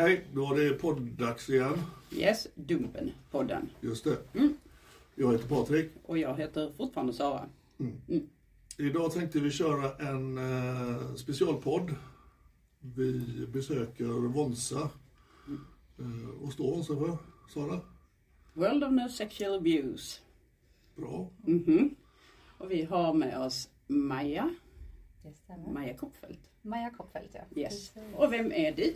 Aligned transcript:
Hej, 0.00 0.24
då 0.34 0.54
är 0.54 0.64
det 0.64 0.74
podddags 0.74 1.50
igen. 1.50 1.82
Yes, 2.12 2.46
Dumpen-podden. 2.54 3.66
Just 3.80 4.04
det. 4.04 4.18
Mm. 4.34 4.56
Jag 5.14 5.32
heter 5.32 5.48
Patrik. 5.48 5.90
Och 6.02 6.18
jag 6.18 6.36
heter 6.36 6.72
fortfarande 6.76 7.12
Sara. 7.12 7.48
Idag 8.78 9.12
tänkte 9.12 9.40
vi 9.40 9.50
köra 9.50 10.08
en 10.08 10.38
eh, 10.38 11.14
specialpodd. 11.14 11.94
Vi 12.80 13.46
besöker 13.52 14.04
Vonsa. 14.28 14.90
Eh, 15.98 16.04
vad 16.40 16.52
står 16.52 16.70
Vonsa 16.70 16.96
för, 16.96 17.18
Sara? 17.54 17.80
World 18.52 18.84
of 18.84 18.90
No 18.92 19.08
Sexual 19.08 19.58
Abuse. 19.58 20.20
Bra. 20.96 21.30
Mhm. 21.46 21.94
Och 22.58 22.70
vi 22.70 22.82
har 22.84 23.14
med 23.14 23.40
oss 23.40 23.68
Maja. 23.86 24.54
Maja 25.72 25.96
Koppfeldt. 25.96 26.50
Maja 26.62 26.90
Koppfeldt, 26.90 27.34
ja. 27.34 27.62
Yes. 27.62 27.92
Och 28.14 28.32
vem 28.32 28.52
är 28.52 28.72
du? 28.72 28.94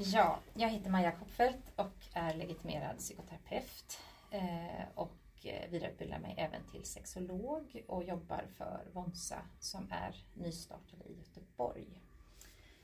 Ja, 0.00 0.38
jag 0.54 0.68
heter 0.68 0.90
Maja 0.90 1.12
Koppfeldt 1.12 1.72
och 1.76 2.06
är 2.14 2.34
legitimerad 2.34 2.98
psykoterapeut. 2.98 3.98
Eh, 4.30 4.84
och 4.94 5.16
eh, 5.42 5.70
vidareutbildar 5.70 6.18
mig 6.18 6.34
även 6.38 6.64
till 6.72 6.84
sexolog 6.84 7.84
och 7.88 8.04
jobbar 8.04 8.44
för 8.56 8.86
Vonsa 8.92 9.42
som 9.60 9.88
är 9.90 10.24
nystartade 10.34 11.04
i 11.04 11.18
Göteborg. 11.18 12.02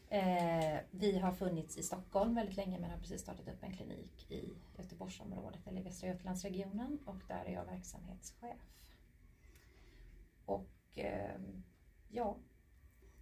Eh, 0.08 0.80
vi 0.90 1.18
har 1.18 1.32
funnits 1.32 1.78
i 1.78 1.82
Stockholm 1.82 2.34
väldigt 2.34 2.56
länge 2.56 2.78
men 2.78 2.90
har 2.90 2.98
precis 2.98 3.20
startat 3.20 3.48
upp 3.48 3.62
en 3.62 3.76
klinik 3.76 4.30
i 4.30 4.54
Göteborgsområdet 4.76 5.66
eller 5.66 5.82
Västra 5.82 6.08
Götalandsregionen 6.08 6.98
och 7.06 7.20
där 7.28 7.44
är 7.44 7.52
jag 7.52 7.64
verksamhetschef. 7.64 8.60
Och 10.44 10.98
ja. 12.08 12.36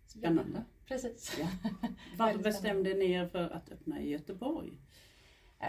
Spännande. 0.07 0.65
Precis. 0.87 1.39
Ja. 1.41 1.49
Varför 2.19 2.39
bestämde 2.39 2.95
ni 2.95 3.13
er 3.13 3.27
för 3.27 3.51
att 3.51 3.71
öppna 3.73 4.01
i 4.01 4.11
Göteborg? 4.11 4.79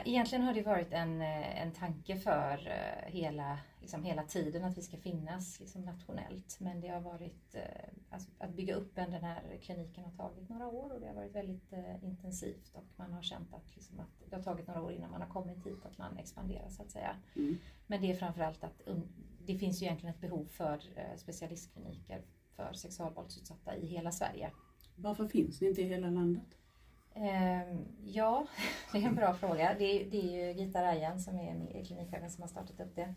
Egentligen 0.05 0.43
har 0.43 0.53
det 0.53 0.61
varit 0.61 0.93
en, 0.93 1.21
eh, 1.21 1.61
en 1.61 1.71
tanke 1.71 2.17
för 2.17 2.67
eh, 2.67 3.11
hela, 3.11 3.59
liksom 3.81 4.03
hela 4.03 4.23
tiden 4.23 4.63
att 4.63 4.77
vi 4.77 4.81
ska 4.81 4.97
finnas 4.97 5.59
liksom 5.59 5.81
nationellt. 5.81 6.59
Men 6.59 6.81
det 6.81 6.87
har 6.87 7.01
varit, 7.01 7.55
eh, 7.55 7.61
alltså, 8.09 8.29
att 8.37 8.53
bygga 8.53 8.75
upp 8.75 8.97
en, 8.97 9.11
den 9.11 9.23
här 9.23 9.57
kliniken 9.61 10.03
har 10.03 10.11
tagit 10.11 10.49
några 10.49 10.67
år 10.67 10.93
och 10.93 10.99
det 10.99 11.07
har 11.07 11.13
varit 11.13 11.35
väldigt 11.35 11.73
intensivt 12.01 12.71
och 12.73 12.85
man 12.95 13.13
har 13.13 13.21
känt 13.21 13.53
att, 13.53 13.75
liksom, 13.75 13.99
att 13.99 14.29
det 14.29 14.35
har 14.35 14.43
tagit 14.43 14.67
några 14.67 14.81
år 14.81 14.91
innan 14.91 15.11
man 15.11 15.21
har 15.21 15.29
kommit 15.29 15.65
hit, 15.65 15.85
att 15.85 15.97
man 15.97 16.17
expanderar 16.17 16.69
så 16.69 16.81
att 16.81 16.91
säga. 16.91 17.15
Mm. 17.35 17.57
Men 17.87 18.01
det 18.01 18.11
är 18.11 18.15
framförallt 18.15 18.63
att 18.63 18.81
det 19.45 19.57
finns 19.57 19.81
ju 19.81 19.85
egentligen 19.85 20.15
ett 20.15 20.21
behov 20.21 20.45
för 20.45 20.81
specialistkliniker 21.17 22.21
för 22.55 22.73
sexualvåldsutsatta 22.73 23.75
i 23.75 23.85
hela 23.85 24.11
Sverige. 24.11 24.51
Varför 24.95 25.27
finns 25.27 25.61
ni 25.61 25.67
inte 25.67 25.81
i 25.81 25.87
hela 25.87 26.09
landet? 26.09 26.57
Ehm, 27.15 27.85
ja, 28.05 28.47
det 28.91 28.97
är 28.97 29.07
en 29.07 29.15
bra 29.15 29.33
fråga. 29.33 29.75
Det 29.79 29.85
är, 29.85 30.09
det 30.11 30.17
är 30.17 30.47
ju 30.47 30.59
Gita 30.59 30.83
Rajan 30.83 31.19
som 31.19 31.39
är 31.39 31.85
klinikchefen 31.85 32.31
som 32.31 32.41
har 32.41 32.49
startat 32.49 32.79
upp 32.79 32.95
det. 32.95 33.15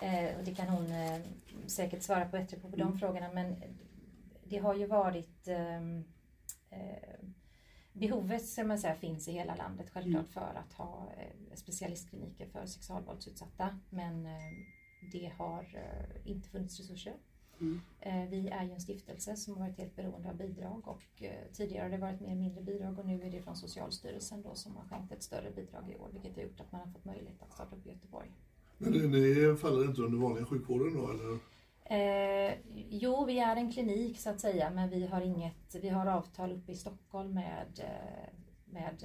Eh, 0.00 0.38
och 0.38 0.44
det 0.44 0.54
kan 0.54 0.68
hon 0.68 0.86
eh, 0.92 1.20
säkert 1.66 2.02
svara 2.02 2.24
på 2.24 2.30
bättre 2.30 2.56
på, 2.56 2.70
på 2.70 2.76
de 2.76 2.98
frågorna. 2.98 3.32
Men 3.32 3.56
det 4.44 4.58
har 4.58 4.74
ju 4.74 4.86
varit 4.86 5.48
ehm, 5.48 6.04
eh, 6.70 7.18
Behovet 7.92 8.46
ska 8.46 8.64
man 8.64 8.78
säga 8.78 8.94
finns 8.94 9.28
i 9.28 9.32
hela 9.32 9.54
landet 9.54 9.90
självklart 9.90 10.28
för 10.28 10.54
att 10.54 10.72
ha 10.72 11.08
specialistkliniker 11.54 12.46
för 12.46 12.66
sexualvåldsutsatta. 12.66 13.78
Men 13.90 14.28
det 15.12 15.32
har 15.38 15.66
inte 16.24 16.48
funnits 16.48 16.80
resurser. 16.80 17.14
Mm. 17.60 17.80
Eh, 18.00 18.28
Vi 18.30 18.48
är 18.48 18.64
ju 18.64 18.72
en 18.72 18.80
stiftelse 18.80 19.36
som 19.36 19.54
har 19.54 19.60
varit 19.60 19.78
helt 19.78 19.96
beroende 19.96 20.28
av 20.28 20.36
bidrag 20.36 20.88
och 20.88 21.22
eh, 21.22 21.30
tidigare 21.52 21.82
har 21.82 21.90
det 21.90 21.96
varit 21.98 22.20
mer 22.20 22.34
mindre 22.36 22.62
bidrag 22.62 22.98
och 22.98 23.06
nu 23.06 23.22
är 23.22 23.30
det 23.30 23.42
från 23.42 23.56
Socialstyrelsen 23.56 24.42
då 24.42 24.54
som 24.54 24.76
har 24.76 24.84
skänkt 24.84 25.12
ett 25.12 25.22
större 25.22 25.50
bidrag 25.50 25.90
i 25.90 25.96
år 25.96 26.08
vilket 26.12 26.36
har 26.36 26.42
gjort 26.42 26.60
att 26.60 26.72
man 26.72 26.80
har 26.80 26.92
fått 26.92 27.04
möjlighet 27.04 27.42
att 27.42 27.52
starta 27.52 27.76
upp 27.76 27.86
i 27.86 27.90
Göteborg. 27.90 28.30
Men 28.78 28.92
ni, 28.92 29.06
ni 29.08 29.56
faller 29.56 29.84
inte 29.84 30.02
under 30.02 30.18
vanliga 30.18 30.44
sjukvården 30.46 30.94
då 30.94 31.10
eller? 31.10 31.38
Eh, 31.86 32.54
jo, 32.90 33.24
vi 33.24 33.38
är 33.38 33.56
en 33.56 33.72
klinik 33.72 34.18
så 34.20 34.30
att 34.30 34.40
säga 34.40 34.70
men 34.70 34.90
vi 34.90 35.06
har 35.06 35.20
inget, 35.20 35.74
vi 35.74 35.88
har 35.88 36.06
avtal 36.06 36.52
uppe 36.52 36.72
i 36.72 36.76
Stockholm 36.76 37.34
med, 37.34 37.66
eh, 37.78 38.28
med 38.64 39.04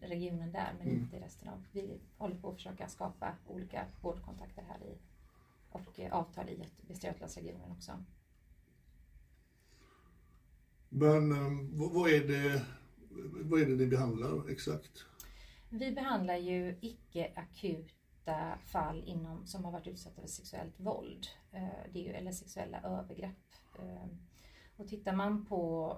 regionen 0.00 0.52
där 0.52 0.72
men 0.78 0.88
Mm. 0.88 1.00
inte 1.00 1.16
i 1.16 1.20
resten 1.20 1.48
av, 1.48 1.62
vi 1.72 2.00
håller 2.18 2.34
på 2.36 2.48
att 2.48 2.54
försöka 2.54 2.88
skapa 2.88 3.32
olika 3.48 3.84
vårdkontakter 4.02 4.62
här 4.68 4.86
i 4.86 4.98
och 5.74 6.00
eh, 6.00 6.12
avtal 6.12 6.48
i 6.48 6.68
Västra 6.80 7.08
Götalandsregionen 7.08 7.72
också. 7.72 8.04
Men 10.88 11.32
eh, 11.32 11.68
vad, 11.94 12.10
är 12.10 12.28
det, 12.28 12.64
vad 13.44 13.60
är 13.60 13.66
det 13.66 13.74
ni 13.74 13.86
behandlar 13.86 14.50
exakt? 14.50 15.04
Vi 15.68 15.92
behandlar 15.92 16.36
ju 16.36 16.78
icke 16.80 17.32
akuta 17.34 18.58
fall 18.66 19.04
inom, 19.06 19.46
som 19.46 19.64
har 19.64 19.72
varit 19.72 19.86
utsatta 19.86 20.20
för 20.20 20.28
sexuellt 20.28 20.80
våld. 20.80 21.26
Eh, 21.52 21.68
Det 21.92 21.98
är 21.98 22.04
ju, 22.04 22.10
eller 22.10 22.32
sexuella 22.32 22.80
övergrepp. 22.82 23.36
Och 24.76 24.88
tittar 24.88 25.12
man 25.12 25.46
på 25.46 25.96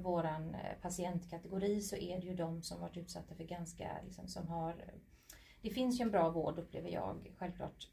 våran 0.00 0.56
patientkategori 0.82 1.80
så 1.80 1.96
är 1.96 2.20
det 2.20 2.26
ju 2.26 2.34
de 2.34 2.62
som 2.62 2.80
varit 2.80 2.96
utsatta 2.96 3.34
för 3.34 3.44
ganska, 3.44 4.02
liksom, 4.04 4.28
som 4.28 4.48
har 4.48 4.92
det 5.62 5.70
finns 5.70 6.00
ju 6.00 6.02
en 6.02 6.10
bra 6.10 6.30
vård 6.30 6.58
upplever 6.58 6.88
jag, 6.88 7.32
självklart. 7.38 7.88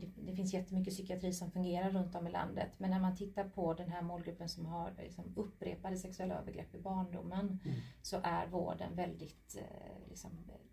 Det, 0.00 0.36
finns 0.36 0.54
jättemycket 0.54 0.94
psykiatri 0.94 1.32
som 1.32 1.50
fungerar 1.50 1.90
runt 1.90 2.14
om 2.14 2.26
i 2.26 2.30
landet. 2.30 2.70
Men 2.78 2.90
när 2.90 3.00
man 3.00 3.16
tittar 3.16 3.48
på 3.48 3.74
den 3.74 3.90
här 3.90 4.02
målgruppen 4.02 4.48
som 4.48 4.66
har 4.66 4.92
liksom, 4.98 5.24
upprepade 5.36 5.96
sexuella 5.96 6.34
övergrepp 6.34 6.74
i 6.74 6.78
barndomen 6.78 7.58
så 8.02 8.20
är 8.22 8.46
vården 8.46 8.96
väldigt, 8.96 9.56
eh, 9.56 10.08
liksom, 10.08 10.30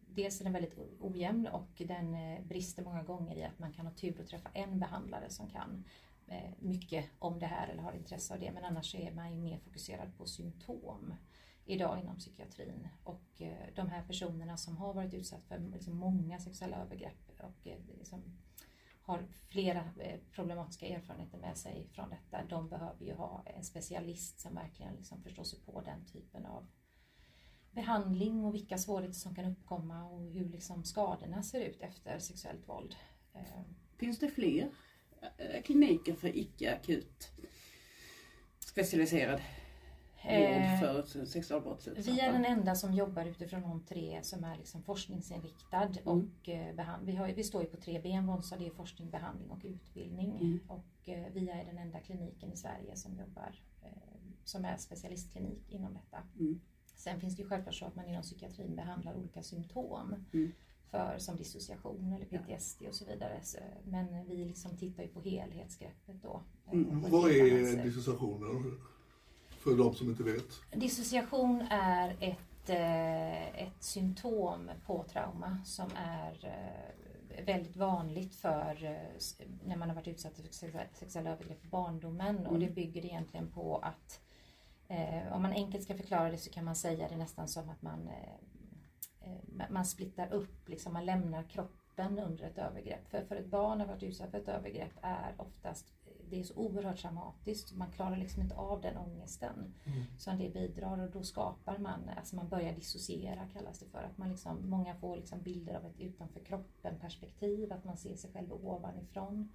dels 0.08 0.40
är 0.40 0.44
den 0.44 0.54
väldigt 0.54 0.78
ojämn 1.00 1.48
och 1.48 1.70
den 1.78 2.14
eh, 2.14 2.46
brister 2.46 2.84
många 2.84 3.04
gånger 3.04 3.36
i 3.36 3.44
att 3.44 3.60
man 3.60 3.74
kan 3.74 3.86
ha 3.86 3.94
tur 3.94 4.22
att 4.22 4.28
träffa 4.28 4.50
en 4.54 4.80
behandlare 4.80 5.30
som 5.30 5.50
kan 5.50 5.84
eh, 6.28 6.52
mycket 6.60 7.06
om 7.20 7.40
det 7.40 7.46
här 7.46 7.68
eller 7.68 7.84
har 7.84 7.94
intresse 7.94 8.34
av 8.34 8.40
det. 8.40 8.52
Men 8.52 8.66
annars 8.66 8.96
är 8.96 9.12
man 9.12 9.32
ju 9.32 9.42
mer 9.42 9.58
fokuserad 9.58 10.18
på 10.18 10.26
symptom 10.26 11.14
idag 11.66 12.00
inom 12.00 12.18
psykiatrin. 12.18 12.88
Och 13.04 13.42
de 13.76 13.90
här 13.90 14.04
personerna 14.04 14.58
som 14.58 14.78
har 14.78 14.94
varit 14.94 15.14
utsatta 15.14 15.42
för 15.48 15.60
liksom, 15.60 15.98
många 15.98 16.40
sexuella 16.40 16.78
övergrepp 16.78 17.24
och 17.44 17.68
liksom, 17.98 18.24
har 19.04 19.28
flera 19.50 19.90
eh, 20.00 20.20
problematiska 20.32 20.88
erfarenheter 20.88 21.38
med 21.38 21.58
sig 21.58 21.88
från 21.92 22.10
detta. 22.10 22.46
De 22.50 22.70
behöver 22.70 23.06
ju 23.06 23.14
ha 23.14 23.44
en 23.46 23.64
specialist 23.64 24.40
som 24.40 24.56
verkligen 24.56 24.96
liksom 24.96 25.24
förstår 25.24 25.44
sig 25.44 25.60
på 25.60 25.82
den 25.82 26.06
typen 26.06 26.46
av 26.46 26.68
behandling 27.72 28.46
och 28.46 28.54
vilka 28.54 28.78
svårigheter 28.78 29.20
som 29.20 29.36
kan 29.36 29.46
uppkomma 29.46 30.04
och 30.04 30.22
hur 30.32 30.50
liksom 30.50 30.84
skadorna 30.84 31.44
ser 31.44 31.62
ut 31.62 31.82
efter 31.82 32.20
sexuellt 32.20 32.68
våld. 32.70 32.96
Eh, 33.34 33.62
Finns 33.98 34.20
det 34.20 34.28
fler 34.28 34.72
eh, 35.38 35.62
kliniker 35.64 36.16
för 36.16 36.38
icke-akut 36.38 37.32
specialiserad 38.60 39.42
vård 40.26 40.80
för 40.80 41.26
sexualbrottsutsatta? 41.26 42.12
Vi 42.12 42.20
är 42.20 42.34
den 42.34 42.46
enda 42.46 42.76
som 42.76 42.94
jobbar 42.94 43.26
utifrån 43.26 43.62
de 43.62 43.84
tre 43.84 44.20
som 44.24 44.44
är 44.44 44.58
liksom 44.58 44.84
forskningsinriktad. 44.84 45.90
Och, 46.04 46.50
eh, 46.50 46.76
behand- 46.76 47.06
vi, 47.06 47.16
har, 47.16 47.28
vi 47.28 47.44
står 47.44 47.62
ju 47.62 47.68
på 47.68 47.78
tre 47.78 48.00
ben, 48.02 48.28
Vonsa, 48.28 48.58
det 48.58 48.66
är 48.68 48.72
forskning, 48.72 49.10
behandling 49.10 49.50
och 49.52 49.62
utbildning. 49.64 50.38
Och 50.68 51.10
eh, 51.10 51.26
vi 51.34 51.50
är 51.50 51.66
den 51.66 51.78
enda 51.78 52.00
kliniken 52.00 52.52
i 52.54 52.58
Sverige 52.58 52.96
som 52.96 53.12
jobbar 53.18 53.60
eh, 53.82 53.90
som 54.44 54.66
är 54.66 54.78
specialistklinik 54.78 55.72
inom 55.72 55.94
detta. 55.94 56.24
Sen 56.96 57.20
finns 57.20 57.36
det 57.36 57.42
ju 57.44 57.50
självklart 57.50 57.76
så 57.76 57.86
att 57.86 57.96
man 57.96 58.08
inom 58.08 58.22
psykiatrin 58.22 58.76
behandlar 58.76 59.16
olika 59.16 59.44
symptom. 59.44 60.16
För, 60.92 61.18
som 61.18 61.36
dissociation 61.38 62.14
eller 62.14 62.26
PTSD 62.26 62.82
och 62.88 62.96
så 62.96 63.06
vidare. 63.06 63.40
Så, 63.44 63.58
men 63.84 64.26
vi 64.28 64.46
liksom 64.46 64.78
tittar 64.78 65.04
ju 65.04 65.10
på 65.10 65.22
helhetsgreppet 65.22 66.22
då. 66.22 66.42
eh, 66.92 66.98
ett 67.06 67.12
Vad 67.12 67.32
är 67.32 67.66
sätt. 67.72 67.84
För 69.64 69.78
de 69.78 69.96
som 69.96 70.10
inte 70.10 70.24
vet. 70.24 70.46
Dissociation 70.72 71.62
är 71.70 72.16
ett, 72.20 72.70
eh, 72.70 73.64
ett 73.68 73.84
symptom 73.84 74.72
på 74.86 75.04
trauma 75.04 75.58
som 75.66 75.90
är 75.98 76.46
eh, 77.38 77.46
väldigt 77.46 77.76
vanligt 77.76 78.36
för 78.36 78.84
eh, 78.84 79.46
när 79.66 79.76
man 79.76 79.90
har 79.90 79.96
varit 79.96 80.08
utsatt 80.08 80.36
för 80.36 80.44
sex- 80.44 80.76
sexuella 81.00 81.30
övergrepp 81.30 81.66
i 81.66 81.68
barndomen 81.68 82.48
och 82.48 82.60
det 82.60 82.70
bygger 82.70 83.06
egentligen 83.06 83.52
på 83.52 83.78
att 83.78 84.20
om 85.32 85.42
man 85.42 85.52
enkelt 85.52 85.84
ska 85.84 85.96
förklara 85.98 86.32
det 86.32 86.38
så 86.38 86.50
kan 86.52 86.66
man 86.66 86.76
säga 86.76 87.08
det 87.10 87.16
nästan 87.18 87.48
som 87.48 87.70
att 87.70 87.82
man 87.82 88.10
ma- 89.58 89.72
man 89.72 89.86
splittar 89.86 90.34
upp, 90.34 90.70
liksom, 90.70 90.94
man 90.94 91.06
lämnar 91.06 91.44
kroppen 91.44 92.20
under 92.20 92.44
ett 92.46 92.58
övergrepp. 92.58 93.08
För, 93.10 93.26
för 93.26 93.36
ett 93.36 93.46
barn 93.46 93.80
har 93.80 93.88
varit 93.88 94.04
utsatt 94.04 94.32
för 94.32 94.38
ett 94.38 94.48
övergrepp 94.48 94.92
är 95.02 95.34
oftast 95.38 95.94
det 96.34 96.40
är 96.40 96.44
så 96.44 96.56
oerhört 96.56 96.98
traumatiskt. 96.98 97.76
Man 97.76 97.92
klarar 97.92 98.18
liksom 98.18 98.42
inte 98.42 98.56
av 98.56 98.82
den 98.82 98.98
ångesten 98.98 99.74
som 100.18 100.38
det 100.38 100.54
bidrar 100.54 101.00
och 101.00 101.12
då 101.12 101.24
skapar 101.24 101.78
man, 101.78 102.10
alltså 102.18 102.36
man 102.36 102.50
börjar 102.50 102.74
dissociera 102.74 103.48
kallas 103.54 103.80
det 103.80 103.86
för. 103.86 104.04
Att 104.04 104.18
man 104.18 104.30
liksom, 104.30 104.70
många 104.70 104.96
får 104.96 105.16
liksom 105.16 105.42
bilder 105.42 105.76
av 105.76 105.86
ett 105.86 106.00
utanför 106.00 106.40
kroppen 106.40 107.00
perspektiv, 107.00 107.74
att 107.74 107.84
man 107.84 107.98
ser 107.98 108.16
sig 108.16 108.32
själv 108.32 108.54
ovanifrån. 108.54 109.50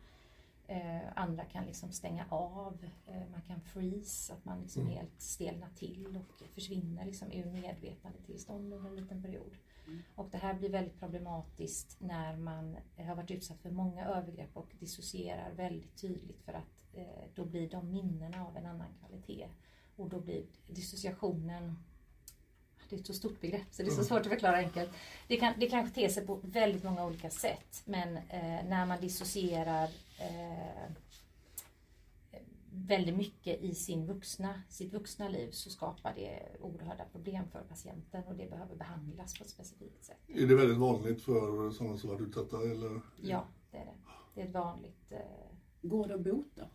Eh, 0.67 1.01
andra 1.15 1.45
kan 1.45 1.65
liksom 1.65 1.93
stänga 1.93 2.27
av, 2.29 2.87
eh, 3.07 3.29
man 3.31 3.43
kan 3.43 3.61
freeze, 3.61 4.33
att 4.33 4.45
man 4.45 4.61
liksom 4.61 4.87
helt 4.87 5.21
stelnar 5.21 5.71
till 5.75 6.17
och 6.17 6.49
försvinner 6.55 7.05
liksom 7.05 7.33
ur 7.33 7.45
medvetandetillstånd 7.45 8.73
under 8.73 8.91
en 8.91 8.97
liten 8.97 9.23
period. 9.23 9.57
Och 10.15 10.29
det 10.31 10.39
här 10.39 10.55
blir 10.55 10.69
väldigt 10.69 10.99
problematiskt 11.01 11.97
när 12.01 12.37
man 12.37 12.77
eh, 12.97 13.07
har 13.07 13.15
varit 13.15 13.31
utsatt 13.31 13.61
för 13.61 13.71
många 13.71 14.07
övergrepp 14.07 14.57
och 14.57 14.69
dissocierar 14.79 15.53
väldigt 15.53 15.97
tydligt 16.01 16.43
för 16.43 16.53
att 16.53 16.95
eh, 16.95 17.25
då 17.35 17.45
blir 17.45 17.71
de 17.71 17.93
minnena 17.93 18.47
av 18.47 18.57
en 18.57 18.67
annan 18.67 18.89
kvalitet. 18.99 19.49
Och 19.97 20.09
då 20.09 20.21
blir 20.21 20.45
dissociationen 20.67 21.77
det 22.89 22.97
är 22.97 23.01
ett 23.01 23.07
så 23.07 23.15
stort 23.15 23.41
begrepp 23.41 23.67
så 23.71 23.83
det 23.83 23.89
är 23.89 23.95
så 23.95 24.05
svårt 24.05 24.21
att 24.21 24.29
förklara 24.29 24.57
enkelt. 24.57 24.91
Det 25.27 25.37
kan, 25.37 25.55
det 25.57 25.67
kan 25.67 25.91
te 25.91 26.09
sig 26.09 26.27
på 26.27 26.41
väldigt 26.43 26.85
många 26.85 27.05
olika 27.05 27.31
sätt 27.31 27.83
men 27.85 28.17
eh, 28.17 28.65
när 28.69 28.87
man 28.87 29.01
dissocierar 29.01 29.89
eh, 30.19 30.93
väldigt 32.89 33.17
mycket 33.17 33.61
i 33.61 33.75
sin 33.75 34.07
vuxna, 34.07 34.63
sitt 34.69 34.93
vuxna 34.93 35.29
liv 35.29 35.51
så 35.51 35.71
skapar 35.71 36.15
det 36.15 36.57
oerhörda 36.61 37.05
problem 37.13 37.45
för 37.53 37.61
patienten 37.61 38.25
och 38.25 38.35
det 38.35 38.51
behöver 38.51 38.77
behandlas 38.77 39.39
på 39.39 39.45
ett 39.45 39.51
specifikt 39.51 40.05
sätt. 40.05 40.17
Är 40.27 40.47
det 40.47 40.55
väldigt 40.55 40.79
vanligt 40.79 41.23
för 41.23 41.71
sådana 41.71 41.97
som 41.99 42.11
varit 42.11 42.21
utsatta? 42.21 42.57
Eller? 42.57 43.01
Ja, 43.23 43.45
det 43.71 43.79
är 43.79 43.85
det. 43.85 43.95
Det 44.35 44.41
är 44.41 44.47
ett 44.47 44.55
vanligt 44.55 45.13
eh, 45.13 45.19
Går 45.83 46.09
det 46.09 46.15
att 46.15 46.21
bota? 46.21 46.67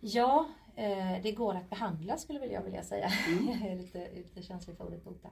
Ja, 0.00 0.48
eh, 0.76 1.22
det 1.22 1.32
går 1.32 1.54
att 1.54 1.70
behandla 1.70 2.16
skulle 2.16 2.46
jag 2.46 2.62
vilja 2.62 2.82
säga. 2.82 3.10
Jag 3.46 3.70
är 3.70 3.76
lite, 3.76 4.14
lite 4.14 4.42
känslig 4.42 4.76
för 4.76 4.84
ordet 4.84 5.04
bota. 5.04 5.28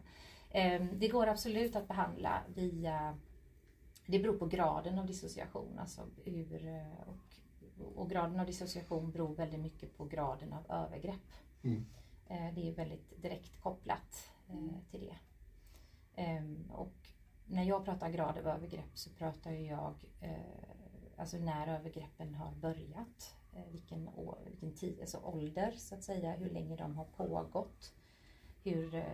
Eh, 0.51 0.85
det 0.93 1.09
går 1.09 1.27
absolut 1.27 1.77
att 1.77 1.89
behandla 1.89 2.43
via... 2.55 3.19
Det 4.07 4.19
beror 4.19 4.37
på 4.37 4.47
graden 4.47 4.99
av 4.99 5.07
dissociation. 5.07 5.79
Alltså 5.79 6.01
hur, 6.25 6.67
eh, 6.67 7.13
och, 7.79 8.11
graden 8.11 8.41
av 8.41 8.47
dissociation 8.47 9.11
beror 9.11 9.35
väldigt 9.35 9.61
mycket 9.61 9.97
på 9.97 10.05
graden 10.05 10.53
av 10.53 10.71
övergrepp. 10.71 11.33
Eh, 12.29 12.55
det 12.55 12.69
är 12.69 12.75
väldigt 12.75 13.23
direkt 13.23 13.61
kopplat 13.61 14.31
eh, 14.49 14.91
till 14.91 15.01
det. 15.01 15.17
Ehm, 16.15 16.71
och 16.71 17.09
när 17.47 17.63
jag 17.63 17.85
pratar 17.85 18.11
grad 18.11 18.39
av 18.39 18.47
övergrepp 18.47 18.99
så 18.99 19.11
pratar 19.11 19.51
jag 19.53 19.95
eh, 20.21 20.31
alltså 21.17 21.39
när 21.39 21.67
övergreppen 21.79 22.35
har 22.35 22.53
börjat, 22.55 23.35
vilken, 23.71 24.09
år, 24.09 24.39
vilken 24.47 24.73
tid, 24.73 25.01
alltså 25.01 25.19
ålder 25.19 25.73
så 25.73 25.95
att 25.95 26.05
säga, 26.05 26.33
hur 26.33 26.51
länge 26.51 26.77
de 26.77 26.97
har 26.97 27.05
pågått, 27.05 27.95
hur, 28.63 29.05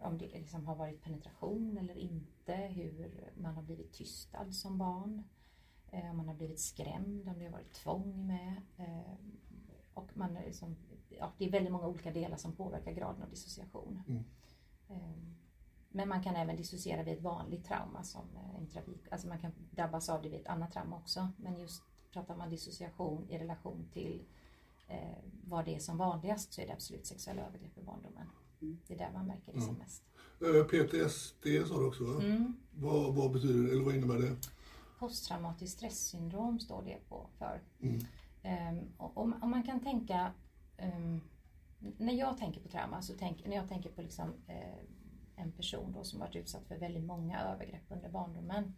om 0.00 0.18
det 0.18 0.26
liksom 0.26 0.66
har 0.66 0.74
varit 0.74 1.02
penetration 1.02 1.78
eller 1.78 1.98
inte, 1.98 2.54
hur 2.54 3.10
man 3.36 3.54
har 3.54 3.62
blivit 3.62 3.92
tystad 3.92 4.54
som 4.54 4.78
barn, 4.78 5.22
man 6.14 6.28
har 6.28 6.34
blivit 6.34 6.60
skrämd, 6.60 7.28
om 7.28 7.38
det 7.38 7.44
har 7.44 7.52
varit 7.52 7.72
tvång 7.72 8.26
med. 8.26 8.62
Eh, 8.76 9.14
och 9.94 10.10
man 10.16 10.36
är 10.36 10.44
liksom, 10.44 10.76
ja, 11.08 11.32
det 11.38 11.44
är 11.46 11.50
väldigt 11.50 11.72
många 11.72 11.86
olika 11.86 12.10
delar 12.12 12.36
som 12.36 12.52
påverkar 12.52 12.92
graden 12.92 13.22
av 13.22 13.30
dissociation. 13.30 14.02
Ehm, 14.88 15.34
Men 15.88 16.08
man 16.08 16.22
kan 16.22 16.36
även 16.36 16.56
dissociera 16.56 17.02
vid 17.02 17.14
ett 17.14 17.22
vanligt 17.22 17.64
trauma 17.64 18.02
som 18.02 18.22
eh, 18.36 18.56
en 18.60 18.66
trafik, 18.66 19.02
alltså 19.10 19.28
man 19.28 19.38
kan 19.38 19.52
drabbas 19.70 20.08
av 20.08 20.22
det 20.22 20.28
vid 20.28 20.40
ett 20.40 20.46
annat 20.46 20.72
trauma 20.72 20.96
också. 20.96 21.28
Men 21.36 21.58
just 21.58 21.82
pratar 22.12 22.36
man 22.36 22.50
dissociation 22.50 23.30
i 23.30 23.38
relation 23.38 23.88
till 23.92 24.22
eh, 24.88 25.18
vad 25.44 25.64
det 25.64 25.74
är 25.74 25.78
som 25.78 25.96
vanligast 25.98 26.52
så 26.52 26.60
är 26.60 26.66
det 26.66 26.72
absolut 26.72 27.06
sexuella 27.06 27.42
övergrepp 27.46 27.78
i 27.78 27.82
barndomen. 27.82 28.26
Det 28.86 28.94
är 28.94 28.98
där 28.98 29.10
man 29.12 29.26
märker 29.26 29.52
det 29.52 29.60
som 29.60 29.74
mest. 29.74 30.02
Eh, 30.40 30.64
PTSD 30.64 31.68
sa 31.68 31.78
du 31.78 31.86
också 31.86 32.04
va? 32.04 32.22
Mm. 32.22 32.56
Vad, 32.74 33.14
vad 33.14 33.32
betyder 33.32 33.62
det, 33.62 33.70
eller 33.70 33.84
vad 33.84 33.94
innebär 33.94 34.18
det? 34.18 34.36
Posttraumatiskt 34.98 35.76
stresssyndrom 35.76 36.60
står 36.60 36.82
det 36.82 37.08
på 37.08 37.26
för. 37.38 37.60
Ehm, 38.42 38.92
och, 38.96 39.16
om 39.16 39.50
man 39.50 39.62
kan 39.62 39.80
tänka, 39.80 40.32
ehm, 40.76 41.20
när 41.78 42.12
jag 42.12 42.38
tänker 42.38 42.60
på 42.60 42.68
trauma, 42.68 43.02
så 43.02 43.12
tänk, 43.18 43.46
när 43.46 43.56
jag 43.56 43.68
tänker 43.68 43.90
på 43.90 44.02
liksom, 44.02 44.34
eh, 44.46 44.78
en 45.36 45.52
person 45.52 45.92
då 45.92 46.04
som 46.04 46.20
varit 46.20 46.36
utsatt 46.36 46.66
för 46.66 46.76
väldigt 46.78 47.04
många 47.04 47.40
övergrepp 47.40 47.84
under 47.88 48.08
barndomen, 48.08 48.74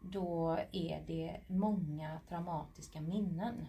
då 0.00 0.58
är 0.72 1.04
det 1.06 1.40
många 1.46 2.20
traumatiska 2.28 3.00
minnen. 3.00 3.66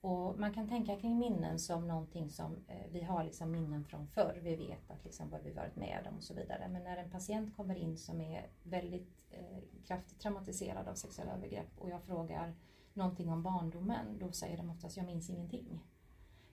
Och 0.00 0.38
man 0.38 0.54
kan 0.54 0.68
tänka 0.68 0.96
kring 0.96 1.18
minnen 1.18 1.58
som 1.58 1.88
någonting 1.88 2.30
som, 2.30 2.56
eh, 2.68 2.86
vi 2.92 3.02
har 3.02 3.24
liksom 3.24 3.50
minnen 3.50 3.84
från 3.84 4.06
förr, 4.06 4.40
vi 4.42 4.56
vet 4.56 4.90
att 4.90 5.04
liksom 5.04 5.30
vad 5.30 5.42
vi 5.42 5.52
varit 5.52 5.76
med 5.76 6.06
om 6.10 6.16
och 6.16 6.22
så 6.22 6.34
vidare. 6.34 6.68
Men 6.68 6.84
när 6.84 6.96
en 6.96 7.10
patient 7.10 7.56
kommer 7.56 7.74
in 7.74 7.96
som 7.96 8.20
är 8.20 8.46
väldigt 8.62 9.08
eh, 9.30 9.58
kraftigt 9.86 10.20
traumatiserad 10.20 10.88
av 10.88 10.94
sexuella 10.94 11.32
övergrepp 11.32 11.78
och 11.78 11.90
jag 11.90 12.02
frågar 12.02 12.54
någonting 12.94 13.32
om 13.32 13.42
barndomen, 13.42 14.18
då 14.18 14.32
säger 14.32 14.56
de 14.56 14.70
oftast 14.70 14.96
jag 14.96 15.06
minns 15.06 15.30
ingenting. 15.30 15.80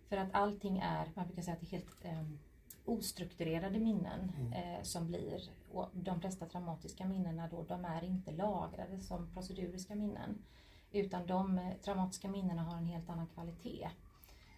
För 0.09 0.17
att 0.17 0.33
allting 0.33 0.77
är, 0.77 1.11
man 1.15 1.25
brukar 1.25 1.41
säga 1.41 1.53
att 1.53 1.61
det 1.61 1.67
är 1.67 1.71
helt 1.71 2.05
eh, 2.05 2.23
ostrukturerade 2.85 3.79
minnen 3.79 4.31
eh, 4.55 4.83
som 4.83 5.07
blir, 5.07 5.41
och 5.71 5.89
de 5.93 6.21
flesta 6.21 6.45
traumatiska 6.45 7.05
minnena 7.05 7.47
då, 7.47 7.63
de 7.63 7.85
är 7.85 8.03
inte 8.03 8.31
lagrade 8.31 8.99
som 8.99 9.31
proceduriska 9.33 9.95
minnen. 9.95 10.43
Utan 10.95 11.25
de 11.25 11.57
eh, 11.57 11.73
traumatiska 11.83 12.27
minnena 12.27 12.63
har 12.63 12.77
en 12.77 12.85
helt 12.85 13.09
annan 13.09 13.27
kvalitet. 13.27 13.89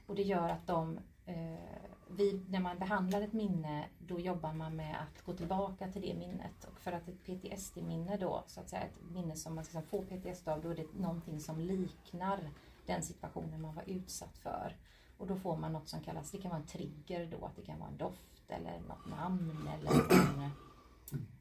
Och 0.05 0.15
det 0.15 0.23
gör 0.23 0.49
att 0.49 0.67
de, 0.67 0.99
eh, 1.25 1.79
vi, 2.07 2.45
när 2.49 2.59
man 2.59 2.79
behandlar 2.79 3.21
ett 3.21 3.33
minne, 3.33 3.85
då 3.99 4.19
jobbar 4.19 4.53
man 4.53 4.75
med 4.75 4.95
att 5.01 5.21
gå 5.21 5.33
tillbaka 5.33 5.91
till 5.91 6.01
det 6.01 6.13
minnet. 6.13 6.63
Och 6.63 6.79
för 6.79 6.91
att 6.91 7.07
ett 7.07 7.23
PTSD-minne 7.23 8.17
då, 8.17 8.43
så 8.47 8.59
att 8.59 8.69
säga 8.69 8.81
ett 8.81 8.99
minne 9.11 9.35
som 9.35 9.55
man 9.55 9.63
liksom 9.63 9.83
får 9.83 10.03
PTSD 10.03 10.47
av, 10.47 10.61
då 10.61 10.69
är 10.69 10.75
det 10.75 10.93
någonting 10.99 11.39
som 11.39 11.59
liknar 11.59 12.49
den 12.85 13.03
situationen 13.03 13.61
man 13.61 13.75
var 13.75 13.83
utsatt 13.87 14.37
för. 14.37 14.75
Och 15.17 15.27
då 15.27 15.35
får 15.35 15.57
man 15.57 15.73
något 15.73 15.87
som 15.87 16.01
kallas, 16.01 16.31
det 16.31 16.37
kan 16.37 16.49
vara 16.49 16.61
en 16.61 16.67
trigger 16.67 17.25
då, 17.25 17.45
att 17.45 17.55
det 17.55 17.61
kan 17.61 17.79
vara 17.79 17.89
en 17.89 17.97
doft 17.97 18.49
eller 18.49 18.79
något 18.79 19.09
namn 19.09 19.69
eller 19.73 19.91
en 19.91 20.41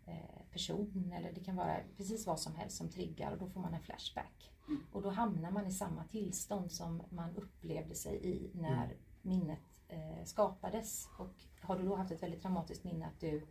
eh, 0.07 0.43
person 0.53 1.13
eller 1.17 1.33
det 1.33 1.41
kan 1.41 1.57
vara 1.57 1.77
precis 1.97 2.27
vad 2.27 2.41
som 2.41 2.55
helst 2.55 2.77
som 2.77 2.89
triggar 2.89 3.33
och 3.33 3.39
då 3.39 3.49
får 3.49 3.61
man 3.61 3.75
en 3.75 3.83
flashback. 3.83 4.51
Och 4.93 5.03
då 5.03 5.11
hamnar 5.11 5.51
man 5.51 5.67
i 5.67 5.73
samma 5.73 6.05
tillstånd 6.05 6.73
som 6.73 7.03
man 7.11 7.37
upplevde 7.37 7.95
sig 7.95 8.25
i 8.25 8.51
när 8.55 8.97
minnet 9.23 9.59
eh, 9.89 10.25
skapades. 10.25 11.09
Och 11.19 11.35
har 11.61 11.79
du 11.79 11.85
då 11.85 11.97
haft 11.97 12.13
ett 12.13 12.23
väldigt 12.23 12.43
traumatiskt 12.43 12.85
minne 12.85 13.07
att 13.07 13.21
du 13.21 13.47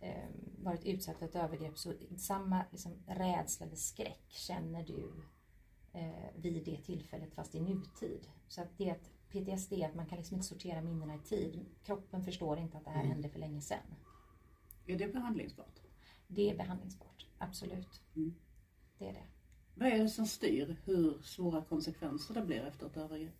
eh, 0.00 0.28
varit 0.62 0.84
utsatt 0.84 1.18
för 1.18 1.26
ett 1.26 1.36
övergrepp 1.36 1.78
så 1.78 1.92
samma 2.16 2.64
liksom, 2.70 2.92
rädsla 3.06 3.66
eller 3.66 3.76
skräck 3.76 4.24
känner 4.28 4.84
du 4.86 5.12
eh, 5.92 6.30
vid 6.36 6.64
det 6.64 6.76
tillfället 6.76 7.34
fast 7.34 7.54
i 7.54 7.60
nutid. 7.60 8.28
Så 8.48 8.62
att 8.62 8.78
det 8.78 8.90
är 8.90 8.94
att 8.94 9.10
PTSD 9.28 9.72
är 9.72 9.88
att 9.88 9.94
man 9.94 10.06
kan 10.06 10.18
liksom 10.18 10.34
inte 10.34 10.48
sortera 10.48 10.82
minnena 10.82 11.14
i 11.14 11.18
tid. 11.18 11.66
Kroppen 11.82 12.24
förstår 12.24 12.58
inte 12.58 12.78
att 12.78 12.84
det 12.84 12.90
här 12.90 13.04
hände 13.04 13.28
för 13.28 13.38
länge 13.38 13.60
sedan. 13.60 13.94
Är 14.86 14.98
det 14.98 15.12
behandlingsbart? 15.12 15.80
Det 16.26 16.50
är 16.50 16.56
behandlingsbart, 16.56 17.26
absolut. 17.38 18.02
Mm. 18.16 18.34
Det 18.98 19.08
är 19.08 19.12
det. 19.12 19.26
Vad 19.80 19.88
är 19.88 19.98
det 19.98 20.08
som 20.08 20.26
styr 20.26 20.76
hur 20.84 21.22
svåra 21.22 21.64
konsekvenser 21.64 22.34
det 22.34 22.42
blir 22.42 22.66
efter 22.66 22.86
ett 22.86 22.96
övergrepp? 22.96 23.34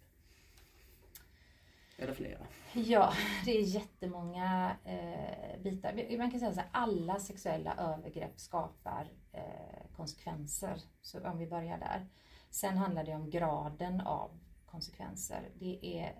Är 1.96 2.06
det 2.06 2.14
flera? 2.14 2.46
Ja, 2.72 3.12
det 3.44 3.50
är 3.50 3.62
jättemånga 3.62 4.76
eh, 4.84 5.62
bitar. 5.62 6.18
Man 6.18 6.30
kan 6.30 6.40
säga 6.40 6.50
att 6.50 6.68
alla 6.72 7.18
sexuella 7.18 7.74
övergrepp 7.74 8.40
skapar 8.40 9.08
eh, 9.32 9.96
konsekvenser. 9.96 10.82
Så 11.02 11.28
om 11.28 11.38
vi 11.38 11.46
börjar 11.46 11.78
där. 11.78 12.06
Sen 12.50 12.78
handlar 12.78 13.04
det 13.04 13.14
om 13.14 13.30
graden 13.30 14.00
av 14.00 14.30
konsekvenser. 14.66 15.50
Det 15.58 15.98
är, 15.98 16.14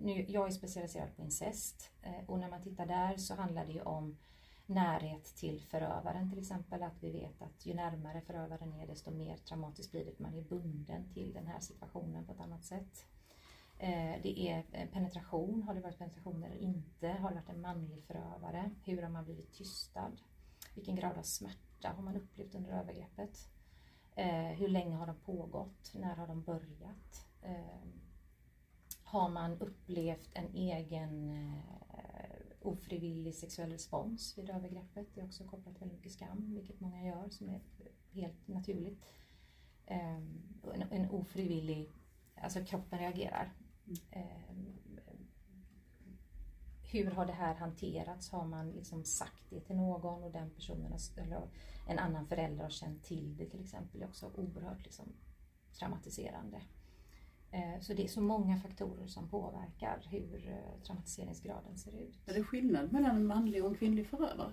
nu, 0.00 0.24
jag 0.28 0.46
är 0.46 0.50
specialiserad 0.50 1.16
på 1.16 1.22
incest 1.22 1.90
eh, 2.02 2.30
och 2.30 2.38
när 2.38 2.50
man 2.50 2.62
tittar 2.62 2.86
där 2.86 3.16
så 3.16 3.34
handlar 3.34 3.66
det 3.66 3.72
ju 3.72 3.82
om 3.82 4.16
närhet 4.70 5.24
till 5.24 5.60
förövaren 5.60 6.30
till 6.30 6.38
exempel. 6.38 6.82
Att 6.82 7.02
vi 7.02 7.10
vet 7.10 7.42
att 7.42 7.66
ju 7.66 7.74
närmare 7.74 8.20
förövaren 8.20 8.72
är 8.72 8.86
desto 8.86 9.10
mer 9.10 9.36
traumatiskt 9.36 9.92
blir 9.92 10.04
det. 10.04 10.18
Man 10.18 10.34
är 10.34 10.42
bunden 10.42 11.12
till 11.14 11.32
den 11.32 11.46
här 11.46 11.60
situationen 11.60 12.24
på 12.24 12.32
ett 12.32 12.40
annat 12.40 12.64
sätt. 12.64 13.06
Eh, 13.78 14.22
det 14.22 14.48
är 14.48 14.64
eh, 14.72 14.88
penetration, 14.88 15.62
har 15.62 15.74
det 15.74 15.80
varit 15.80 15.98
penetration 15.98 16.42
eller 16.44 16.56
inte? 16.56 17.08
Har 17.08 17.28
det 17.28 17.34
varit 17.34 17.48
en 17.48 17.60
manlig 17.60 18.04
förövare? 18.04 18.70
Hur 18.84 19.02
har 19.02 19.10
man 19.10 19.24
blivit 19.24 19.52
tystad? 19.52 20.12
Vilken 20.74 20.96
grad 20.96 21.18
av 21.18 21.22
smärta 21.22 21.88
har 21.88 22.02
man 22.02 22.16
upplevt 22.16 22.54
under 22.54 22.70
övergreppet? 22.70 23.48
Eh, 24.14 24.48
hur 24.48 24.68
länge 24.68 24.96
har 24.96 25.06
de 25.06 25.16
pågått? 25.16 25.94
När 25.94 26.16
har 26.16 26.26
de 26.26 26.42
börjat? 26.42 27.26
Har 29.04 29.28
man 29.28 29.58
upplevt 29.58 30.30
en 30.34 30.54
egen 30.54 31.32
ofrivillig 32.60 33.34
sexuell 33.34 33.72
respons 33.72 34.38
vid 34.38 34.50
övergreppet? 34.50 35.06
Det 35.14 35.20
är 35.20 35.24
också 35.24 35.44
kopplat 35.44 35.74
till 35.74 35.80
väldigt 35.80 35.98
mycket 35.98 36.12
skam, 36.12 36.54
vilket 36.54 36.80
många 36.80 37.06
gör 37.06 37.28
som 37.28 37.48
är 37.48 37.60
helt 38.10 38.48
naturligt. 38.48 39.04
Ehm, 39.86 40.42
en, 40.74 40.82
en 40.82 41.10
ofrivillig, 41.10 41.90
alltså 42.34 42.64
kroppen 42.64 42.98
reagerar. 42.98 43.52
Ehm, 44.10 44.80
hur 46.92 47.10
har 47.10 47.26
det 47.26 47.32
här 47.32 47.54
hanterats? 47.54 48.30
Har 48.30 48.46
man 48.46 48.70
liksom 48.70 49.04
sagt 49.04 49.50
det 49.50 49.60
till 49.60 49.76
någon 49.76 50.22
och 50.22 50.32
den 50.32 50.50
personen 50.50 50.92
har, 50.92 51.22
eller 51.22 51.48
en 51.88 51.98
annan 51.98 52.26
förälder 52.26 52.62
har 52.62 52.70
känt 52.70 53.04
till 53.04 53.36
det 53.36 53.46
till 53.46 53.60
exempel? 53.60 54.00
Det 54.00 54.04
är 54.04 54.08
också 54.08 54.30
oerhört 54.34 54.84
liksom, 54.84 55.12
traumatiserande. 55.78 56.62
Eh, 57.52 57.80
Så 57.80 57.94
det 57.94 58.04
är 58.04 58.08
så 58.08 58.20
många 58.20 58.56
faktorer 58.60 59.06
som 59.06 59.28
påverkar 59.28 59.98
hur 60.10 60.48
eh, 60.48 60.82
traumatiseringsgraden 60.86 61.78
ser 61.78 61.92
ut. 62.00 62.14
Är 62.28 62.34
det 62.34 62.44
skillnad 62.44 62.92
mellan 62.92 63.16
en 63.16 63.26
manlig 63.26 63.64
och 63.64 63.70
en 63.70 63.76
kvinnlig 63.76 64.06
förövare? 64.06 64.52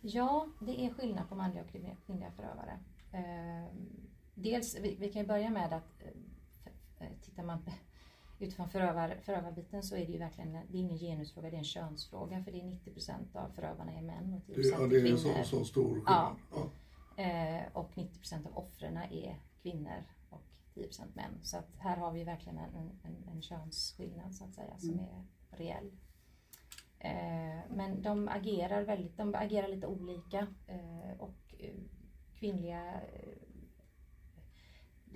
Ja, 0.00 0.48
det 0.60 0.80
är 0.86 0.90
skillnad 0.94 1.28
på 1.28 1.34
manliga 1.34 1.62
och 1.62 1.68
kvinn- 1.70 1.96
kvinnliga 2.06 2.30
förövare. 2.30 2.78
Eh, 3.12 3.74
Dels, 4.34 4.76
vi, 4.80 5.10
kan 5.12 5.22
ju 5.22 5.28
börja 5.28 5.50
med 5.50 5.72
att 5.72 6.02
eh, 6.02 7.06
eh, 7.06 7.12
tittar 7.22 7.42
man 7.42 7.62
på- 7.64 7.70
utifrån 8.44 8.68
förövar, 8.68 9.16
förövarbiten 9.22 9.82
så 9.82 9.96
är 9.96 10.06
det 10.06 10.12
ju 10.12 10.18
verkligen, 10.18 10.52
det 10.52 10.76
är 10.78 10.80
ingen 10.80 10.98
genusfråga, 10.98 11.50
det 11.50 11.56
är 11.56 11.58
en 11.58 11.64
könsfråga 11.64 12.44
för 12.44 12.52
det 12.52 12.60
är 12.60 12.64
90% 12.64 13.36
av 13.36 13.48
förövarna 13.48 13.92
är 13.92 14.02
män 14.02 14.34
och 14.34 14.42
10% 14.54 14.56
Det, 14.56 14.68
ja, 14.68 14.84
är 14.84 14.88
det 14.88 14.96
är 14.96 14.98
en 14.98 15.04
kvinnor. 15.16 15.42
så, 15.42 15.44
så 15.58 15.64
stor 15.64 15.94
skillnad. 15.94 16.04
Ja. 16.06 16.36
Ja. 17.16 17.22
Eh, 17.22 17.62
och 17.72 17.90
90% 17.94 18.46
av 18.46 18.58
offren 18.58 18.96
är 18.96 19.38
kvinnor 19.62 20.04
10% 20.88 21.14
män. 21.14 21.38
Så 21.42 21.56
att 21.56 21.76
här 21.78 21.96
har 21.96 22.12
vi 22.12 22.24
verkligen 22.24 22.58
en, 22.58 23.00
en, 23.04 23.28
en 23.28 23.42
könsskillnad 23.42 24.34
så 24.34 24.44
att 24.44 24.54
säga 24.54 24.78
som 24.78 24.98
är 24.98 25.26
reell. 25.50 25.90
Eh, 26.98 27.60
men 27.70 28.02
de 28.02 28.28
agerar, 28.28 28.82
väldigt, 28.82 29.16
de 29.16 29.34
agerar 29.34 29.68
lite 29.68 29.86
olika 29.86 30.46
eh, 30.66 31.18
och 31.18 31.54
eh, 31.58 31.74
kvinnliga 32.34 33.00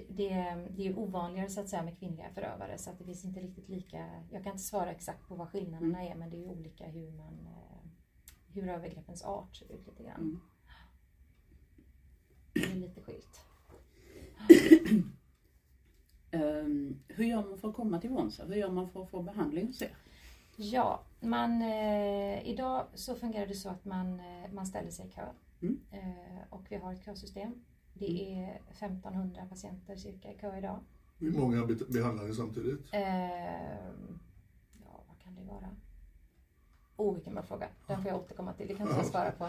det, 0.09 0.68
det, 0.71 0.87
är 0.87 0.99
ovanligare 0.99 1.49
så 1.49 1.61
att 1.61 1.68
säga 1.68 1.83
med 1.83 1.99
kvinnliga 1.99 2.30
förövare 2.35 2.78
så 2.78 2.90
att 2.90 2.99
det 2.99 3.04
finns 3.04 3.25
inte 3.25 3.40
riktigt 3.40 3.68
lika, 3.68 4.23
jag 4.30 4.42
kan 4.42 4.52
inte 4.52 4.64
svara 4.64 4.90
exakt 4.90 5.28
på 5.28 5.35
vad 5.35 5.49
skillnaderna 5.49 6.02
är 6.02 6.14
men 6.14 6.30
det 6.30 6.37
är 6.37 6.44
olika 6.44 6.87
hur 6.87 7.11
man 7.11 7.49
hur 8.54 8.68
övergreppens 8.68 9.23
art 9.23 9.56
ser 9.56 9.73
ut 9.73 9.87
lite 9.87 10.02
grann. 10.02 10.21
Mm. 10.21 10.40
Det 12.54 12.61
är 12.61 12.75
lite 12.75 13.00
skilt. 13.00 13.40
Ehm, 16.35 16.99
hur 17.09 17.25
gör 17.25 17.43
man 17.49 17.59
för 17.59 17.69
att 17.69 17.75
komma 17.75 18.00
till 18.00 18.11
Wonsa? 18.11 18.45
Hur 18.45 18.55
gör 18.55 18.71
man 18.71 18.91
för 18.91 19.03
att 19.03 19.11
få 19.11 19.23
behandling 19.23 19.67
hos 19.67 19.83
er? 19.83 19.97
Ja, 20.57 21.00
man, 21.21 21.62
eh, 21.62 22.47
idag 22.49 22.87
så 22.95 23.14
fungerar 23.14 23.47
det 23.47 23.55
så 23.55 23.69
att 23.69 23.85
man, 23.85 24.21
eh, 24.21 24.53
man 24.53 24.67
ställer 24.67 24.91
sig 24.91 25.07
i 25.07 25.11
kö. 25.11 25.26
Mm. 25.62 25.81
Eh, 25.91 26.43
och 26.50 26.67
vi 26.69 26.76
har 26.76 26.93
ett 26.93 27.05
kösystem. 27.05 27.64
Det 27.95 28.35
är 28.35 28.61
1500 28.71 29.47
patienter 29.49 29.97
cirka 29.97 30.33
i 30.33 30.35
kö 30.38 30.59
idag. 30.59 30.79
Hur 31.19 31.33
många 31.33 31.67
be- 31.67 31.75
behandlare 31.88 32.35
samtidigt? 32.35 32.81
Eh, 32.93 33.85
ja, 34.85 35.05
vad 35.09 35.19
kan 35.23 35.35
det 35.35 35.43
vara? 35.43 35.69
Oh, 36.97 37.14
vilken 37.14 37.35
bra 37.35 37.43
fråga. 37.43 37.69
Den 37.87 38.03
får 38.03 38.11
jag 38.11 38.21
återkomma 38.21 38.53
till. 38.53 38.69
Det 38.69 38.75
kan 38.75 38.87
inte 38.87 38.99
jag 38.99 39.07
svara 39.12 39.31
på. 39.33 39.45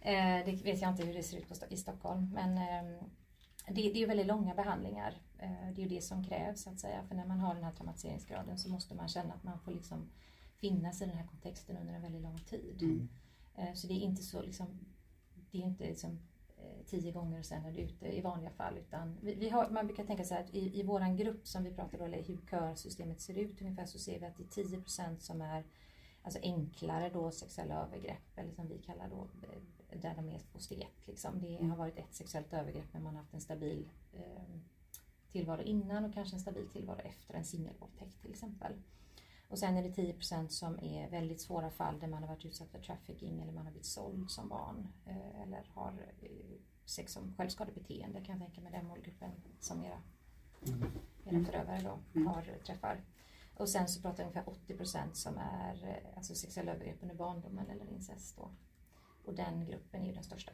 Eh, 0.00 0.44
det 0.44 0.62
vet 0.64 0.80
jag 0.82 0.90
inte 0.90 1.02
hur 1.04 1.14
det 1.14 1.22
ser 1.22 1.38
ut 1.38 1.62
i 1.68 1.76
Stockholm. 1.76 2.30
Men 2.34 2.58
eh, 2.58 3.02
det, 3.66 3.92
det 3.92 4.02
är 4.02 4.06
väldigt 4.06 4.26
långa 4.26 4.54
behandlingar. 4.54 5.20
Eh, 5.38 5.74
det 5.74 5.82
är 5.82 5.88
ju 5.88 5.88
det 5.88 6.02
som 6.02 6.24
krävs 6.24 6.62
så 6.62 6.70
att 6.70 6.80
säga. 6.80 7.02
För 7.08 7.14
när 7.14 7.26
man 7.26 7.40
har 7.40 7.54
den 7.54 7.64
här 7.64 7.72
traumatiseringsgraden 7.72 8.58
så 8.58 8.70
måste 8.70 8.94
man 8.94 9.08
känna 9.08 9.34
att 9.34 9.44
man 9.44 9.60
får 9.60 9.72
liksom 9.72 10.10
finnas 10.56 11.02
i 11.02 11.04
den 11.04 11.16
här 11.16 11.26
kontexten 11.26 11.76
under 11.76 11.94
en 11.94 12.02
väldigt 12.02 12.22
lång 12.22 12.38
tid. 12.38 13.08
Eh, 13.54 13.74
så 13.74 13.86
det 13.86 13.94
är 13.94 14.00
inte 14.00 14.22
så 14.22 14.42
liksom, 14.42 14.66
det 15.50 15.58
är 15.58 15.62
inte 15.62 15.84
liksom 15.84 16.18
eh, 16.58 16.86
tio 16.86 17.12
gånger 17.12 17.38
och 17.38 17.44
sen 17.44 17.64
är 17.64 17.72
det 17.72 17.80
ute 17.80 18.06
i 18.06 18.20
vanliga 18.20 18.50
fall. 18.50 18.78
Utan 18.78 19.18
vi, 19.22 19.34
vi 19.34 19.48
har, 19.48 19.70
man 19.70 19.86
brukar 19.86 20.04
tänka 20.04 20.24
så 20.24 20.34
här 20.34 20.44
att 20.44 20.54
i, 20.54 20.80
i 20.80 20.82
våran 20.82 21.16
grupp 21.16 21.46
som 21.46 21.64
vi 21.64 21.74
pratar 21.74 21.98
om, 21.98 22.04
eller 22.04 22.22
hur 22.22 22.38
körsystemet 22.50 23.20
ser 23.20 23.38
ut 23.38 23.62
ungefär, 23.62 23.86
så 23.86 23.98
ser 23.98 24.18
vi 24.18 24.26
att 24.26 24.36
det 24.36 24.42
är 24.42 24.64
10 24.64 25.16
som 25.18 25.42
är 25.42 25.64
alltså 26.22 26.40
enklare 26.42 27.10
då 27.10 27.30
sexuella 27.30 27.74
övergrepp, 27.74 28.38
eller 28.38 28.52
som 28.52 28.68
vi 28.68 28.78
kallar 28.78 29.08
då, 29.08 29.28
där 29.98 30.14
de 30.14 30.28
är 30.28 30.38
på 30.52 30.58
ett. 30.58 31.06
Liksom. 31.06 31.40
Det 31.40 31.64
har 31.64 31.76
varit 31.76 31.98
ett 31.98 32.14
sexuellt 32.14 32.52
övergrepp 32.52 32.92
men 32.92 33.02
man 33.02 33.14
har 33.14 33.22
haft 33.22 33.34
en 33.34 33.40
stabil 33.40 33.88
eh, 34.12 34.60
tillvaro 35.32 35.62
innan 35.62 36.04
och 36.04 36.14
kanske 36.14 36.36
en 36.36 36.40
stabil 36.40 36.68
tillvaro 36.68 36.98
efter 36.98 37.34
en 37.34 37.44
singelvåldtäkt 37.44 38.20
till 38.22 38.30
exempel. 38.30 38.72
Och 39.48 39.58
sen 39.58 39.76
är 39.76 39.82
det 39.82 40.02
10% 40.02 40.48
som 40.48 40.78
är 40.80 41.10
väldigt 41.10 41.40
svåra 41.40 41.70
fall 41.70 42.00
där 42.00 42.08
man 42.08 42.22
har 42.22 42.28
varit 42.28 42.44
utsatt 42.44 42.70
för 42.70 42.78
trafficking 42.78 43.42
eller 43.42 43.52
man 43.52 43.64
har 43.64 43.72
blivit 43.72 43.86
såld 43.86 44.30
som 44.30 44.48
barn 44.48 44.88
eh, 45.06 45.42
eller 45.42 45.70
har 45.74 45.92
eh, 46.20 46.60
sex 46.84 47.12
som 47.12 47.34
självskadebeteende 47.34 48.24
kan 48.24 48.38
jag 48.38 48.46
tänka 48.46 48.60
mig 48.60 48.72
den 48.72 48.86
målgruppen 48.86 49.30
som 49.60 49.84
era, 49.84 50.02
era 51.24 51.44
förövare 51.44 51.80
då 51.82 52.20
har 52.20 52.58
träffar. 52.66 53.00
Och 53.54 53.68
sen 53.68 53.88
så 53.88 54.00
pratar 54.02 54.16
vi 54.16 54.22
ungefär 54.22 54.52
80% 54.52 55.12
som 55.12 55.38
är 55.38 55.88
eh, 55.88 56.16
alltså 56.16 56.34
sexuella 56.34 56.72
övergrepp 56.72 57.02
under 57.02 57.14
barndomen 57.14 57.70
eller 57.70 57.92
incest 57.92 58.36
då. 58.36 58.50
Och 59.24 59.34
den 59.34 59.64
gruppen 59.66 60.02
är 60.02 60.06
ju 60.06 60.12
den 60.12 60.24
största. 60.24 60.52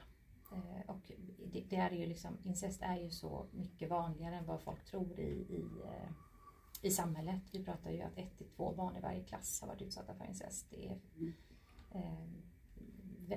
Eh, 0.52 0.90
och 0.90 1.12
det, 1.52 1.60
det 1.70 1.76
är 1.76 1.90
ju 1.90 2.06
liksom, 2.06 2.38
incest 2.44 2.82
är 2.82 2.96
ju 2.96 3.10
så 3.10 3.46
mycket 3.52 3.90
vanligare 3.90 4.36
än 4.36 4.46
vad 4.46 4.60
folk 4.62 4.84
tror 4.84 5.20
i, 5.20 5.22
i, 5.30 5.64
eh, 5.84 6.10
i 6.82 6.90
samhället. 6.90 7.42
Vi 7.52 7.64
pratar 7.64 7.90
ju 7.90 8.02
att 8.02 8.18
ett 8.18 8.38
till 8.38 8.48
två 8.56 8.74
barn 8.74 8.96
i 8.96 9.00
varje 9.00 9.24
klass 9.24 9.60
har 9.60 9.68
varit 9.68 9.82
utsatta 9.82 10.14
för 10.14 10.24
incest. 10.24 10.66
Det 10.70 10.86
är, 10.88 10.98
eh, 11.90 12.28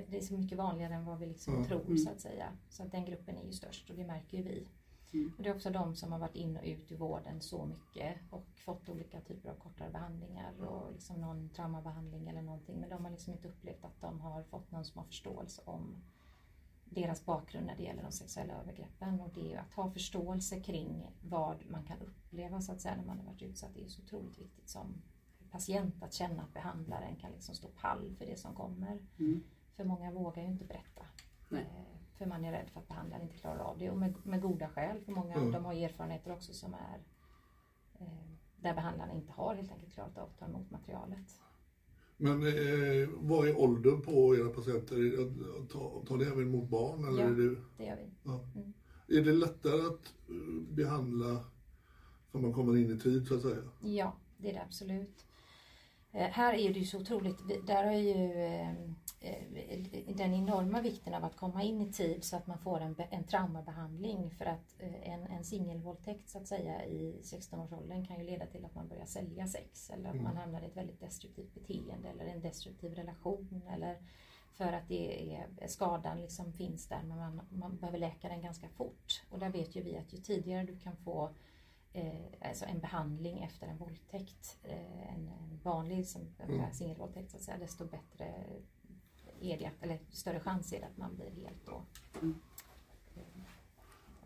det 0.08 0.16
är 0.16 0.20
så 0.20 0.34
mycket 0.34 0.58
vanligare 0.58 0.94
än 0.94 1.04
vad 1.04 1.18
vi 1.18 1.26
liksom 1.26 1.54
Mm. 1.54 1.66
tror 1.68 1.96
så 1.96 2.10
att 2.10 2.20
säga. 2.20 2.58
Så 2.68 2.82
att 2.82 2.92
den 2.92 3.04
gruppen 3.04 3.36
är 3.36 3.44
ju 3.44 3.52
störst 3.52 3.90
och 3.90 3.96
det 3.96 4.04
märker 4.06 4.36
ju 4.38 4.42
vi. 4.42 4.68
Och 5.36 5.42
det 5.42 5.48
är 5.48 5.54
också 5.54 5.70
de 5.70 5.96
som 5.96 6.12
har 6.12 6.18
varit 6.18 6.36
in 6.36 6.56
och 6.56 6.64
ut 6.64 6.92
i 6.92 6.96
vården 6.96 7.40
så 7.40 7.66
mycket 7.66 8.16
och 8.30 8.46
fått 8.54 8.88
olika 8.88 9.20
typer 9.20 9.50
av 9.50 9.54
kortare 9.54 9.90
behandlingar 9.90 10.60
och 10.60 10.92
liksom 10.92 11.20
någon 11.20 11.48
traumabehandling 11.48 12.28
eller 12.28 12.42
någonting. 12.42 12.80
Men 12.80 12.88
de 12.88 13.04
har 13.04 13.10
liksom 13.10 13.32
inte 13.32 13.48
upplevt 13.48 13.84
att 13.84 14.00
de 14.00 14.20
har 14.20 14.42
fått 14.42 14.70
någon 14.70 14.84
som 14.84 14.98
har 14.98 15.06
förståelse 15.06 15.62
om 15.64 16.02
deras 16.84 17.24
bakgrund 17.24 17.66
när 17.66 17.76
det 17.76 17.82
gäller 17.82 18.02
de 18.02 18.12
sexuella 18.12 18.54
övergreppen. 18.54 19.20
Och 19.20 19.30
det 19.34 19.40
är 19.40 19.50
ju 19.50 19.56
att 19.56 19.72
ha 19.72 19.90
förståelse 19.90 20.60
kring 20.60 21.06
vad 21.22 21.70
man 21.70 21.84
kan 21.84 21.98
uppleva 21.98 22.60
så 22.60 22.72
att 22.72 22.80
säga 22.80 22.96
när 22.96 23.04
man 23.04 23.18
har 23.18 23.24
varit 23.24 23.42
utsatt. 23.42 23.70
Det 23.74 23.84
är 23.84 23.88
så 23.88 24.02
otroligt 24.02 24.38
viktigt 24.38 24.68
som 24.68 25.02
patient 25.50 26.02
att 26.02 26.12
känna 26.12 26.42
att 26.42 26.54
behandlaren 26.54 27.16
kan 27.16 27.32
liksom 27.32 27.54
stå 27.54 27.68
pall 27.68 28.14
för 28.18 28.26
det 28.26 28.38
som 28.38 28.54
kommer. 28.54 28.98
För 29.76 29.84
många 29.84 30.10
vågar 30.10 30.42
ju 30.42 30.48
inte 30.48 30.64
berätta. 30.64 31.06
Nej. 31.48 31.66
För 32.22 32.28
man 32.28 32.44
är 32.44 32.52
rädd 32.52 32.70
för 32.72 32.80
att 32.80 32.88
behandlaren 32.88 33.22
inte 33.22 33.36
klarar 33.36 33.58
av 33.58 33.78
det. 33.78 33.90
Och 33.90 33.96
med, 33.98 34.14
med 34.22 34.40
goda 34.40 34.68
skäl. 34.68 35.00
För 35.00 35.12
många 35.12 35.34
Mm. 35.34 35.52
de 35.52 35.64
har 35.64 35.74
erfarenheter 35.74 36.32
också 36.32 36.52
som 36.52 36.74
är 36.74 36.98
eh, 38.00 38.06
där 38.56 38.74
behandlaren 38.74 39.16
inte 39.16 39.32
har 39.32 39.54
helt 39.54 39.72
enkelt 39.72 39.92
klarat 39.92 40.18
av 40.18 40.28
att 40.28 40.38
ta 40.38 40.44
emot 40.46 40.70
materialet. 40.70 41.40
Men 42.16 42.42
eh, 42.46 43.08
vad 43.14 43.48
är 43.48 43.58
åldern 43.60 44.00
på 44.02 44.36
era 44.36 44.48
patienter? 44.48 44.96
Tar, 45.72 46.04
tar 46.06 46.18
det 46.18 46.26
även 46.26 46.50
mot 46.50 46.68
barn? 46.68 47.04
Eller 47.08 47.22
Ja. 47.22 47.28
är 47.28 47.34
det, 47.34 47.56
Det 47.76 47.84
gör 47.84 47.96
vi. 47.96 48.10
ja. 48.24 48.44
Är 49.18 49.24
det 49.24 49.32
lättare 49.32 49.80
att 49.86 50.14
eh, 50.28 50.62
behandla 50.74 51.44
om 52.32 52.42
man 52.42 52.52
kommer 52.52 52.76
in 52.76 52.90
i 52.96 52.98
tid 52.98 53.26
så 53.26 53.34
att 53.34 53.42
säga? 53.42 53.62
Ja, 53.80 54.16
det 54.38 54.50
är 54.50 54.54
det 54.54 54.62
absolut. 54.62 55.26
Eh, 56.12 56.30
här 56.30 56.54
är 56.54 56.72
det 56.72 56.78
ju 56.78 56.84
så 56.84 57.00
otroligt, 57.00 57.66
där 57.66 57.84
har 57.84 57.92
ju 57.92 58.32
eh, 58.32 58.70
eh, 59.20 60.16
den 60.16 60.34
enorma 60.34 60.80
vikten 60.80 61.14
av 61.14 61.24
att 61.24 61.36
komma 61.36 61.62
in 61.62 61.80
i 61.80 61.92
tid 61.92 62.24
så 62.24 62.36
att 62.36 62.46
man 62.46 62.58
får 62.58 62.80
en, 62.80 62.96
en 63.10 63.24
traumabehandling 63.24 64.30
för 64.30 64.44
att 64.44 64.80
en, 65.02 65.26
en 65.26 65.44
singelvåldtäkt 65.44 66.30
så 66.30 66.38
att 66.38 66.48
säga 66.48 66.84
i 66.84 67.20
16-årsåldern 67.22 68.06
kan 68.06 68.18
ju 68.18 68.24
leda 68.24 68.46
till 68.46 68.64
att 68.64 68.74
man 68.74 68.88
börjar 68.88 69.06
sälja 69.06 69.46
sex 69.46 69.90
eller 69.90 70.10
att 70.10 70.22
man 70.22 70.36
hamnar 70.36 70.62
i 70.62 70.66
ett 70.66 70.76
väldigt 70.76 71.00
destruktivt 71.00 71.54
beteende 71.54 72.08
eller 72.08 72.26
en 72.26 72.40
destruktiv 72.40 72.94
relation 72.94 73.62
eller 73.70 73.96
för 74.52 74.72
att 74.72 74.88
det 74.88 75.34
är, 75.34 75.66
skadan 75.66 76.20
liksom 76.20 76.52
finns 76.52 76.88
där 76.88 77.02
men 77.02 77.18
man, 77.18 77.40
man 77.50 77.76
behöver 77.76 77.98
läka 77.98 78.28
den 78.28 78.42
ganska 78.42 78.68
fort. 78.68 79.22
Och 79.30 79.38
där 79.38 79.48
vet 79.48 79.76
ju 79.76 79.82
vi 79.82 79.96
att 79.96 80.12
ju 80.12 80.18
tidigare 80.18 80.64
du 80.64 80.78
kan 80.78 80.96
få 80.96 81.30
eh, 81.92 82.48
alltså 82.48 82.64
en 82.64 82.80
behandling 82.80 83.42
efter 83.42 83.66
en 83.66 83.76
våldtäkt, 83.76 84.58
eh, 84.62 85.14
en, 85.14 85.28
en 85.28 85.60
vanlig 85.62 86.06
som, 86.08 86.22
mm. 86.38 86.72
singelvåldtäkt 86.72 87.30
så 87.30 87.36
att 87.36 87.42
säga, 87.42 87.58
desto 87.58 87.84
bättre 87.84 88.34
är 89.40 89.58
det, 89.58 89.70
eller 89.80 89.98
större 90.10 90.40
chans 90.40 90.72
är 90.72 90.80
det 90.80 90.86
att 90.86 90.96
man 90.96 91.16
blir 91.16 91.30
helt 91.30 91.66
då, 91.66 91.82
eh, 92.14 92.30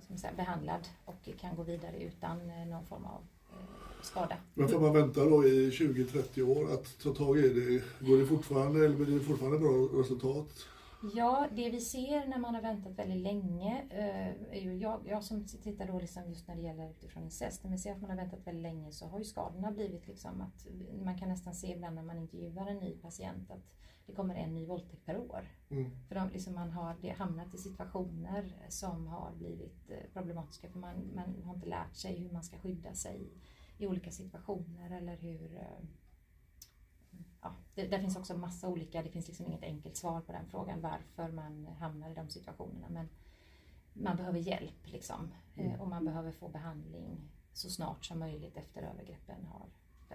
ska 0.01 0.13
man 0.13 0.19
säga, 0.19 0.33
behandlad 0.37 0.89
och 1.05 1.29
kan 1.39 1.57
gå 1.57 1.63
vidare 1.63 2.03
utan 2.03 2.51
eh, 2.51 2.67
någon 2.67 2.87
form 2.87 3.05
av 3.05 3.23
eh, 3.53 4.03
skada. 4.03 4.37
Men 4.55 4.69
får 4.69 4.81
man 4.81 4.93
vänta 4.93 5.25
då 5.25 5.47
i 5.47 5.71
20-30 5.71 6.43
år 6.43 6.75
att 6.75 6.99
ta 6.99 7.15
tag 7.15 7.39
i 7.39 7.49
det? 7.49 8.07
Går 8.07 8.19
det 8.19 8.27
fortfarande 8.27 8.85
eller 8.85 8.97
blir 8.97 9.19
det 9.19 9.25
fortfarande 9.25 9.59
bra 9.59 10.01
resultat? 10.01 10.67
Ja, 11.15 11.49
det 11.53 11.71
vi 11.71 11.81
ser 11.81 12.27
när 12.27 12.39
man 12.39 12.55
har 12.55 12.63
väntat 12.63 12.99
väldigt 12.99 13.23
länge, 13.23 13.87
eh, 13.91 14.57
är 14.59 14.61
ju 14.61 14.77
jag, 14.77 15.01
jag 15.07 15.25
som 15.25 15.47
tittar 15.47 15.87
då 15.87 16.01
liksom 16.01 16.29
just 16.29 16.49
när 16.49 16.57
det 16.57 16.63
gäller 16.63 16.91
utifrån 16.91 17.25
incest, 17.25 17.65
vi 17.65 17.79
ser 17.79 17.93
att 17.93 18.01
man 18.01 18.11
har 18.11 18.17
väntat 18.17 18.47
väldigt 18.47 18.63
länge 18.63 18.93
så 18.93 19.07
har 19.07 19.19
ju 19.19 19.25
skadorna 19.25 19.73
blivit 19.73 20.07
liksom 20.07 20.41
att 20.41 20.67
man 21.05 21.19
kan 21.19 21.29
nästan 21.29 21.55
se 21.55 21.73
ibland 21.73 21.95
när 21.95 22.03
man 22.03 22.19
intervjuar 22.19 22.67
en 22.67 22.79
ny 22.79 22.99
patient 22.99 23.51
att 23.51 23.77
det 24.07 24.13
kommer 24.13 24.35
en 24.35 24.55
ny 24.55 24.67
våldtäkt 24.67 25.07
per 25.07 25.19
år. 25.19 25.49
Mm. 25.71 25.91
För 26.09 26.15
de, 26.15 26.29
liksom 26.29 26.55
man 26.55 26.71
har 26.71 27.15
hamnat 27.15 27.55
i 27.55 27.59
situationer 27.59 28.57
som 28.69 29.07
har 29.07 29.33
blivit 29.35 29.91
eh, 29.91 30.13
problematiska 30.13 30.69
för 30.69 30.79
man, 30.79 31.15
man 31.15 31.43
har 31.43 31.55
inte 31.55 31.69
lärt 31.69 31.97
sig 31.97 32.19
hur 32.19 32.31
man 32.31 32.43
ska 32.43 32.59
skydda 32.59 32.95
sig 32.95 33.33
i 33.79 33.87
olika 33.87 34.11
situationer 34.11 34.91
eller 34.91 35.17
hur 35.17 35.57
eh, 35.57 35.85
det, 37.77 37.87
där 37.87 37.99
finns 37.99 38.17
också 38.17 38.37
massa 38.37 38.69
olika, 38.69 39.03
det 39.03 39.11
finns 39.11 39.29
liksom 39.29 39.47
inget 39.47 39.63
enkelt 39.63 39.97
svar 39.97 40.21
på 40.21 40.33
den 40.33 40.47
frågan 40.51 40.81
varför 40.81 41.33
man 41.33 41.67
hamnar 41.67 42.11
i 42.11 42.15
de 42.15 42.29
situationerna. 42.29 42.89
Men 42.89 43.09
man 43.93 44.17
behöver 44.17 44.39
hjälp 44.39 44.87
liksom 44.87 45.29
eh, 45.57 45.81
och 45.81 45.89
man 45.89 46.05
behöver 46.05 46.33
få 46.33 46.49
behandling 46.49 47.21
så 47.53 47.71
snart 47.71 48.05
som 48.05 48.19
möjligt 48.19 48.57
efter 48.57 48.83
övergreppen 48.83 49.45
har, 49.45 49.67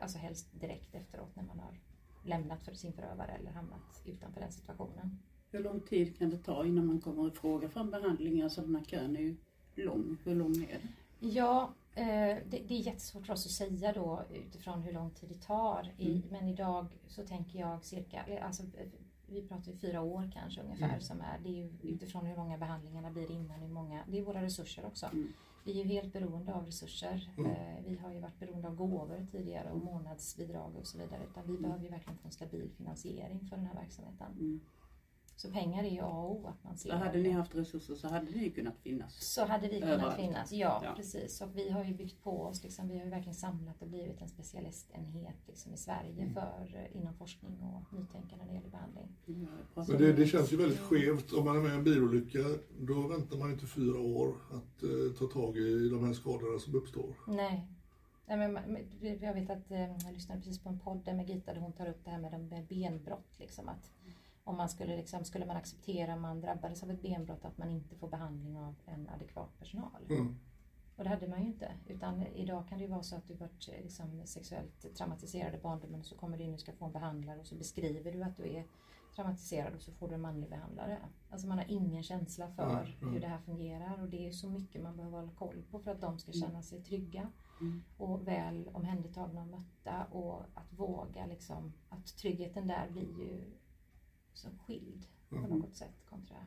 alltså 0.02 0.18
helst 0.18 0.48
direkt 0.52 0.96
efteråt 0.96 1.36
när 1.36 1.44
man 1.44 1.60
har 1.60 1.80
lämnat 2.24 2.66
för 2.66 2.74
sin 2.74 2.94
förövare 2.94 3.32
eller 3.32 3.52
hamnat 3.52 4.02
utanför 4.06 4.42
den 4.42 4.52
situationen. 4.52 5.20
Hur 5.52 5.64
lång 5.64 5.80
tid 5.80 6.18
kan 6.18 6.30
det 6.30 6.38
ta 6.38 6.66
innan 6.66 6.86
man 6.86 7.02
kommer 7.02 7.28
i 7.28 7.32
fråga 7.32 7.70
för 7.70 7.80
en 7.80 7.92
behandling? 7.92 8.42
Alltså 8.42 8.62
den 8.62 8.76
här 8.76 8.84
kön 8.84 9.16
är 9.16 9.22
ju 9.22 9.36
lång. 9.76 10.18
Hur 10.24 10.36
lång 10.36 10.56
är 10.56 10.80
den? 10.80 10.88
Ja, 11.32 11.74
det, 12.50 12.64
det 12.68 12.74
är 12.74 12.80
jättesvårt 12.80 13.26
för 13.26 13.34
oss 13.34 13.46
att 13.46 13.52
säga 13.52 13.94
då 13.94 14.22
utifrån 14.34 14.82
hur 14.82 14.94
lång 14.94 15.10
tid 15.12 15.30
det 15.30 15.42
tar. 15.42 15.94
I, 15.98 16.24
Men 16.32 16.48
idag 16.48 16.88
så 17.08 17.24
tänker 17.24 17.60
jag 17.60 17.84
cirka, 17.86 18.24
eh, 18.28 18.46
alltså, 18.46 18.64
eh, 18.64 18.88
vi 19.28 19.42
pratar 19.48 19.72
ju 19.72 19.78
fyra 19.78 20.02
år 20.02 20.32
kanske 20.34 20.62
ungefär 20.62 21.00
som 21.00 21.22
är, 21.22 21.40
det 21.44 21.50
är 21.50 21.54
ju 21.54 21.70
utifrån 21.84 22.26
hur 22.26 22.38
många 22.38 22.58
behandlingarna 22.58 23.12
blir 23.12 23.32
innan, 23.32 23.60
hur 23.60 23.68
många, 23.68 24.04
det 24.08 24.20
är 24.20 24.24
våra 24.24 24.42
resurser 24.42 24.86
också. 24.86 25.10
Vi 25.66 25.72
är 25.72 25.76
ju 25.86 25.90
helt 25.92 26.14
beroende 26.14 26.54
av 26.54 26.66
resurser. 26.66 27.30
Eh, 27.38 27.84
Vi 27.88 27.96
har 27.98 28.12
ju 28.12 28.20
varit 28.20 28.40
beroende 28.40 28.68
av 28.68 28.76
gåvor 28.76 29.28
tidigare 29.32 29.72
och 29.72 29.80
månadsbidrag 29.80 30.76
och 30.76 30.88
så 30.88 30.98
vidare. 30.98 31.22
Utan 31.32 31.44
vi 31.48 31.58
behöver 31.58 31.84
ju 31.84 31.90
verkligen 31.90 32.18
få 32.18 32.28
en 32.28 32.32
stabil 32.32 32.70
finansiering 32.78 33.40
för 33.50 33.56
den 33.56 33.66
här 33.66 33.76
verksamheten. 33.76 34.60
Så 35.42 35.52
pengar 35.52 35.84
är 35.84 35.90
ju 35.90 36.00
A 36.02 36.06
och 36.08 36.32
O. 36.32 36.48
Att 36.48 36.64
man 36.64 36.78
ser 36.78 36.90
Så 36.90 36.96
hade 36.96 37.20
ni 37.20 37.30
haft 37.30 37.56
resurser 37.56 37.96
så 37.96 38.08
hade 38.08 38.32
ni 38.32 38.44
ju 38.44 38.52
kunnat 38.52 38.78
finnas. 38.80 39.34
så 39.34 39.46
hade 39.46 39.68
vi 39.68 39.80
kunnat 39.80 39.94
Överallt. 39.94 40.16
finnas, 40.16 40.52
ja, 40.52 40.82
Ja. 40.84 40.94
precis. 40.96 41.42
Och 41.42 41.58
vi 41.58 41.70
har 41.70 41.84
ju 41.84 41.94
byggt 41.94 42.24
på 42.24 42.42
oss, 42.42 42.64
liksom, 42.64 42.88
vi 42.88 42.98
har 42.98 43.04
ju 43.06 43.10
verkligen 43.10 43.36
samlat 43.36 43.82
och 43.82 43.88
blivit 43.88 44.22
en 44.22 44.28
specialistenhet 44.30 45.36
liksom, 45.48 45.74
i 45.74 45.78
Sverige 45.78 46.22
Mm. 46.22 46.34
för, 46.34 46.76
eh, 46.92 46.98
inom 47.02 47.14
forskning 47.14 47.62
och 47.62 47.94
nytänkande 48.00 48.46
när 48.46 48.46
det 48.48 48.54
gäller 48.58 48.70
behandling. 48.70 49.08
Men 49.76 49.98
det, 49.98 50.14
det 50.14 50.26
känns 50.28 50.54
ju 50.54 50.58
väldigt 50.58 50.80
skevt. 50.80 51.34
Om 51.34 51.46
man 51.46 51.56
är 51.58 51.62
med 51.62 51.72
i 51.72 51.76
en 51.76 51.84
bilolycka, 51.84 52.40
då 52.80 53.08
väntar 53.08 53.38
man 53.38 53.48
ju 53.48 53.54
inte 53.54 53.68
fyra 53.68 54.00
år 54.00 54.36
att 54.52 54.84
eh, 54.84 54.90
ta 55.20 55.26
tag 55.28 55.58
i 55.58 55.90
de 55.90 56.06
här 56.06 56.14
skadorna 56.14 56.60
som 56.60 56.76
uppstår. 56.76 57.16
Nej. 57.28 57.68
Nej 58.28 58.38
men, 58.50 58.78
jag 59.22 59.34
vet 59.34 59.50
att 59.50 59.72
eh, 59.72 59.80
jag 60.06 60.14
lyssnade 60.14 60.42
precis 60.42 60.60
på 60.64 60.70
en 60.70 60.80
podd 60.80 61.06
där 61.06 61.14
med 61.14 61.30
Gita 61.30 61.54
där 61.54 61.62
hon 61.62 61.74
tar 61.74 61.90
upp 61.90 62.04
det 62.06 62.10
här 62.12 62.20
med, 62.20 62.66
benbrott. 62.70 63.40
Liksom, 63.40 63.70
att 63.70 63.92
om 64.44 64.58
man 64.58 64.70
skulle, 64.70 64.96
liksom, 64.98 65.26
skulle 65.26 65.46
man 65.46 65.58
acceptera 65.58 66.14
om 66.14 66.22
man 66.22 66.42
drabbades 66.42 66.84
av 66.84 66.92
ett 66.92 67.02
benbrott 67.02 67.46
att 67.46 67.58
man 67.58 67.70
inte 67.70 67.96
får 67.96 68.08
behandling 68.08 68.58
av 68.58 68.76
en 68.86 69.10
adekvat 69.10 69.60
personal. 69.60 70.06
Mm. 70.10 70.40
Och 70.96 71.04
det 71.04 71.10
hade 71.10 71.28
man 71.28 71.42
ju 71.42 71.48
inte. 71.48 71.72
Utan 71.88 72.28
idag 72.28 72.68
kan 72.68 72.78
det 72.78 72.84
ju 72.84 72.90
vara 72.90 73.04
så 73.04 73.16
att 73.16 73.28
du 73.28 73.34
varit 73.34 73.70
eh, 73.70 73.84
liksom, 73.84 74.22
sexuellt 74.26 74.96
traumatiserad 74.96 75.56
i 75.56 75.58
barndomen 75.58 76.00
och 76.00 76.06
så 76.06 76.16
kommer 76.16 76.38
du 76.38 76.44
in 76.44 76.54
och 76.54 76.60
ska 76.60 76.72
få 76.72 76.86
en 76.86 76.92
behandlare 76.92 77.40
och 77.40 77.48
så 77.48 77.56
beskriver 77.56 78.12
du 78.12 78.24
att 78.24 78.38
du 78.38 78.56
är 78.56 78.66
traumatiserad 79.16 79.76
och 79.76 79.82
så 79.82 79.92
får 79.92 80.08
du 80.08 80.16
en 80.16 80.22
manlig 80.22 80.50
behandlare. 80.50 80.98
Alltså 81.30 81.48
man 81.48 81.58
har 81.58 81.66
ingen 81.70 82.04
känsla 82.04 82.48
för 82.48 82.64
Mm, 82.64 82.94
mm. 83.02 83.14
hur 83.14 83.20
det 83.20 83.28
här 83.28 83.40
fungerar 83.40 84.02
och 84.02 84.10
det 84.10 84.28
är 84.28 84.32
så 84.32 84.50
mycket 84.50 84.82
man 84.82 84.98
behöver 84.98 85.18
hålla 85.18 85.32
koll 85.32 85.64
på 85.72 85.80
för 85.80 85.92
att 85.92 86.02
de 86.02 86.20
ska 86.20 86.32
känna 86.32 86.62
sig 86.62 86.84
trygga 86.84 87.32
och 87.98 88.28
väl 88.28 88.70
omhändertagna 88.74 89.42
och 89.42 89.48
mötta 89.48 90.06
och 90.06 90.44
att 90.54 90.74
våga 90.74 91.26
liksom, 91.26 91.74
att 91.90 92.06
tryggheten 92.18 92.68
där 92.68 92.90
blir 92.90 93.20
ju 93.20 93.52
som 94.34 94.52
skild 94.68 95.06
på 95.30 95.56
något 95.56 95.76
sätt 95.76 96.06
kontra 96.10 96.38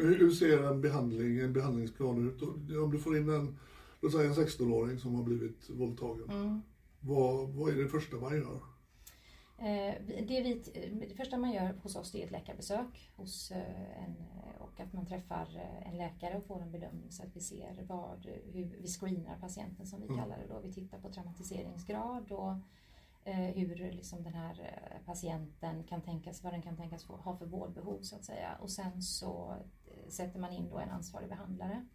hur, 0.00 0.18
hur 0.18 0.30
ser 0.30 0.62
en 0.62 0.80
behandling, 0.80 1.38
en 1.38 1.52
behandlingsplan 1.52 2.28
ut? 2.28 2.42
Om 2.76 2.90
du 2.90 2.98
får 2.98 3.16
in 3.16 3.28
en, 3.28 3.58
låt 4.00 4.12
säga 4.12 4.28
en 4.28 4.34
16-åring 4.34 4.98
som 4.98 5.14
har 5.14 5.22
blivit 5.22 5.70
våldtagen. 5.70 6.30
Mm. 6.30 6.60
Vad, 7.00 7.48
vad 7.48 7.70
är 7.70 7.76
det 7.82 7.88
första 7.88 8.16
man 8.16 8.36
gör? 8.36 8.60
Eh, 9.58 9.94
det, 10.06 10.42
vi, 10.42 10.62
det 11.08 11.14
första 11.14 11.38
man 11.38 11.52
gör 11.52 11.74
hos 11.82 11.96
oss 11.96 12.14
är 12.14 12.24
ett 12.24 12.30
läkarbesök 12.30 13.10
hos 13.16 13.50
eh, 13.50 14.04
en, 14.04 14.16
och 14.58 14.80
att 14.80 14.92
man 14.92 15.06
träffar 15.06 15.56
eh, 15.56 15.88
en 15.92 15.98
läkare 15.98 16.36
och 16.36 16.44
får 16.44 16.62
en 16.62 16.72
bedömning 16.72 17.10
så 17.10 17.22
att 17.22 17.36
vi 17.36 17.40
ser 17.40 17.84
vad, 17.88 18.26
hur 18.52 18.76
vi 18.80 18.88
screenar 18.88 19.38
patienten 19.40 19.86
som 19.86 20.00
vi 20.00 20.08
kallar 20.08 20.38
det 20.38 20.54
då. 20.54 20.60
Vi 20.60 20.72
tittar 20.72 20.98
på 20.98 21.12
traumatiseringsgrad 21.12 22.32
och 22.32 22.54
hur 23.24 23.92
liksom 23.92 24.22
den 24.22 24.34
här 24.34 24.60
eh, 24.60 25.06
patienten 25.06 25.84
kan 25.84 26.02
tänkas, 26.02 26.42
vad 26.44 26.52
den 26.52 26.62
kan 26.62 26.76
tänkas 26.76 27.04
få, 27.04 27.16
ha 27.16 27.36
för 27.36 27.46
vårdbehov 27.46 28.00
så 28.02 28.16
att 28.16 28.24
säga. 28.24 28.56
Och 28.60 28.70
sen 28.70 29.02
så 29.02 29.54
eh, 29.86 30.08
sätter 30.08 30.38
man 30.40 30.52
in 30.52 30.68
då 30.68 30.78
en 30.78 30.90
ansvarig 30.90 31.28
behandlare. 31.28 31.86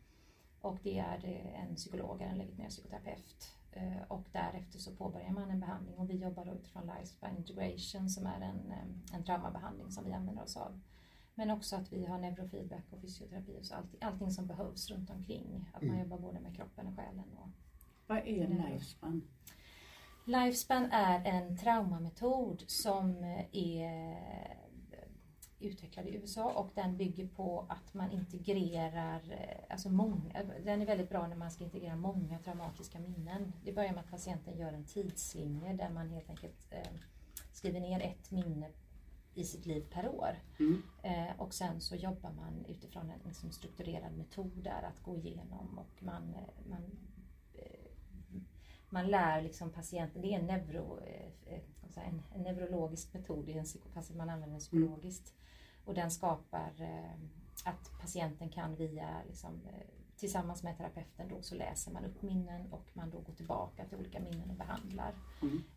Och 0.61 0.77
det 0.83 0.99
är 0.99 1.25
eh, 1.25 1.63
en 1.63 1.75
psykolog, 1.75 2.21
eller 2.21 2.31
en 2.31 2.37
legitimerad 2.37 2.69
psykoterapeut. 2.71 3.51
Eh, 3.71 4.01
Och 4.07 4.25
därefter 4.31 4.79
så 4.79 4.95
påbörjar 4.95 5.31
man 5.31 5.49
en 5.49 5.59
behandling 5.59 5.97
och 5.97 6.09
vi 6.09 6.15
jobbar 6.17 6.45
då 6.45 6.51
utifrån 6.53 6.83
Lifespan 6.99 7.37
Integration 7.37 8.09
som 8.09 8.25
är 8.27 8.41
en, 8.41 8.71
eh, 8.71 9.15
en 9.15 9.23
traumabehandling 9.23 9.91
som 9.91 10.05
vi 10.05 10.13
använder 10.13 10.43
oss 10.43 10.57
av. 10.57 10.81
Men 11.37 11.51
också 11.51 11.75
att 11.75 11.93
vi 11.93 12.05
har 12.05 12.17
neurofeedback 12.17 12.83
och 12.91 13.01
fysioterapi 13.01 13.57
och 13.61 13.65
så 13.65 13.75
allting, 13.75 13.99
allting 14.01 14.31
som 14.31 14.47
behövs 14.47 14.89
runt 14.91 15.09
omkring. 15.09 15.69
Att 15.73 15.81
man 15.81 15.99
jobbar 15.99 16.17
både 16.17 16.39
med 16.39 16.55
kroppen 16.55 16.87
och 16.87 16.95
själen. 16.95 17.29
Och 17.37 17.49
Vad 18.07 18.17
är 18.17 18.45
Mm. 18.45 18.71
lifespan? 18.73 19.21
Lifespan 20.25 20.91
är 20.91 21.25
en 21.25 21.57
traumametod 21.57 22.63
som 22.67 23.23
är 23.51 24.15
utvecklad 25.59 26.07
i 26.07 26.15
USA 26.15 26.51
och 26.51 26.71
den 26.75 26.97
bygger 26.97 27.27
på 27.27 27.65
att 27.69 27.93
man 27.93 28.11
integrerar, 28.11 29.21
eh, 29.31 29.63
alltså 29.69 29.89
många, 29.89 30.43
den 30.63 30.81
är 30.81 30.85
väldigt 30.85 31.09
bra 31.09 31.27
när 31.27 31.35
man 31.35 31.51
ska 31.51 31.63
integrera 31.63 31.95
många 31.95 32.39
traumatiska 32.39 32.99
minnen. 32.99 33.53
Det 33.63 33.73
börjar 33.73 33.91
med 33.91 33.99
att 33.99 34.11
patienten 34.11 34.57
gör 34.57 34.73
en 34.73 34.85
tidslinje 34.85 35.73
där 35.73 35.89
man 35.89 36.09
helt 36.09 36.29
enkelt 36.29 36.67
eh, 36.69 36.91
skriver 37.51 37.79
ner 37.79 37.99
ett 37.99 38.31
minne 38.31 38.69
i 39.33 39.43
sitt 39.43 39.65
liv 39.65 39.85
per 39.91 40.09
år. 40.09 40.39
Eh, 41.03 41.39
och 41.41 41.53
sen 41.53 41.81
så 41.81 41.95
jobbar 41.95 42.31
man 42.31 42.65
utifrån 42.65 43.09
en 43.09 43.19
liksom, 43.25 43.51
strukturerad 43.51 44.17
metod 44.17 44.63
där 44.63 44.83
att 44.83 45.03
gå 45.03 45.17
igenom 45.17 45.79
och 45.79 46.03
man, 46.03 46.33
eh, 46.33 46.69
man 46.69 46.81
man 48.89 49.07
lär 49.07 49.41
liksom 49.41 49.69
patienten, 49.69 50.21
det 50.21 50.33
är 50.33 50.39
en, 50.39 50.45
neuro, 50.45 50.99
eh, 50.99 51.53
eh, 51.53 52.07
en, 52.07 52.21
en 52.35 52.41
neurologisk 52.41 53.13
metod, 53.13 53.45
det 53.45 53.53
är 53.53 53.57
en 53.57 53.65
psyko, 53.65 53.89
fast 53.89 54.15
man 54.15 54.29
använder 54.29 54.51
den 54.51 54.59
psykologiskt. 54.59 55.33
Och 55.85 55.93
den 55.93 56.11
skapar 56.11 56.71
eh, 56.79 57.19
att 57.65 57.91
patienten 58.01 58.49
kan 58.49 58.75
via 58.75 59.23
liksom, 59.27 59.61
tillsammans 60.17 60.63
med 60.63 60.77
terapeuten 60.77 61.29
då 61.29 61.41
så 61.41 61.55
läser 61.55 61.91
man 61.91 62.05
upp 62.05 62.21
minnen 62.21 62.73
och 62.73 62.85
man 62.93 63.09
då 63.09 63.19
går 63.19 63.33
tillbaka 63.33 63.85
till 63.85 63.97
olika 63.97 64.19
minnen 64.19 64.49
och 64.49 64.55
behandlar. 64.55 65.13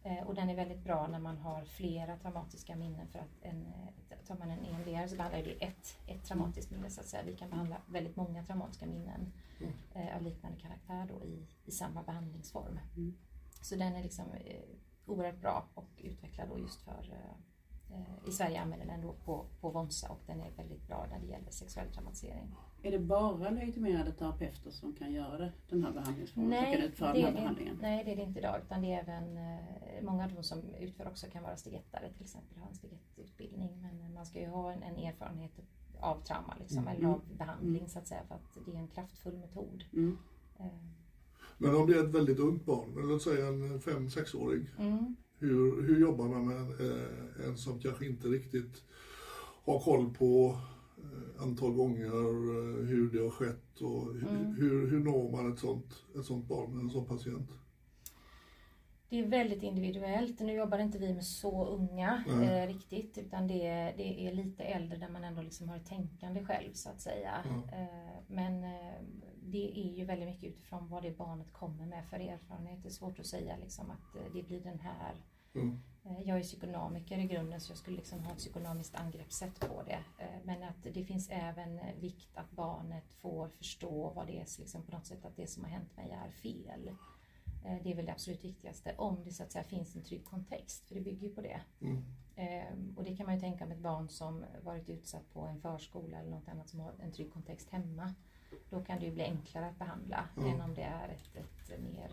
Eh, 0.03 0.27
och 0.27 0.35
den 0.35 0.51
är 0.51 0.57
väldigt 0.57 0.85
bra 0.85 1.07
när 1.07 1.19
man 1.19 1.39
har 1.39 1.65
flera 1.65 2.17
traumatiska 2.17 2.77
minnen 2.77 3.09
för 3.09 3.19
att 3.19 3.43
en, 3.43 3.67
eh, 3.67 4.19
tar 4.27 4.39
man 4.39 4.51
en 4.51 4.65
EMDR 4.65 5.07
så 5.07 5.17
behandlar 5.17 5.43
det 5.43 5.65
ett, 5.65 5.99
ett 6.07 6.25
traumatiskt 6.25 6.71
minne 6.71 6.91
så 6.91 7.01
att 7.01 7.07
säga. 7.07 7.23
Vi 7.23 7.37
kan 7.37 7.51
behandla 7.51 7.77
väldigt 7.87 8.17
många 8.17 8.45
traumatiska 8.45 8.87
minnen 8.87 9.33
eh, 9.95 10.17
av 10.17 10.23
liknande 10.23 10.61
karaktär 10.61 11.07
då 11.09 11.25
i, 11.25 11.47
i 11.65 11.71
samma 11.71 12.03
behandlingsform. 12.03 12.79
Så 13.63 13.77
den 13.77 13.95
är 13.95 14.03
liksom 14.03 14.25
eh, 14.33 14.63
oerhört 15.07 15.41
bra 15.41 15.69
och 15.75 15.91
utvecklad 15.97 16.49
då 16.49 16.59
just 16.59 16.81
för 16.81 17.13
eh, 17.13 18.29
i 18.29 18.33
Sverige 18.33 18.61
använder 18.61 18.87
den 18.87 19.01
då 19.01 19.13
på, 19.13 19.47
på 19.61 19.71
Vonsa 19.71 20.09
och 20.09 20.21
den 20.27 20.41
är 20.41 20.51
väldigt 20.51 20.87
bra 20.87 21.07
när 21.11 21.21
det 21.21 21.27
gäller 21.27 21.51
sexuell 21.51 21.93
traumatisering. 21.93 22.55
Är 22.83 22.91
det 22.91 22.99
bara 22.99 23.51
legitimerade 23.51 24.13
terapeuter 24.13 24.71
som 24.71 24.93
kan 24.93 25.13
göra 25.13 25.39
det, 25.39 25.53
den 25.69 25.85
här 25.85 25.93
behandlingsformen? 25.93 26.51
som 26.51 26.65
kan 26.65 26.71
Nej, 26.71 26.87
utföra 26.87 27.13
det 27.13 27.19
den 27.19 27.25
här 27.25 27.31
är 27.31 27.35
det, 27.35 27.41
behandlingen? 27.41 27.79
nej, 27.83 28.05
det 28.05 28.13
är 28.13 28.17
det 28.17 28.23
inte 28.23 28.39
idag 28.41 28.61
utan 28.65 28.83
det 28.83 28.93
är 28.93 29.01
även 29.01 29.37
eh, 29.37 30.03
många 30.03 30.25
av 30.25 30.33
de 30.33 30.43
som 30.43 30.75
utför 30.81 31.07
också 31.07 31.27
kan 31.27 31.43
vara 31.43 31.57
stegettare 31.57 32.13
till 32.13 32.23
exempel, 32.23 32.59
ha 32.59 32.69
en 32.69 32.75
stegettutbildning 32.75 33.83
men 33.83 34.01
eh, 34.01 34.11
man 34.15 34.27
ska 34.27 34.41
ju 34.41 34.47
ha 34.49 34.73
en, 34.73 34.83
en 34.83 34.97
erfarenhet 34.97 35.53
av 36.01 36.21
trauma 36.21 36.57
liksom, 36.61 36.89
eller 36.89 37.09
av 37.09 37.23
behandling 37.39 37.89
så 37.89 37.99
att 37.99 38.07
säga 38.09 38.21
för 38.29 38.35
att 38.35 38.59
det 38.67 38.73
är 38.73 38.77
en 38.77 38.89
kraftfull 38.89 39.37
metod. 39.37 39.85
Mm. 39.93 40.19
Eh, 40.59 40.67
Men 41.59 41.75
om 41.75 41.87
det 41.87 41.95
är 41.99 42.05
ett 42.05 42.15
väldigt 42.15 42.39
ungt 42.39 42.65
barn, 42.65 42.93
eller 42.93 43.09
låt 43.09 43.23
säga 43.23 43.47
en 43.47 43.81
5-6-åring. 43.81 44.69
Mm. 44.79 45.17
Hur, 45.39 45.83
hur 45.83 46.01
jobbar 46.01 46.29
man 46.29 46.47
med 46.47 46.61
eh, 46.91 47.47
en 47.49 47.57
som 47.57 47.81
kanske 47.81 48.07
inte 48.07 48.29
riktigt 48.29 48.83
har 49.65 49.81
koll 49.81 50.15
på 50.15 50.59
antal 51.39 51.73
gånger, 51.73 52.07
eh, 52.07 52.87
hur 52.87 53.11
det 53.13 53.19
har 53.19 53.31
skett 53.31 53.81
och 53.81 54.11
Mm. 54.11 54.55
hur, 54.55 54.91
hur 54.91 55.01
når 55.01 55.31
man 55.33 55.53
ett 55.53 55.59
sånt, 55.59 56.05
ett 56.19 56.25
sånt 56.25 56.47
barn, 56.49 56.81
en 56.81 56.91
sån 56.91 57.07
patient? 57.07 57.51
Det 59.11 59.19
är 59.19 59.27
väldigt 59.27 59.63
individuellt. 59.63 60.41
Nu 60.41 60.53
jobbar 60.53 60.79
inte 60.79 60.99
vi 60.99 61.15
med 61.15 61.25
så 61.25 61.65
unga 61.67 62.25
eh, 62.43 62.67
riktigt 62.67 63.19
utan 63.19 63.47
det 63.47 63.67
är, 63.67 63.97
det 63.97 64.27
är 64.29 64.33
lite 64.33 64.65
äldre 64.65 64.99
där 64.99 65.09
man 65.09 65.25
ändå 65.25 65.43
liksom 65.43 65.69
har 65.69 65.77
ett 65.77 65.87
tänkande 65.87 66.45
själv 66.45 66.73
så 66.73 66.91
att 66.91 67.01
säga. 67.01 67.45
Eh, 67.73 68.19
men 68.27 68.65
eh, 68.65 69.03
det 69.43 69.81
är 69.81 69.93
ju 69.99 70.05
väldigt 70.05 70.29
mycket 70.29 70.51
utifrån 70.51 70.89
vad 70.89 71.03
det 71.03 71.19
barnet 71.19 71.53
kommer 71.53 71.87
med 71.87 72.05
för 72.11 72.17
erfarenhet. 72.17 72.83
Det 72.83 72.89
är 72.89 72.93
svårt 72.93 73.19
att 73.19 73.27
säga 73.27 73.57
liksom 73.57 73.91
att 73.91 74.17
eh, 74.17 74.33
det 74.35 74.43
blir 74.43 74.61
den 74.61 74.81
här 74.81 75.15
Mm. 75.61 75.81
Eh, 76.05 76.21
Jag 76.29 76.39
är 76.39 76.43
psykonomiker 76.43 77.19
i 77.19 77.27
grunden 77.27 77.61
så 77.61 77.71
jag 77.71 77.79
skulle 77.79 77.97
liksom 77.97 78.21
ha 78.25 78.33
ett 78.33 78.39
psykonomiskt 78.39 78.95
angreppssätt 78.95 79.61
på 79.61 79.83
det. 79.83 80.05
Eh, 80.19 80.39
Men 80.45 80.63
att 80.63 80.83
det 80.95 81.05
finns 81.05 81.29
även 81.31 81.79
eh, 81.79 81.95
vikt 82.01 82.37
att 82.37 82.51
barnet 82.51 83.13
får 83.15 83.49
förstå 83.49 84.11
vad 84.11 84.27
det 84.27 84.33
är 84.41 84.47
liksom 84.59 84.83
på 84.83 84.93
något 84.93 85.07
sätt 85.07 85.25
att 85.25 85.37
det 85.37 85.47
som 85.47 85.65
har 85.65 85.71
hänt 85.71 85.97
mig 85.97 86.11
är 86.11 86.31
fel. 86.31 86.91
Det 87.83 87.93
är 87.93 87.97
väl 87.97 88.07
det 88.07 88.13
absolut 88.13 88.45
viktigaste 88.45 88.95
om 88.99 89.25
det 89.25 89.31
så 89.33 89.43
att 89.43 89.53
säga 89.53 89.65
finns 89.65 89.97
en 89.97 90.03
trygg 90.03 90.25
kontext 90.25 90.89
för 90.89 90.95
det 90.95 91.01
bygger 91.01 91.29
ju 91.29 91.35
på 91.35 91.41
det. 91.41 91.61
Mm. 91.81 92.05
Eh, 92.37 92.97
Och 92.97 93.05
det 93.05 93.17
kan 93.17 93.27
man 93.27 93.35
ju 93.35 93.41
tänka 93.41 93.67
med 93.67 93.77
ett 93.77 93.83
barn 93.83 94.09
som 94.09 94.45
varit 94.65 94.89
utsatt 94.89 95.33
på 95.33 95.41
en 95.41 95.61
förskola 95.61 96.19
eller 96.19 96.31
något 96.31 96.49
annat 96.49 96.69
som 96.69 96.81
har 96.81 96.93
en 97.03 97.13
trygg 97.13 97.33
kontext 97.33 97.71
hemma. 97.71 98.15
Då 98.71 98.85
kan 98.85 98.99
det 99.01 99.07
ju 99.07 99.13
bli 99.13 99.23
enklare 99.25 99.67
att 99.67 99.79
behandla 99.79 100.29
än 100.37 100.61
om 100.61 100.75
det 100.75 100.83
är 100.83 101.09
ett, 101.09 101.37
ett 101.37 101.81
mer 101.81 102.11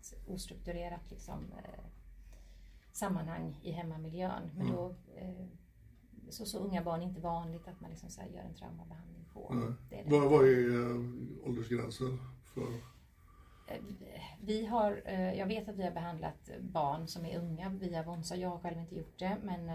ett 0.00 0.28
ostrukturerat 0.28 1.10
liksom, 1.10 1.44
sammanhang 2.94 3.60
i 3.62 3.70
hemmamiljön. 3.70 4.50
Men 4.56 4.66
då, 4.66 4.94
eh, 5.16 5.46
så, 6.30 6.46
så 6.46 6.58
unga 6.58 6.82
barn 6.84 7.00
är 7.00 7.04
inte 7.06 7.20
vanligt 7.20 7.68
att 7.68 7.80
man 7.80 7.90
liksom 7.90 8.10
så 8.10 8.20
gör 8.34 8.42
en 8.42 8.54
traumabehandling 8.54 9.24
på. 9.32 9.54
Det 9.90 9.98
är 9.98 10.04
det. 10.04 10.10
Vad, 10.10 10.30
vad 10.30 10.48
är 10.48 10.90
eh, 10.90 11.48
åldersgränsen 11.48 12.18
för? 12.54 12.62
Eh, 13.68 13.82
Vi 14.42 14.66
har, 14.66 15.02
jag 15.12 15.46
vet 15.46 15.68
att 15.68 15.76
vi 15.76 15.82
har 15.82 15.90
behandlat 15.90 16.50
barn 16.60 17.08
som 17.08 17.24
är 17.26 17.38
unga 17.38 17.68
via 17.68 18.02
Vonsa. 18.02 18.36
Jag 18.36 18.48
har 18.48 18.58
själv 18.58 18.78
inte 18.80 18.94
gjort 18.94 19.18
det 19.18 19.36
men 19.42 19.68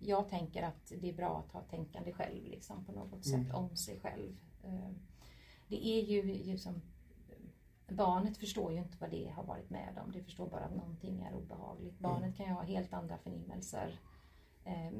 jag 0.00 0.28
tänker 0.28 0.62
att 0.62 0.92
det 1.00 1.08
är 1.08 1.12
bra 1.14 1.38
att 1.46 1.52
ha 1.52 1.60
tänkande 1.60 2.12
själv 2.12 2.44
liksom, 2.44 2.84
på 2.84 2.92
något 2.92 3.24
sätt 3.24 3.54
om 3.54 3.76
sig 3.76 4.00
själv. 4.00 4.36
Det 5.68 5.86
är 5.86 6.02
ju 6.02 6.22
liksom, 6.22 6.82
barnet 7.88 8.36
förstår 8.36 8.72
ju 8.72 8.78
inte 8.78 8.96
vad 9.00 9.10
det 9.10 9.28
har 9.36 9.44
varit 9.44 9.70
med 9.70 9.98
om. 10.04 10.12
Det 10.12 10.22
förstår 10.22 10.46
bara 10.48 10.64
att 10.64 10.76
någonting 10.76 11.20
är 11.22 11.34
obehagligt. 11.34 11.98
Barnet 11.98 12.36
kan 12.36 12.46
ju 12.46 12.52
ha 12.52 12.62
helt 12.62 12.92
andra 12.92 13.18
förnimmelser. 13.18 14.00
Eh, 14.64 14.92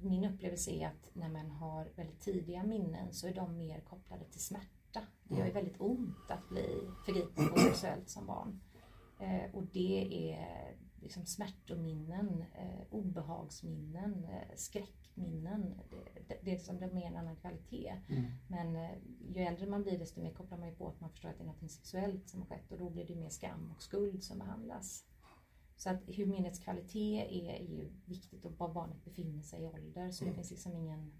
Min 0.00 0.24
upplevelse 0.24 0.70
är 0.70 0.86
att 0.86 1.08
när 1.14 1.28
man 1.28 1.50
har 1.50 1.88
väldigt 1.96 2.20
tidiga 2.20 2.62
minnen 2.62 3.12
så 3.12 3.26
är 3.26 3.34
de 3.34 3.56
mer 3.58 3.80
kopplade 3.80 4.24
till 4.24 4.40
smärta. 4.40 5.00
Det 5.24 5.36
gör 5.38 5.46
ju 5.46 5.52
väldigt 5.52 5.80
ont 5.80 6.30
att 6.30 6.48
bli 6.48 6.80
förgripen 7.06 7.48
på 7.48 7.58
sexuellt 7.58 8.08
som 8.08 8.26
barn. 8.26 8.60
Eh, 9.20 9.54
Och 9.54 9.62
det 9.72 10.32
är 10.34 10.76
liksom 11.02 11.26
smärtominnen, 11.26 12.44
eh, 12.54 12.86
obehagsminnen, 12.90 14.24
eh, 14.24 14.56
skräckminnen. 14.56 15.80
Det, 16.28 16.38
det, 16.42 16.54
är 16.54 16.58
som 16.58 16.78
det 16.78 16.84
är 16.84 16.92
mer 16.92 17.06
en 17.06 17.16
annan 17.16 17.36
kvalitet. 17.36 17.94
Men 18.48 18.76
eh, 18.76 18.90
ju 19.28 19.42
äldre 19.42 19.66
man 19.66 19.82
blir 19.82 19.98
desto 19.98 20.20
mer 20.20 20.32
kopplar 20.32 20.58
man 20.58 20.68
ju 20.68 20.74
på 20.74 20.88
att 20.88 21.00
man 21.00 21.10
förstår 21.10 21.28
att 21.28 21.38
det 21.38 21.44
är 21.44 21.46
något 21.46 21.70
sexuellt 21.70 22.28
som 22.28 22.40
har 22.40 22.46
skett 22.46 22.72
och 22.72 22.78
då 22.78 22.90
blir 22.90 23.06
det 23.06 23.16
mer 23.16 23.28
skam 23.28 23.72
och 23.76 23.82
skuld 23.82 24.24
som 24.24 24.38
behandlas. 24.38 25.04
Så 25.76 25.90
att 25.90 26.00
hur 26.06 26.26
minnets 26.26 26.58
kvalitet 26.58 27.20
är, 27.20 27.48
är 27.48 27.64
ju 27.64 27.92
viktigt 28.04 28.44
och 28.44 28.58
var 28.58 28.74
barnet 28.74 29.04
befinner 29.04 29.42
sig 29.42 29.62
i 29.62 29.66
ålder. 29.66 30.10
Så 30.10 30.24
det 30.24 30.32
finns 30.32 30.50
liksom 30.50 30.76
ingen... 30.76 31.12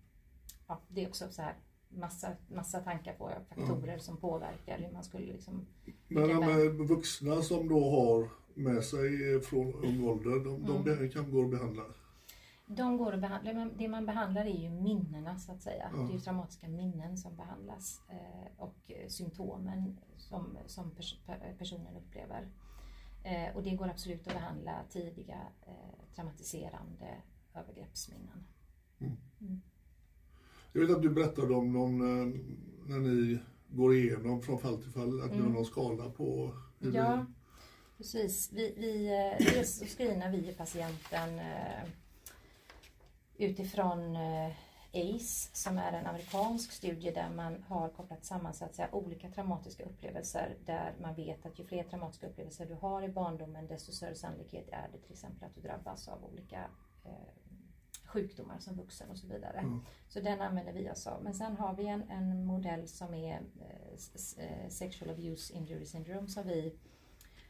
Ja, 0.67 0.81
det 0.89 1.05
är 1.05 1.09
också 1.09 1.33
så 1.33 1.43
här 1.43 1.57
massa, 1.89 2.37
massa 2.49 2.81
tankar 2.81 3.15
på 3.15 3.31
faktorer 3.49 3.99
som 3.99 4.17
påverkar 4.17 4.79
hur 4.79 4.93
man 4.93 5.05
skulle 5.05 5.33
liksom... 5.33 5.67
Men 6.09 6.29
de 6.29 6.87
vuxna 6.87 7.43
som 7.43 7.69
då 7.69 7.91
har 7.91 8.29
med 8.55 8.85
sig 8.85 9.41
från 9.41 9.75
ung 9.75 10.05
ålder, 10.09 10.45
de, 10.45 10.67
de 10.67 10.85
be- 10.85 11.09
kan 11.09 11.31
gå 11.31 11.41
och 11.41 11.49
behandla? 11.49 11.83
De 12.67 12.97
går 12.99 13.13
att 13.13 13.21
behandla, 13.21 13.71
det 13.79 13.89
man 13.89 14.07
behandlar 14.07 14.45
är 14.45 14.59
ju 14.63 14.71
minnena 14.71 15.39
så 15.39 15.53
att 15.53 15.63
säga. 15.63 15.91
Det 15.95 16.13
är 16.13 16.13
ju 16.13 16.21
traumatiska 16.21 16.69
minnen 16.69 17.17
som 17.19 17.37
behandlas 17.37 18.01
eh, 18.09 18.51
och 18.63 18.77
eh, 18.87 19.09
symptomen 19.09 19.99
som, 20.17 20.59
som 20.67 20.91
pers 20.91 21.19
per- 21.27 21.55
personen 21.59 21.97
upplever. 21.97 22.49
Eh, 23.25 23.57
och 23.57 23.63
det 23.63 23.71
går 23.71 23.89
absolut 23.89 24.27
att 24.27 24.35
behandla 24.35 24.73
tidiga 24.91 25.39
traumatiserande 26.15 27.07
övergreppsminnen. 27.55 28.45
Jag 30.73 30.81
vet 30.81 30.97
att 30.97 31.03
du 31.03 31.11
berättade 31.11 31.55
om 31.55 31.73
någon, 31.73 31.99
när 32.87 32.99
ni 32.99 33.39
går 33.71 33.95
igenom 33.95 34.43
från 34.43 34.59
fall 34.59 34.83
till 34.83 34.91
fall, 34.93 35.21
att 35.21 35.31
ni 35.31 35.41
har 35.41 35.49
någon 35.49 35.65
skala 35.65 36.11
på 36.11 36.55
hur 36.79 36.91
Mm. 36.91 37.03
Ja, 37.05 37.17
ni... 37.17 37.25
precis. 38.03 38.53
Vi, 38.53 38.75
vi, 38.77 39.07
eh, 39.07 39.47
dels 39.55 39.79
så 39.79 39.85
screenar 39.85 40.31
vi 40.31 40.53
patienten 40.53 41.39
eh, 41.39 41.89
utifrån 43.37 44.17
eh, 44.17 44.53
ACE 44.93 45.51
som 45.53 45.79
är 45.79 45.93
en 45.93 46.07
amerikansk 46.07 46.73
studie 46.73 47.11
där 47.11 47.31
man 47.31 47.63
har 47.69 47.89
kopplat 47.89 48.25
samman 48.25 48.55
så 48.55 48.65
att 48.65 48.75
säga, 48.75 48.89
olika 48.93 49.31
traumatiska 49.31 49.85
upplevelser 49.85 50.57
där 50.67 50.95
man 51.01 51.15
vet 51.15 51.47
att 51.47 51.59
ju 51.59 51.65
fler 51.65 51.85
traumatiska 51.85 52.27
upplevelser 52.27 52.67
du 52.67 52.75
har 52.75 53.03
i 53.03 53.09
barndomen 53.09 53.67
desto 53.67 53.93
större 53.93 54.15
sannolikhet 54.15 54.69
är 54.73 54.89
det 54.93 54.99
till 54.99 55.13
exempel 55.13 55.49
att 55.49 55.55
du 55.55 55.61
drabbas 55.61 56.09
av 56.09 56.25
olika 56.25 56.71
sjukdomar 58.05 58.59
som 58.59 58.77
vuxen 58.77 59.11
och 59.11 59.19
så 59.19 59.27
vidare. 59.27 59.81
Så 60.09 60.21
den 60.21 60.41
använder 60.41 60.73
vi 60.73 60.91
oss 60.91 61.07
av. 61.07 61.23
Men 61.23 61.35
sen 61.35 61.57
har 61.57 61.75
vi 61.75 61.87
en, 61.87 62.11
en 62.11 62.47
modell 62.47 62.89
som 62.89 63.15
är 63.15 63.41
Sexual 64.69 65.11
Abuse 65.11 65.55
Injury 65.55 65.85
Syndrome 65.85 66.29
som 66.29 66.47
vi 66.47 66.79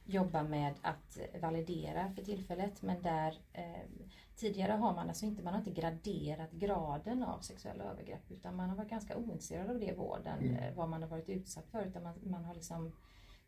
jobbar 0.04 0.42
med 0.42 0.74
att 0.82 1.18
validera 1.40 2.12
för 2.14 2.22
tillfället. 2.22 2.82
Men 2.82 3.02
där 3.02 3.38
eh, 3.52 3.88
tidigare 4.36 4.72
har 4.72 4.94
man 4.94 5.08
alltså 5.08 5.26
inte, 5.26 5.42
man 5.42 5.52
har 5.52 5.60
inte 5.60 5.80
graderat 5.80 6.52
graden 6.52 7.22
av 7.22 7.40
sexuella 7.40 7.84
övergrepp 7.84 8.30
utan 8.30 8.56
man 8.56 8.68
har 8.68 8.76
varit 8.76 8.90
ganska 8.90 9.16
ointresserad 9.16 9.70
av 9.70 9.78
det 9.78 9.86
i 9.86 9.94
vården, 9.94 10.56
eh, 10.56 10.74
vad 10.74 10.88
man 10.88 11.02
har 11.02 11.08
varit 11.08 11.28
utsatt 11.28 11.68
för. 11.70 11.84
Utan 11.84 12.02
man, 12.02 12.14
man 12.22 12.44
har 12.44 12.54
liksom 12.54 12.92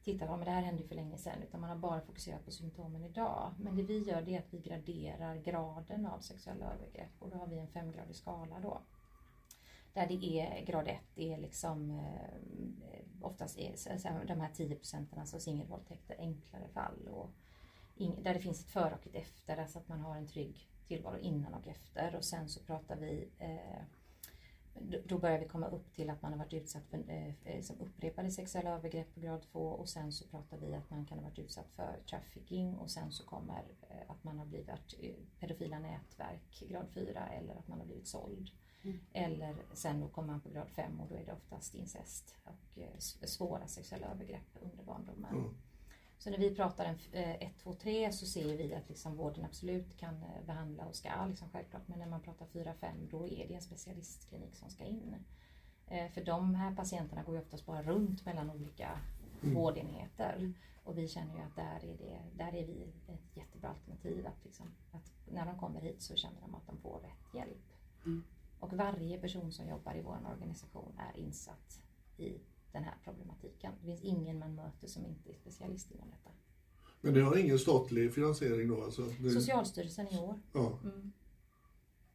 tittat 0.04 0.28
på, 0.28 0.36
men 0.36 0.44
det 0.44 0.50
här 0.50 0.62
hände 0.62 0.82
för 0.82 0.94
länge 0.94 1.18
sedan, 1.18 1.42
utan 1.42 1.60
man 1.60 1.70
har 1.70 1.76
bara 1.76 2.00
fokuserat 2.00 2.44
på 2.44 2.50
symptomen 2.50 3.04
idag. 3.04 3.54
Men 3.58 3.76
det 3.76 3.82
vi 3.82 3.98
gör 3.98 4.22
det 4.22 4.34
är 4.34 4.38
att 4.38 4.54
vi 4.54 4.58
graderar 4.58 5.36
graden 5.36 6.06
av 6.06 6.18
sexuella 6.18 6.72
övergrepp 6.72 7.12
och 7.18 7.30
då 7.30 7.36
har 7.36 7.46
vi 7.46 7.58
en 7.58 7.68
femgradig 7.68 8.16
skala 8.16 8.60
då. 8.62 8.80
Där 9.94 10.06
det 10.06 10.40
är 10.40 10.64
grad 10.64 10.88
1, 10.88 10.96
det 11.14 11.32
är 11.32 11.38
liksom 11.38 11.90
eh, 11.90 13.00
oftast 13.20 13.58
är 13.58 13.76
så, 13.76 13.90
så 13.98 14.08
de 14.26 14.40
här 14.40 14.50
10 14.54 14.76
procenten, 14.76 15.18
alltså 15.18 15.40
singelvåldtäkter, 15.40 16.16
enklare 16.18 16.68
fall 16.68 17.08
och 17.08 17.30
där 17.96 18.34
det 18.34 18.40
finns 18.40 18.60
ett 18.60 18.70
före 18.70 18.94
och 18.94 19.06
ett 19.06 19.14
efter, 19.14 19.56
alltså 19.56 19.78
att 19.78 19.88
man 19.88 20.00
har 20.00 20.16
en 20.16 20.26
trygg 20.26 20.68
tillvaro 20.88 21.18
innan 21.18 21.54
och 21.54 21.68
efter. 21.68 22.16
Och 22.16 22.24
sen 22.24 22.48
så 22.48 22.60
pratar 22.60 22.96
vi 22.96 23.28
eh, 23.38 23.82
då- 25.04 25.18
börjar 25.18 25.38
vi 25.38 25.48
komma 25.48 25.68
upp 25.68 25.92
till 25.92 26.10
att 26.10 26.22
man 26.22 26.32
har 26.32 26.38
varit 26.38 26.52
utsatt 26.52 26.86
för 26.90 26.98
eh, 27.08 27.34
eh 27.44 27.62
som 27.62 27.80
upprepade 27.80 28.30
sexuella 28.30 28.70
övergrepp 28.70 29.14
på 29.14 29.20
grad 29.20 29.42
2 29.42 29.60
och 29.60 29.88
sen 29.88 30.12
så 30.12 30.28
pratar 30.28 30.56
vi 30.58 30.74
att 30.74 30.90
man 30.90 31.06
kan 31.06 31.18
ha 31.18 31.24
varit 31.24 31.38
utsatt 31.38 31.70
för 31.70 31.98
trafficking. 32.10 32.76
Och 32.76 32.90
sen 32.90 33.12
så 33.12 33.24
kommer 33.24 33.64
eh, 33.88 34.10
att 34.10 34.24
man 34.24 34.38
har 34.38 34.46
blivit 34.46 34.68
eh, 35.00 35.14
pedofila 35.40 35.78
nätverk 35.78 36.62
grad 36.68 36.86
4 36.94 37.28
eller 37.28 37.54
att 37.54 37.68
man 37.68 37.78
har 37.78 37.86
blivit 37.86 38.06
såld. 38.06 38.50
Eller 39.12 39.56
sen 39.72 40.00
då 40.00 40.08
kommer 40.08 40.28
man 40.28 40.40
på 40.40 40.48
grad 40.48 40.70
5 40.70 41.00
och 41.00 41.08
då 41.08 41.14
är 41.14 41.26
det 41.26 41.32
oftast 41.32 41.74
incest 41.74 42.36
och 42.44 42.78
eh, 42.78 42.98
svåra 42.98 43.66
sexuella 43.66 44.06
övergrepp 44.06 44.58
under 44.60 44.84
barndomen. 44.84 45.34
Mm. 45.34 45.54
Så 46.18 46.30
när 46.30 46.38
vi 46.38 46.54
pratar 46.54 46.84
en 46.84 46.98
1, 47.12 47.58
2, 47.58 47.74
3 47.74 48.12
så 48.12 48.26
ser 48.26 48.56
vi 48.56 48.74
att 48.74 48.88
liksom 48.88 49.16
vården 49.16 49.44
absolut 49.44 49.96
kan 49.96 50.22
eh, 50.22 50.46
behandla 50.46 50.86
och 50.86 50.96
ska 50.96 51.26
liksom 51.26 51.48
självklart. 51.50 51.88
Men 51.88 51.98
när 51.98 52.06
man 52.06 52.22
pratar 52.22 52.46
4, 52.46 52.74
5 52.74 53.08
då 53.10 53.28
är 53.28 53.48
det 53.48 53.54
en 53.54 53.62
specialistklinik 53.62 54.56
som 54.56 54.70
ska 54.70 54.84
in. 54.84 55.16
Eh, 55.86 56.10
För 56.10 56.24
de 56.24 56.54
här 56.54 56.74
patienterna 56.74 57.22
går 57.22 57.34
ju 57.34 57.40
oftast 57.40 57.66
bara 57.66 57.82
runt 57.82 58.24
mellan 58.24 58.50
olika 58.50 59.00
vårdenheter. 59.40 60.52
Och 60.84 60.98
vi 60.98 61.08
känner 61.08 61.34
ju 61.34 61.40
att 61.40 61.56
där 61.56 61.84
är, 61.84 61.96
det, 61.98 62.44
där 62.44 62.54
är 62.54 62.66
vi 62.66 62.92
ett 63.08 63.36
jättebra 63.36 63.68
alternativ. 63.68 64.26
Att, 64.26 64.44
liksom, 64.44 64.66
att 64.92 65.12
när 65.32 65.46
de 65.46 65.58
kommer 65.58 65.80
hit 65.80 66.02
så 66.02 66.16
känner 66.16 66.40
de 66.40 66.54
att 66.54 66.66
de 66.66 66.78
får 66.78 67.00
rätt 67.00 67.34
hjälp. 67.34 67.72
Och 68.64 68.72
varje 68.72 69.18
person 69.18 69.52
som 69.52 69.68
jobbar 69.68 69.94
i 69.96 70.00
vår 70.02 70.18
organisation 70.32 70.92
är 70.98 71.20
insatt 71.20 71.80
i 72.16 72.40
den 72.72 72.84
här 72.84 72.94
problematiken. 73.04 73.72
Det 73.80 73.86
finns 73.86 74.02
ingen 74.02 74.38
man 74.38 74.54
möter 74.54 74.86
som 74.86 75.06
inte 75.06 75.30
är 75.30 75.34
specialist 75.34 75.90
inom 75.90 76.10
detta. 76.10 76.30
Men 77.00 77.14
det 77.14 77.20
har 77.20 77.36
ingen 77.36 77.58
statlig 77.58 78.14
finansiering 78.14 78.68
då 78.68 78.84
alltså? 78.84 79.02
Det, 79.20 79.30
Socialstyrelsen 79.30 80.08
i 80.08 80.18
år. 80.18 80.40
ja. 80.52 80.78
Mm. 80.84 81.12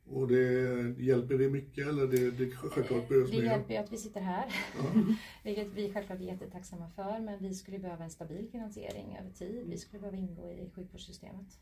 Och 0.06 0.28
det, 0.28 1.02
hjälper 1.04 1.38
det 1.38 1.50
mycket 1.50 1.88
eller 1.88 2.08
det, 2.08 2.32
det 2.32 2.52
självklart 2.52 3.10
behövs 3.10 3.32
Det 3.32 3.38
mer? 3.38 3.44
hjälper 3.44 3.74
ju 3.74 3.80
att 3.80 3.92
vi 3.92 3.98
sitter 3.98 4.22
här, 4.22 4.54
vilket 5.44 5.68
vi 5.68 5.94
självklart 5.94 6.20
är 6.20 6.24
jättetacksamma 6.24 6.90
för. 6.90 7.20
Men 7.20 7.40
vi 7.40 7.54
skulle 7.54 7.80
behöva 7.80 8.04
en 8.04 8.10
stabil 8.10 8.50
finansiering 8.52 9.18
över 9.18 9.30
tid. 9.32 9.68
Vi 9.68 9.78
skulle 9.78 10.00
behöva 10.00 10.18
ingå 10.18 10.52
i 10.52 10.70
sjukvårdssystemet 10.70 11.60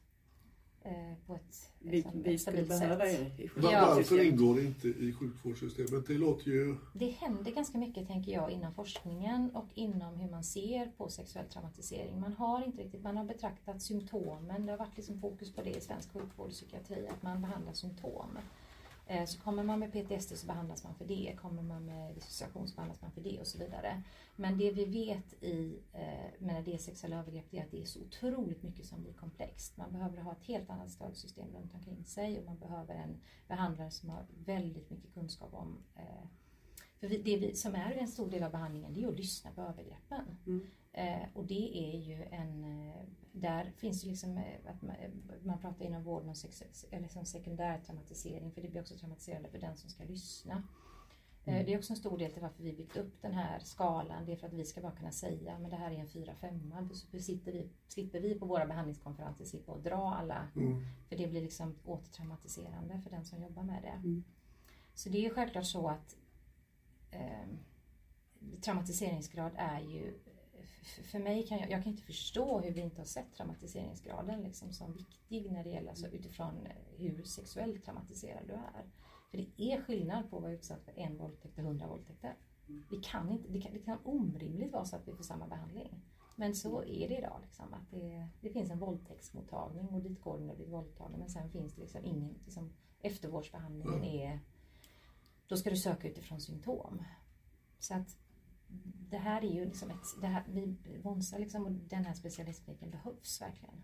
på 1.26 1.36
ett, 1.36 1.72
Vi, 1.80 1.92
liksom, 1.92 2.24
vi 2.24 2.38
skulle 2.38 2.64
behöva 2.64 3.06
sätt. 3.06 3.40
er 3.40 3.44
i 3.44 3.50
Ja. 3.62 3.94
Varför 3.96 4.24
ingår 4.26 4.56
det 4.56 4.64
inte 4.64 4.88
i 4.88 5.14
sjukvårdssystemet? 5.14 6.08
Det 6.08 6.14
låter 6.14 6.52
ju... 6.52 6.76
Det 6.94 7.10
händer 7.10 7.52
ganska 7.52 7.78
mycket, 7.78 8.08
tänker 8.08 8.32
jag, 8.32 8.52
inom 8.52 8.74
forskningen 8.74 9.52
och 9.54 9.68
inom 9.74 10.16
hur 10.16 10.30
man 10.32 10.44
ser 10.44 10.92
på 10.98 11.10
sexuell 11.10 11.46
traumatisering. 11.46 12.20
Man 12.20 12.34
har 12.34 12.66
inte 12.66 12.84
riktigt, 12.84 13.04
man 13.04 13.18
har 13.18 13.26
betraktat 13.26 13.82
symptomen, 13.82 14.66
det 14.66 14.72
har 14.72 14.78
varit 14.80 14.98
liksom 14.98 15.22
fokus 15.22 15.54
på 15.54 15.62
det 15.62 15.70
i 15.78 15.82
svensk 15.82 16.14
sjukvård 16.14 16.48
och 16.48 16.54
psykiatri, 16.54 17.08
att 17.08 17.24
man 17.24 17.42
behandlar 17.42 17.74
symptom. 17.74 18.38
Eh, 19.10 19.26
så 19.26 19.40
kommer 19.40 19.64
man 19.64 19.80
med 19.80 19.92
PTSD 19.92 20.38
så 20.38 20.48
behandlas 20.48 20.84
man 20.84 20.96
för 20.96 21.06
det, 21.06 21.38
kommer 21.42 21.64
man 21.64 21.86
med 21.86 22.16
dissociation 22.16 22.68
så 22.68 22.76
behandlas 22.76 23.02
man 23.02 23.12
för 23.12 23.22
det 23.22 23.40
och 23.40 23.48
så 23.48 23.58
vidare. 23.58 24.04
Men 24.36 24.58
det 24.58 24.72
vi 24.72 24.86
vet 24.86 25.44
i, 25.44 25.80
eh, 25.94 26.46
med 26.46 26.64
det 26.64 26.78
sexuella 26.78 27.20
övergrepp 27.20 27.54
är 27.54 27.64
att 27.64 27.72
det 27.72 27.82
är 27.82 27.86
så 27.86 28.02
otroligt 28.02 28.64
mycket 28.64 28.86
som 28.86 29.02
blir 29.02 29.14
komplext. 29.14 29.78
Man 29.78 29.92
behöver 29.92 30.22
ha 30.22 30.32
ett 30.32 30.44
helt 30.44 30.70
annat 30.70 30.92
stödsystem 30.92 31.48
runt 31.54 31.74
omkring 31.74 32.06
sig 32.06 32.40
och 32.40 32.46
man 32.46 32.60
behöver 32.60 32.96
en 32.96 33.22
behandlare 33.48 33.92
som 33.92 34.10
har 34.10 34.26
väldigt 34.46 34.90
mycket 34.90 35.14
kunskap 35.14 35.54
om 35.54 35.84
eh, 35.96 36.28
för 37.00 37.10
det 37.10 37.38
vi, 37.38 37.56
som 37.56 37.76
är 37.76 37.92
en 37.92 38.08
stor 38.08 38.30
del 38.30 38.44
av 38.44 38.52
behandlingen 38.52 38.94
det 38.94 39.04
är 39.04 39.08
att 39.08 39.18
lyssna 39.18 39.52
på 39.52 39.62
övergreppen. 39.62 40.38
Mm. 40.46 40.68
Eh, 40.98 41.28
och 41.34 41.46
det 41.46 41.78
är 41.78 41.98
ju 41.98 42.24
en, 42.24 42.64
eh, 42.64 43.02
där 43.32 43.72
finns 43.78 44.04
ju 44.06 44.10
liksom 44.10 44.38
eh, 44.38 44.72
att 44.72 44.82
man, 44.82 44.96
eh, 44.96 45.12
man 45.44 45.60
pratar 45.60 45.86
inom 45.86 46.04
vården 46.04 46.30
om 46.30 46.36
sex, 46.36 46.86
eller 46.92 47.02
liksom 47.02 47.26
sekundär 47.26 47.80
traumatisering 47.86 48.52
för 48.52 48.62
det 48.62 48.70
blir 48.70 48.82
också 48.82 48.98
traumatiserande 48.98 49.50
för 49.50 49.60
den 49.60 49.78
som 49.78 49.90
ska 49.90 50.04
lyssna. 50.04 50.64
Eh, 51.46 51.66
Det 51.66 51.74
är 51.74 51.78
också 51.78 51.94
en 51.94 51.98
stor 51.98 52.18
del 52.18 52.32
till 52.32 52.42
varför 52.42 52.64
vi 52.64 52.74
byggt 52.74 52.98
upp 52.98 53.22
den 53.22 53.34
här 53.34 53.60
skalan. 53.60 54.26
Det 54.26 54.32
är 54.32 54.36
för 54.36 54.48
att 54.48 54.54
vi 54.54 54.66
ska 54.66 54.82
bara 54.82 54.92
kunna 54.96 55.12
säga 55.12 55.60
men 55.60 55.70
det 55.70 55.76
här 55.78 55.92
är 55.92 55.96
en 56.00 56.08
4-5. 56.08 56.94
Så 56.94 57.20
sitter 57.20 57.52
vi, 57.52 57.70
slipper 57.88 58.20
vi 58.20 58.40
på 58.40 58.46
våra 58.46 58.66
behandlingskonferenser 58.66 59.46
slippa 59.46 59.72
att 59.74 59.84
dra 59.84 60.14
alla. 60.16 60.48
För 61.10 61.18
det 61.18 61.28
blir 61.28 61.42
liksom 61.42 61.76
återtraumatiserande 61.86 63.02
för 63.02 63.10
den 63.10 63.26
som 63.26 63.42
jobbar 63.42 63.64
med 63.64 63.84
det. 63.84 64.02
Så 64.94 65.10
det 65.10 65.18
är 65.18 65.22
ju 65.22 65.30
självklart 65.30 65.66
så 65.66 65.88
att 65.90 66.16
eh, 67.12 67.48
traumatiseringsgrad 68.62 69.52
är 69.58 69.80
ju 69.80 70.14
för 71.12 71.20
mig 71.20 71.48
kan 71.48 71.60
jag, 71.60 71.72
jag 71.72 71.84
kan 71.84 71.92
inte 71.92 72.04
förstå 72.04 72.60
hur 72.60 72.72
vi 72.72 72.82
inte 72.82 73.02
har 73.02 73.06
sett 73.06 73.36
traumatiseringsgraden 73.36 74.42
liksom 74.42 74.74
som 74.74 74.94
viktig 74.94 75.52
när 75.52 75.64
det 75.64 75.70
gäller 75.70 75.90
alltså 75.90 76.08
utifrån 76.08 76.66
eh, 76.66 76.72
hur 76.98 77.24
sexuellt 77.24 77.86
traumatiserad 77.86 78.48
du 78.48 78.54
är. 78.54 78.86
För 79.32 79.38
det 79.38 79.74
är 79.74 79.82
skillnad 79.82 80.30
på 80.30 80.38
att 80.38 80.44
vara 80.44 80.54
utsatt 80.54 80.84
för 80.86 81.00
en 81.00 81.18
våldtäkt 81.18 81.58
och 81.58 81.64
hundra 81.64 81.88
våldtäkter. 81.88 82.36
Vi 82.90 82.98
kan 82.98 83.30
inte, 83.30 83.50
det, 83.50 83.62
kan, 83.62 83.74
det 83.74 83.80
kan 83.80 83.98
omrimligt 84.04 84.74
vara 84.74 84.86
så 84.86 84.96
att 84.96 85.08
vi 85.08 85.14
får 85.14 85.24
samma 85.24 85.48
behandling. 85.48 86.02
Men 86.36 86.56
så 86.56 86.84
är 86.84 87.10
det 87.10 87.18
idag. 87.18 87.40
Liksom, 87.42 87.74
att 87.74 87.92
det, 87.92 88.28
det 88.42 88.50
finns 88.50 88.70
en 88.70 88.80
våldtäktsmottagning 88.80 89.88
och 89.90 90.02
dit 90.02 90.22
går 90.22 90.38
du 90.38 90.44
när 90.44 90.54
du 90.54 90.58
blir 90.58 90.68
våldtagen. 90.68 91.20
Men 91.20 91.30
sen 91.30 91.50
finns 91.50 91.74
det 91.74 91.82
liksom 91.82 92.06
ingen, 92.06 92.36
liksom, 92.46 92.74
eftervårdsbehandlingen 93.02 94.04
är, 94.04 94.40
då 95.48 95.58
ska 95.58 95.70
du 95.70 95.78
söka 95.78 96.08
utifrån 96.08 96.42
symptom. 96.42 97.04
Så 97.80 97.94
att 97.94 98.18
det 99.10 99.18
här 99.18 99.42
är 99.46 99.54
ju 99.54 99.66
liksom 99.66 99.90
ett, 99.90 100.22
det 100.22 100.28
här, 100.28 100.44
vi, 100.54 100.76
Vonsa 101.04 101.38
liksom, 101.38 101.66
och 101.66 101.72
den 101.72 102.06
här 102.06 102.14
specialistkliniken 102.14 102.90
behövs 102.90 103.42
verkligen. 103.42 103.76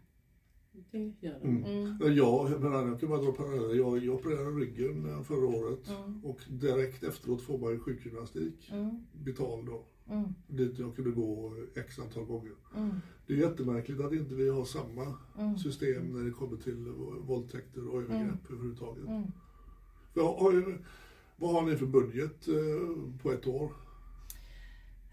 Det 0.92 1.14
gör 1.28 1.40
det. 1.40 1.48
Mm. 1.48 1.98
Ja, 2.16 2.50
jag 2.50 2.62
menar, 2.62 2.88
jag 2.88 3.00
kan 3.00 3.10
bara 3.10 3.22
dra 3.22 3.32
paralleller. 3.32 3.76
Jag, 3.76 4.06
jag 4.06 4.16
opererade 4.16 4.50
ryggen 4.52 5.10
eh, 5.10 5.22
förra 5.22 5.46
året 5.48 5.90
Mm. 5.90 6.26
och 6.26 6.40
direkt 6.50 7.04
efteråt 7.04 7.42
får 7.42 7.58
man 7.58 7.72
ju 7.72 7.80
sjukgymnastik 7.80 8.72
Mm. 8.72 9.04
betald 9.14 9.66
då. 9.66 9.86
Mm. 10.10 10.34
Dit 10.48 10.80
jag 10.80 10.96
kunde 10.96 11.12
gå 11.12 11.56
x 11.76 12.00
antal 12.00 12.26
gånger. 12.26 12.52
Mm. 12.76 12.96
Det 13.28 13.34
är 13.34 13.38
jättemärkligt 13.38 14.00
att 14.02 14.14
inte 14.14 14.36
vi 14.36 14.50
har 14.50 14.66
samma 14.66 15.18
system 15.58 16.14
när 16.14 16.24
det 16.26 16.32
kommer 16.32 16.58
till 16.58 16.88
våldtäkter 17.22 17.88
och 17.88 18.02
övergrepp 18.02 18.52
överhuvudtaget. 18.52 19.08
Mm. 19.08 19.32
För 20.14 20.22
har, 20.22 20.40
har, 20.40 20.82
vad 21.36 21.54
har 21.54 21.62
ni 21.62 21.76
för 21.76 21.86
budget 21.86 22.48
eh, 22.48 23.20
på 23.22 23.32
ett 23.32 23.48
år? 23.48 23.72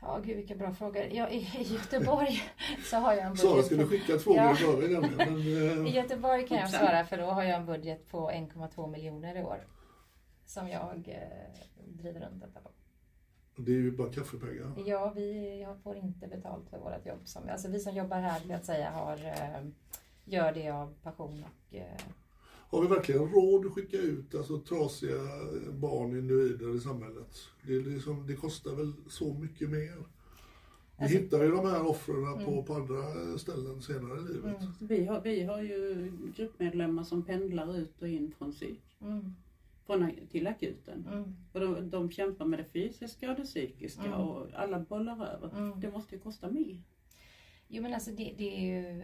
Ja, 0.03 0.19
gud 0.25 0.37
vilka 0.37 0.55
bra 0.55 0.73
frågor. 0.75 1.03
Jag, 1.03 1.33
I 1.33 1.37
i 1.37 1.63
Göteborg 1.75 2.43
så 2.91 2.97
har 2.97 3.13
jag 3.15 3.23
en 3.25 3.33
budget. 3.33 3.51
Sara 3.51 3.63
skulle 3.63 3.83
på- 3.83 3.89
skicka 3.89 4.15
ett 4.15 4.23
frågor 4.23 4.41
Ja. 4.41 4.53
i 4.55 4.57
förväg. 4.57 4.91
Men, 5.17 5.39
I 5.39 5.87
eh, 5.89 5.95
Göteborg 5.95 6.47
kan 6.49 6.59
jag 6.59 6.71
svara 6.71 7.05
för 7.05 7.17
då 7.17 7.25
har 7.25 7.43
jag 7.43 7.57
en 7.57 7.67
budget 7.67 8.09
på 8.09 8.31
1,2 8.31 8.91
miljoner 8.91 9.37
i 9.37 9.43
år. 9.43 9.59
Som 10.47 10.69
jag 10.69 11.09
eh, 11.09 11.63
driver 11.89 12.21
runt 12.21 12.41
detta 12.41 12.61
på. 12.61 12.71
det 13.57 13.73
är 13.73 13.77
ju 13.77 13.91
bara 13.97 14.13
kaffepengar. 14.13 14.73
Ja, 14.87 15.13
vi 15.17 15.61
jag 15.61 15.83
får 15.83 15.97
inte 15.97 16.27
betalt 16.27 16.71
för 16.71 16.79
vårt 16.79 17.07
jobb. 17.07 17.21
Som, 17.25 17.49
alltså 17.49 17.69
vi 17.69 17.81
som 17.81 17.95
jobbar 17.95 18.21
här, 18.21 18.41
vill 18.41 18.51
jag 18.51 18.65
säga, 18.65 18.91
har, 18.91 19.13
eh, 19.27 19.65
gör 20.25 20.53
det 20.53 20.71
av 20.71 20.95
passion 21.03 21.45
och 21.45 21.75
eh, 21.77 21.85
Har 22.71 22.83
vi 22.83 22.89
verkligen 22.89 23.29
råd 23.29 23.67
att 23.67 23.73
skicka 23.73 23.97
ut 23.97 24.35
alltså, 24.35 24.59
trasiga 24.61 25.19
barn, 25.73 26.19
individer 26.19 26.77
i 26.77 26.81
samhället? 26.81 27.37
Det, 27.67 27.75
är 27.77 27.81
liksom, 27.83 28.27
det 28.27 28.35
kostar 28.37 28.75
väl 28.75 28.93
så 29.09 29.35
mycket 29.35 29.71
mer? 29.71 29.97
Vi 30.99 31.05
Alltså- 31.05 31.19
hittar 31.19 31.43
ju 31.45 31.51
de 31.51 31.67
här 31.67 31.87
offren 31.87 32.45
på, 32.45 32.63
på 32.63 32.75
andra 32.75 33.03
ställen 33.39 33.83
senare 33.83 34.19
i 34.21 34.23
livet. 34.35 34.57
Vi, 34.81 35.05
har, 35.05 35.21
vi 35.21 35.43
har 35.43 35.63
ju 35.63 36.13
gruppmedlemmar 36.37 37.05
som 37.05 37.23
pendlar 37.23 37.77
ut 37.79 38.03
och 38.03 38.09
in 38.09 38.35
från 38.39 38.53
psyk. 38.53 38.97
mm, 39.01 39.35
Från, 39.87 40.11
till 40.31 40.47
akuten. 40.47 41.07
mm, 41.13 41.37
Och 41.53 41.61
de, 41.61 41.91
de 41.91 42.11
kämpar 42.11 42.45
med 42.45 42.59
det 42.59 42.65
fysiska 42.65 43.31
och 43.31 43.37
det 43.37 43.45
psykiska 43.45 44.03
Mm. 44.05 44.21
och 44.21 44.47
alla 44.55 44.81
bollar 44.81 45.27
över. 45.27 45.59
Mm. 45.59 45.81
Det 45.81 45.91
måste 45.93 46.15
ju 46.15 46.21
kosta 46.21 46.51
mer. 46.51 46.83
Jo 47.69 47.83
men 47.83 47.95
alltså 47.95 48.11
det, 48.11 48.35
det 48.39 48.57
är 48.57 48.61
ju... 48.93 49.03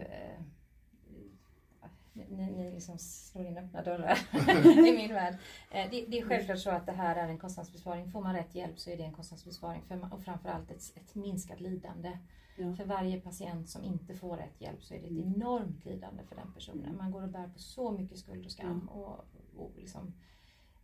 Ni, 2.28 2.50
ni 2.50 2.70
liksom 2.70 2.98
slår 2.98 3.46
in 3.46 3.58
öppna 3.58 3.82
dörrar 3.82 4.18
i 4.88 4.92
min 4.96 5.12
värld. 5.14 5.36
Eh, 5.70 5.90
det, 5.90 6.06
det 6.08 6.18
är 6.18 6.24
självklart 6.28 6.58
så 6.58 6.70
att 6.70 6.86
det 6.86 6.92
här 6.92 7.16
är 7.16 7.28
en 7.28 7.38
kostnadsbesparing. 7.38 8.10
Får 8.10 8.20
man 8.20 8.34
rätt 8.34 8.54
hjälp 8.54 8.78
så 8.78 8.90
är 8.90 8.96
det 8.96 9.02
en 9.02 9.12
kostnadsbesparing 9.12 9.82
för, 9.82 10.14
och 10.14 10.22
framförallt 10.22 10.70
ett, 10.70 10.92
ett 10.96 11.14
minskat 11.14 11.60
lidande. 11.60 12.18
Ja. 12.58 12.74
För 12.74 12.84
varje 12.84 13.20
patient 13.20 13.68
som 13.68 13.84
inte 13.84 14.14
får 14.14 14.36
rätt 14.36 14.60
hjälp 14.60 14.82
så 14.84 14.94
är 14.94 14.98
det 15.00 15.06
ett 15.06 15.26
enormt 15.26 15.84
lidande 15.84 16.22
för 16.28 16.36
den 16.36 16.52
personen. 16.52 16.96
Man 16.96 17.10
går 17.10 17.22
och 17.22 17.28
bär 17.28 17.48
på 17.48 17.58
så 17.58 17.90
mycket 17.92 18.18
skuld 18.18 18.44
och 18.44 18.52
skam 18.52 18.88
och, 18.88 19.24
och 19.56 19.72
liksom, 19.76 20.14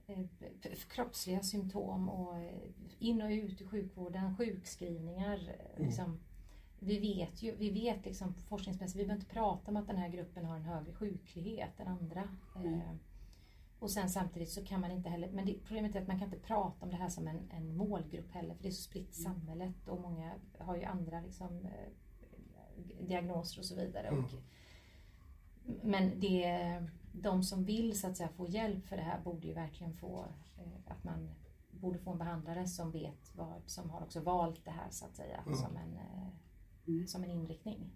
eh, 0.07 0.19
kroppsliga 0.89 1.43
symptom 1.43 2.09
och 2.09 2.39
eh, 2.39 2.53
in 2.99 3.23
och 3.23 3.31
ut 3.31 3.61
i 3.61 3.67
sjukvården, 3.67 4.37
sjukskrivningar. 4.37 5.39
eh, 5.77 5.85
Liksom, 5.85 6.21
vi 6.85 6.99
vet 6.99 7.43
ju, 7.43 7.57
vi 7.57 7.71
vet 7.71 8.05
liksom 8.05 8.35
forskningsmässigt, 8.35 9.01
vi 9.01 9.05
behöver 9.05 9.21
inte 9.21 9.35
prata 9.35 9.71
om 9.71 9.77
att 9.77 9.87
den 9.87 9.97
här 9.97 10.09
gruppen 10.09 10.45
har 10.45 10.57
en 10.57 10.63
högre 10.63 10.93
sjuklighet 10.93 11.81
än 11.81 11.89
andra. 11.89 12.29
Eh, 12.57 12.95
och 13.79 13.91
sen 13.91 14.11
samtidigt 14.11 14.51
så 14.51 14.65
kan 14.65 14.81
man 14.81 14.91
inte 14.91 15.09
heller, 15.09 15.31
men 15.33 15.47
det, 15.47 15.55
problemet 15.65 15.95
är 15.95 16.01
att 16.01 16.09
man 16.09 16.19
kan 16.19 16.29
inte 16.29 16.47
prata 16.47 16.85
om 16.85 16.91
det 16.91 16.97
här 16.97 17.09
som 17.09 17.29
en, 17.29 17.51
en 17.51 17.77
målgrupp 17.77 18.33
heller 18.33 18.55
för 18.55 18.63
det 18.63 18.69
är 18.69 18.73
så 18.73 18.83
spritt 18.83 19.11
i 19.11 19.23
samhället 19.23 19.89
och 19.89 20.01
många 20.01 20.33
har 20.59 20.77
ju 20.77 20.85
andra 20.85 21.21
liksom, 21.21 21.67
eh, 21.67 21.93
diagnoser 23.01 23.61
och 23.61 23.65
så 23.65 23.75
vidare. 23.75 24.11
Och, 24.11 24.31
men 25.83 26.21
det, 26.21 26.87
de 27.13 27.43
som 27.43 27.65
vill 27.65 28.01
så 28.01 28.07
att 28.07 28.17
säga 28.17 28.29
få 28.29 28.47
hjälp 28.47 28.87
för 28.87 28.97
det 28.97 29.03
här 29.03 29.21
borde 29.21 29.47
ju 29.47 29.55
verkligen 29.55 29.95
få 29.95 30.27
eh, 30.59 30.93
att 30.93 31.05
man 31.05 31.31
borde 31.71 31.99
få 31.99 32.11
en 32.13 32.19
behandlare 32.19 32.67
som 32.67 32.91
vet 32.91 33.35
vad, 33.35 33.63
som 33.67 33.91
har 33.91 34.03
också 34.03 34.21
valt 34.21 34.65
det 34.65 34.71
här 34.71 34.91
så 34.91 35.05
att 35.05 35.17
säga 35.17 35.45
som, 35.45 35.77
en, 35.77 35.99
eh, 36.87 37.07
som 37.07 37.25
en 37.25 37.31
inriktning. 37.31 37.91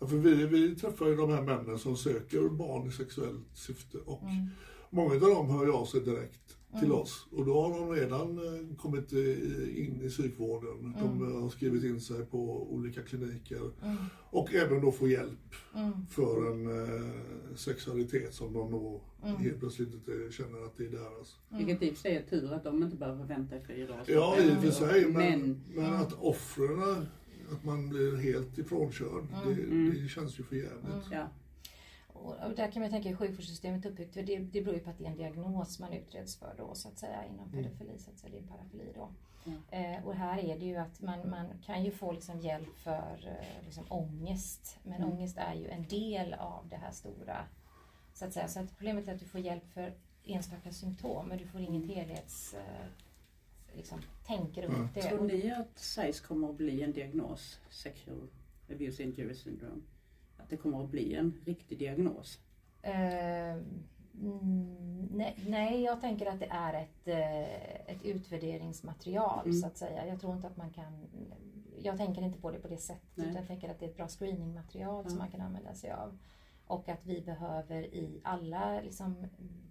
Ja, 0.00 0.06
för 0.06 0.16
vi, 0.16 0.46
vi 0.46 0.74
träffar 0.74 1.06
ju 1.06 1.16
de 1.16 1.30
här 1.30 1.42
männen 1.42 1.78
som 1.78 1.96
söker 1.96 2.48
barn 2.48 2.88
i 2.88 2.92
sexuellt 2.92 3.46
syfte 3.54 3.98
och 3.98 4.22
Mm. 4.22 4.46
många 4.90 5.14
av 5.14 5.20
dem 5.20 5.50
hör 5.50 5.68
av 5.80 5.84
sig 5.84 6.00
direkt 6.00 6.56
till 6.80 6.92
oss 6.92 7.26
och 7.32 7.44
då 7.46 7.62
har 7.62 7.78
de 7.80 7.90
redan 7.90 8.38
eh, 8.38 8.76
kommit 8.76 9.12
i- 9.12 9.84
in 9.86 10.00
i 10.02 10.08
psykvården. 10.08 10.94
Mm. 10.96 11.18
De 11.18 11.42
har 11.42 11.48
skrivit 11.50 11.84
in 11.84 12.00
sig 12.00 12.24
på 12.26 12.72
olika 12.72 13.02
kliniker 13.02 13.70
Mm. 13.82 13.96
och 14.30 14.54
även 14.54 14.80
då 14.80 14.92
få 14.92 15.08
hjälp 15.08 15.54
för 16.10 16.50
en 16.52 16.66
eh, 16.84 17.10
sexualitet 17.56 18.34
som 18.34 18.52
de 18.52 18.70
då 18.70 19.00
Mm. 19.24 19.36
helt 19.36 19.60
plötsligt 19.60 19.94
inte 19.94 20.12
känner 20.32 20.64
att 20.64 20.76
det 20.76 20.84
är 20.84 20.90
deras. 20.90 21.36
Vilket 21.48 21.82
i 21.82 21.90
och 21.90 21.94
för 21.94 22.00
sig 22.02 22.16
är 22.16 22.22
tur 22.22 22.52
att 22.52 22.64
de 22.64 22.82
inte 22.82 22.96
behöver 22.96 23.24
vänta 23.24 23.56
i 23.56 23.60
fyra 23.66 23.94
år. 23.94 24.00
Ja, 24.06 24.36
i 24.38 24.50
och 24.56 24.62
för 24.62 24.70
sig, 24.70 25.06
men, 25.06 25.40
Men 25.40 25.60
men 25.74 25.94
att 25.94 26.12
offren, 26.12 27.06
att 27.52 27.64
man 27.64 27.88
blir 27.88 28.16
helt 28.16 28.58
ifrånkörd, 28.58 29.24
Mm. 29.44 29.54
det, 29.94 30.00
det 30.02 30.08
känns 30.08 30.40
ju 30.40 30.44
för 30.44 30.56
jävligt. 30.56 31.06
ja, 31.10 31.28
Och 32.12 32.50
där 32.56 32.70
kan 32.70 32.82
man 32.82 32.90
tänka 32.90 33.08
hur 33.08 33.16
sjukvårdssystemet 33.16 33.84
är 33.84 33.90
uppbyggt. 33.90 34.14
För 34.14 34.22
det, 34.22 34.38
det 34.38 34.62
beror 34.62 34.74
ju 34.76 34.80
på 34.82 34.90
att 34.90 34.98
det 34.98 35.04
är 35.04 35.08
en 35.10 35.16
diagnos 35.16 35.78
man 35.80 35.92
utreds 35.92 36.36
för 36.36 36.54
då 36.58 36.74
så 36.74 36.88
att 36.88 36.98
säga 36.98 37.24
inom 37.24 37.50
pedofili. 37.50 37.98
Så 37.98 38.10
att 38.10 38.18
säga, 38.18 38.32
det 38.32 38.38
är 38.38 38.42
parafili 38.56 38.92
då. 38.94 39.10
Eh, 39.70 40.04
och 40.06 40.14
här 40.14 40.38
är 40.38 40.58
det 40.58 40.64
ju 40.66 40.76
att 40.76 41.00
man, 41.00 41.30
man 41.30 41.46
kan 41.66 41.84
ju 41.84 41.90
få 41.90 42.12
liksom 42.12 42.40
hjälp 42.40 42.76
för 42.78 43.36
eh, 43.40 43.64
liksom 43.64 43.84
ångest. 43.88 44.78
Men 44.82 45.04
ångest 45.04 45.36
är 45.38 45.54
ju 45.54 45.68
en 45.68 45.82
del 45.88 46.34
av 46.34 46.68
det 46.68 46.76
här 46.76 46.90
stora. 46.92 47.36
Så 48.14 48.24
att 48.24 48.32
säga. 48.32 48.48
Så 48.48 48.60
att 48.60 48.76
problemet 48.78 49.08
är 49.08 49.14
att 49.14 49.20
du 49.20 49.26
får 49.26 49.40
hjälp 49.40 49.64
för 49.74 49.92
enstaka 50.24 50.72
symptom 50.72 51.28
men 51.28 51.38
du 51.38 51.46
får 51.46 51.60
inget 51.60 51.96
helhets... 51.96 52.54
Eh, 52.54 52.86
liksom, 53.76 53.98
tänker 54.26 54.62
runt 54.62 54.94
det. 54.94 55.02
Tror 55.02 55.26
ni 55.26 55.50
att 55.50 55.78
SIS 55.78 56.20
kommer 56.20 56.50
att 56.50 56.56
bli 56.56 56.82
en 56.82 56.92
diagnos, 56.92 57.60
Sexual 57.70 58.28
Abuse 58.70 59.02
Injury 59.02 59.34
Syndrome? 59.34 59.82
Att 60.36 60.50
det 60.50 60.56
kommer 60.56 60.84
att 60.84 60.90
bli 60.90 61.14
en 61.14 61.40
riktig 61.44 61.78
diagnos? 61.78 62.38
Mm, 64.20 65.08
nej, 65.12 65.36
nej, 65.46 65.82
jag 65.82 66.00
tänker 66.00 66.26
att 66.26 66.40
det 66.40 66.48
är 66.50 66.74
ett, 66.74 67.08
eh, 67.08 67.94
ett 67.94 68.04
utvärderingsmaterial 68.04 69.54
så 69.54 69.66
att 69.66 69.76
säga. 69.76 70.06
Jag 70.06 70.20
tror 70.20 70.34
inte 70.34 70.46
att 70.46 70.56
man 70.56 70.70
kan... 70.70 71.06
Jag 71.78 71.96
tänker 71.96 72.22
inte 72.22 72.40
på 72.40 72.50
det 72.50 72.58
på 72.58 72.68
det 72.68 72.76
sättet 72.76 73.08
Nej. 73.14 73.26
utan 73.26 73.36
jag 73.36 73.46
tänker 73.46 73.68
att 73.68 73.78
det 73.78 73.86
är 73.86 73.90
ett 73.90 73.96
bra 73.96 74.08
screeningmaterial 74.08 75.08
som 75.08 75.18
man 75.18 75.30
kan 75.30 75.40
använda 75.40 75.74
sig 75.74 75.92
av. 75.92 76.18
Och 76.66 76.88
att 76.88 77.06
vi 77.06 77.20
behöver 77.20 77.82
i 77.82 78.20
alla 78.24 78.80
liksom, 78.80 79.16
mm, 79.16 79.61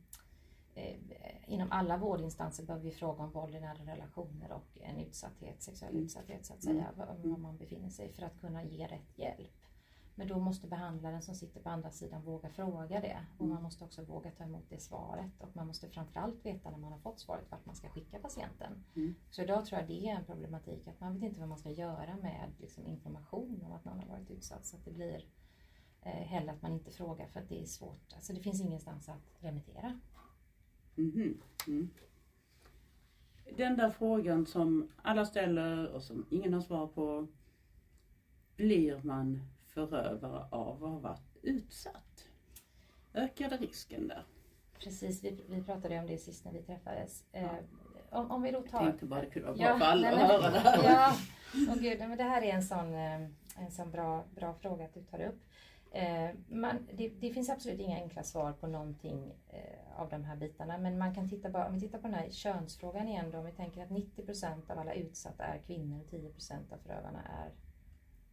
inom 1.48 1.72
alla 1.72 1.98
vårdinstanser 1.98 2.66
behöver 2.66 2.86
vi 2.86 2.92
fråga 2.92 3.24
om 3.24 3.32
våld 3.32 3.56
i 3.56 3.60
nära 3.60 3.94
relationer 3.94 4.52
och 4.52 4.78
en 4.82 5.00
utsatthet, 5.00 5.64
sexuell 5.64 5.96
utsatthet 5.96 6.46
så 6.46 6.54
att 6.54 6.64
säga, 6.64 6.88
var 6.98 7.06
var 7.06 7.38
man 7.38 7.58
befinner 7.58 7.90
sig 7.90 8.14
för 8.14 8.24
att 8.24 8.40
kunna 8.42 8.64
ge 8.64 8.88
rätt 8.88 9.18
hjälp. 9.18 9.62
Men 10.16 10.28
då 10.28 10.40
måste 10.40 10.68
behandlaren 10.68 11.22
som 11.22 11.36
sitter 11.36 11.60
på 11.60 11.70
andra 11.70 11.92
sidan 11.92 12.22
våga 12.22 12.50
fråga 12.50 13.00
det. 13.00 13.18
Och 13.38 13.48
man 13.48 13.64
måste 13.64 13.84
också 13.84 14.04
våga 14.04 14.32
ta 14.32 14.44
emot 14.44 14.70
det 14.70 14.80
svaret. 14.80 15.32
Och 15.42 15.56
man 15.56 15.68
måste 15.68 15.90
framförallt 15.90 16.46
veta 16.46 16.72
när 16.72 16.78
man 16.78 16.92
har 16.92 17.00
fått 17.00 17.20
svaret 17.20 17.52
vart 17.52 17.66
man 17.66 17.76
ska 17.76 17.90
skicka 17.90 18.20
patienten. 18.20 18.84
Så 19.30 19.42
idag 19.42 19.66
tror 19.66 19.80
jag 19.80 19.90
det 19.90 20.08
är 20.10 20.16
en 20.16 20.26
problematik 20.26 20.88
att 20.88 21.00
man 21.00 21.14
vet 21.14 21.24
inte 21.24 21.40
vad 21.40 21.50
man 21.50 21.58
ska 21.58 21.70
göra 21.70 22.18
med 22.18 22.52
liksom, 22.60 22.88
information 22.88 23.64
om 23.66 23.72
att 23.72 23.86
någon 23.86 24.00
har 24.00 24.08
varit 24.08 24.32
utsatt. 24.32 24.66
Så 24.66 24.78
att 24.78 24.86
det 24.86 24.92
blir 24.92 25.26
eh, 26.02 26.12
heller 26.12 26.54
att 26.54 26.62
man 26.62 26.74
inte 26.74 26.92
frågar 26.92 27.28
för 27.28 27.40
att 27.40 27.50
det 27.50 27.62
är 27.62 27.66
svårt. 27.66 28.14
Alltså 28.16 28.34
det 28.34 28.40
finns 28.40 28.62
ingenstans 28.62 29.10
att 29.10 29.32
remittera. 29.40 30.00
Mhm. 31.02 31.42
Mm. 31.68 31.90
Den 33.58 33.78
där 33.78 33.90
frågan 33.90 34.46
som 34.46 34.88
alla 35.02 35.26
ställer 35.26 35.88
och 35.88 36.04
som 36.04 36.26
ingen 36.30 36.54
har 36.54 36.62
svar 36.62 36.88
på. 36.88 37.28
Blir 38.56 39.02
man 39.04 39.42
förövare 39.68 40.46
av 40.52 40.84
att 40.84 40.90
ha 40.92 41.00
varit 41.00 41.38
utsatt? 41.42 42.28
Ökade 43.14 43.58
risken 43.58 44.08
där? 44.08 44.24
Precis, 44.80 45.24
vi, 45.24 45.44
vi 45.50 45.64
pratade 45.64 46.00
om 46.00 46.08
det 46.08 46.18
sist 46.18 46.46
när 46.46 46.52
vi 46.52 46.62
träffades. 46.62 47.24
Eh, 47.32 47.50
om, 48.10 48.32
om 48.32 48.42
vi 48.42 48.52
då 48.52 48.62
tar... 48.62 48.80
tänkte 48.80 49.06
bara 49.06 49.22
det 49.22 49.28
kunde 49.30 49.48
vara 49.48 49.58
bra 49.58 49.66
Ja, 49.68 49.78
för 49.80 49.86
alla 49.86 50.12
nej, 50.12 50.22
att 50.22 50.28
men- 50.28 50.42
höra 50.42 50.52
det 50.52 50.60
här. 50.60 50.84
Ja, 50.84 51.16
Åh 51.70 51.76
gud, 51.76 52.00
nej, 52.00 52.08
men 52.08 52.18
det 52.18 52.24
här 52.24 52.42
är 52.42 52.54
en 52.54 52.64
sån, 52.64 52.94
eh, 52.94 53.22
en 53.58 53.72
sån 53.72 53.92
bra, 53.92 54.24
bra 54.36 54.54
fråga 54.54 54.86
att 54.86 54.94
du 54.94 55.04
tar 55.04 55.22
upp. 55.22 55.40
Eh, 55.93 56.30
man, 56.47 56.88
det, 56.93 57.10
det 57.10 57.34
finns 57.34 57.49
absolut 57.49 57.80
inga 57.80 57.95
enkla 57.95 58.23
svar 58.23 58.54
på 58.54 58.67
någonting 58.67 59.34
eh, 59.49 60.01
av 60.01 60.10
de 60.10 60.23
här 60.23 60.36
bitarna. 60.36 60.77
Men 60.77 60.97
man 60.97 61.15
kan 61.15 61.30
titta 61.30 61.49
bara, 61.49 61.67
om 61.67 61.73
vi 61.73 61.80
tittar 61.80 61.99
på 61.99 62.08
den 62.08 62.13
här 62.13 62.30
könsfrågan 62.30 63.08
igen 63.08 63.32
då. 63.32 63.38
Om 63.38 63.45
vi 63.45 63.51
tänker 63.51 63.84
att 63.84 63.89
90% 63.89 64.71
av 64.71 64.80
alla 64.80 64.93
utsatta 64.93 65.43
är 65.43 65.58
kvinnor 65.58 66.01
och 66.01 66.12
10% 66.12 66.73
av 66.73 66.77
förövarna 66.77 67.21
är 67.23 67.51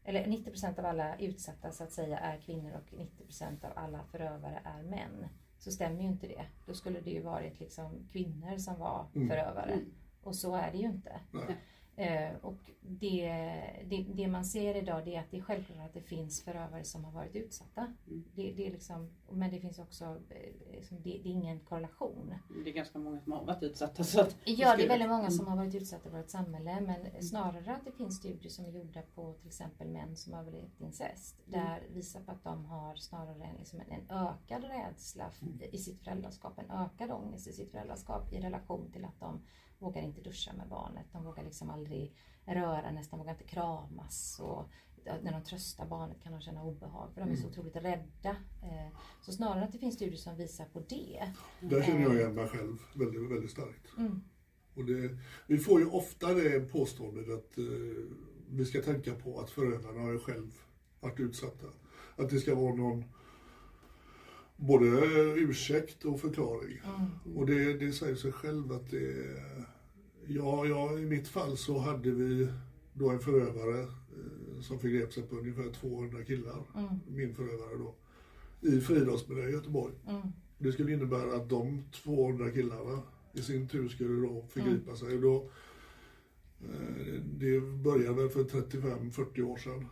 eller 0.05 0.25
90% 0.25 0.79
av 0.79 0.87
alla 0.87 1.19
utsatta 1.19 1.73
så 1.73 1.85
att 1.85 1.93
säga 1.93 2.19
är 2.19 2.41
kvinnor 2.41 2.73
och 2.73 2.99
90% 2.99 3.65
av 3.65 3.71
alla 3.75 4.05
förövare 4.05 4.61
är 4.65 4.83
män. 4.83 5.27
Så 5.59 5.71
stämmer 5.71 6.01
ju 6.03 6.09
inte 6.09 6.27
det. 6.27 6.47
Då 6.67 6.75
skulle 6.75 7.01
det 7.01 7.11
ju 7.11 7.23
varit 7.23 7.61
liksom 7.61 8.09
kvinnor 8.13 8.59
som 8.59 8.79
var 8.79 9.07
förövare. 9.29 9.79
Och 10.23 10.35
så 10.35 10.55
är 10.55 10.73
det 10.73 10.79
ju 10.79 10.87
inte. 10.87 11.21
Nej. 11.31 11.57
Eh, 11.99 12.37
och 12.43 12.71
det, 12.81 13.29
det, 13.85 14.07
det 14.15 14.29
man 14.29 14.45
ser 14.45 14.75
idag 14.75 15.05
det 15.05 15.17
är 15.17 15.21
att 15.21 15.31
det 15.31 15.37
är 15.37 15.43
självklart 15.43 15.79
att 15.87 15.95
det 15.95 16.01
finns 16.01 16.43
förövare 16.43 16.85
som 16.85 17.05
har 17.05 17.13
varit 17.13 17.37
utsatta. 17.37 17.93
Det, 18.35 18.53
det 18.53 18.67
är 18.67 18.71
liksom, 18.71 19.11
men 19.31 19.51
det 19.51 19.61
finns 19.61 19.79
också, 19.79 20.17
liksom, 20.73 20.97
det, 21.03 21.11
det 21.11 21.29
är 21.29 21.33
ingen 21.33 21.61
korrelation. 21.61 22.35
Det 22.65 22.71
är 22.71 22.75
ganska 22.75 22.99
många 22.99 23.21
som 23.21 23.33
har 23.33 23.45
varit 23.45 23.63
utsatta. 23.63 24.05
Så 24.05 24.21
att 24.21 24.37
Ja, 24.45 24.77
det 24.77 24.85
är 24.85 24.89
väldigt 24.89 25.09
många 25.09 25.31
som 25.31 25.47
har 25.47 25.57
varit 25.57 25.75
utsatta 25.75 26.09
i 26.09 26.13
vårt 26.13 26.31
samhälle. 26.31 26.81
Men 26.81 27.23
snarare 27.23 27.73
att 27.73 27.85
det 27.85 27.93
finns 27.93 28.17
studier 28.17 28.51
som 28.51 28.65
är 28.65 28.71
gjorda 28.71 29.03
på 29.15 29.33
till 29.33 29.49
exempel 29.49 29.89
män 29.89 30.17
som 30.17 30.33
har 30.33 30.41
överlevt 30.41 30.81
incest. 30.81 31.37
Där 31.45 31.83
visar 31.95 32.21
på 32.21 32.31
att 32.31 32.45
de 32.45 32.65
har 32.65 32.95
snarare 32.97 33.45
en, 33.45 33.57
liksom 33.59 33.81
en, 33.81 34.11
ökad 34.11 34.65
rädsla 34.65 35.31
i 35.73 35.79
sitt 35.79 36.01
föräldraskap. 36.05 36.59
En 36.59 36.71
ökad 36.71 37.11
ångest 37.11 37.47
i 37.49 37.53
sitt 37.53 37.71
föräldraskap 37.71 38.33
i 38.33 38.41
relation 38.41 38.91
till 38.93 39.05
att 39.05 39.21
de 39.21 39.41
vågar 39.79 40.03
inte 40.03 40.21
duscha 40.21 40.53
med 40.53 40.69
barnet. 40.69 41.07
De 41.13 41.25
vågar 41.25 41.45
liksom 41.45 41.71
aldrig 41.71 42.17
röra, 42.45 42.91
nästan 42.91 43.19
vågar 43.19 43.33
inte 43.33 43.45
kramas. 43.45 44.41
Och 44.41 44.71
när 45.23 45.33
de 45.33 45.45
tröstar 45.45 45.87
barnet 45.87 46.23
kan 46.23 46.33
de 46.33 46.41
känna 46.41 46.63
obehag 46.63 47.11
för 47.15 47.21
de 47.21 47.31
är 47.31 47.37
så 47.37 47.49
otroligt 47.49 47.77
rädda. 47.77 48.37
Eh, 48.63 48.99
Så 49.23 49.33
snarare 49.33 49.65
att 49.65 49.73
det 49.73 49.79
finns 49.79 49.95
studier 49.95 50.17
som 50.17 50.37
visar 50.37 50.65
på 50.65 50.81
det. 50.81 51.33
Där 51.61 51.83
känner 51.83 52.01
jag 52.01 52.15
igen 52.15 52.35
mig 52.35 52.49
själv 52.49 52.79
väldigt, 52.95 53.31
väldigt 53.31 53.51
starkt. 53.51 53.97
Mm. 53.99 54.21
Och 54.75 54.85
det, 54.85 55.19
vi 55.47 55.59
får 55.59 55.81
ju 55.81 55.87
ofta 55.87 56.35
det 56.35 56.73
påståendet 56.73 57.29
att 57.29 57.59
eh, 57.59 57.65
vi 58.51 58.65
ska 58.65 58.83
tänka 58.83 59.15
på 59.15 59.41
att 59.41 59.51
har 59.51 60.13
ju 60.13 60.19
själv 60.19 60.51
varit 61.01 61.21
utsatta. 61.21 61.67
Att 62.17 62.31
det 62.31 62.41
ska 62.41 62.55
vara 62.55 62.75
någon 62.75 63.05
både 64.61 64.87
ursäkt 65.37 66.05
och 66.05 66.21
förklaring. 66.21 66.81
Och 67.35 67.47
det, 67.47 67.73
det 67.73 67.93
säger 67.93 68.15
sig 68.15 68.33
själv 68.33 68.73
att 68.73 68.91
det 68.91 69.37
Ja, 70.31 70.67
ja, 70.67 70.99
i 70.99 71.07
mitt 71.07 71.29
fall 71.29 71.57
så 71.57 71.79
hade 71.79 72.11
vi 72.11 72.49
då 72.93 73.11
en 73.11 73.21
förövare 73.21 73.81
eh, 73.83 74.61
som 74.61 74.79
förgrep 74.79 75.13
sig 75.13 75.23
på 75.23 75.37
ungefär 75.37 75.73
200 75.73 76.25
killar. 76.25 76.63
Min 77.09 77.35
förövare 77.35 77.77
då. 77.79 77.95
I 78.69 78.81
friidrottsmiljö 78.81 79.49
i 79.49 79.53
Göteborg. 79.53 79.95
Det 80.59 80.73
skulle 80.73 80.93
innebära 80.93 81.37
att 81.37 81.49
de 81.49 81.83
200 81.93 82.51
killarna 82.51 83.03
i 83.33 83.43
sin 83.43 83.69
tur 83.69 83.89
skulle 83.89 84.27
då 84.27 84.47
förgripa 84.49 84.97
sig. 84.97 85.15
Och 85.15 85.23
då, 85.23 85.51
eh, 86.61 87.15
det 87.39 87.61
började 87.61 88.17
väl 88.23 88.29
för 88.29 88.45
35-40 88.45 89.43
år 89.43 89.57
sedan. 89.57 89.87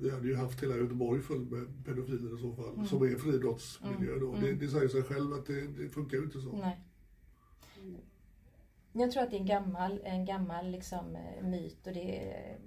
Vi 0.00 0.10
hade 0.10 0.26
ju 0.28 0.34
haft 0.36 0.62
hela 0.62 0.76
Göteborg 0.76 1.20
full 1.22 1.50
med 1.50 1.84
pedofiler 1.84 2.38
i 2.38 2.40
så 2.40 2.52
fall, 2.52 2.86
som 2.86 3.02
är 3.02 3.16
friidrottsmiljö 3.16 4.18
då. 4.18 4.34
Det, 4.34 4.52
det 4.52 4.68
säger 4.68 4.88
sig 4.88 5.02
själv 5.02 5.32
att 5.32 5.46
det, 5.46 5.66
det 5.66 5.88
funkar 5.88 6.16
ju 6.16 6.24
inte 6.24 6.40
så. 6.40 6.52
Nej. 6.52 6.80
Jag 8.92 9.12
tror 9.12 9.22
att 9.22 9.30
det 9.30 9.36
är 9.36 9.40
en 9.40 9.46
gammal, 9.46 10.00
en 10.04 10.24
gammal 10.24 10.70
liksom, 10.70 11.16
eh, 11.16 11.44
myt 11.44 11.86
och 11.86 11.92
det 11.92 12.32
är 12.32 12.58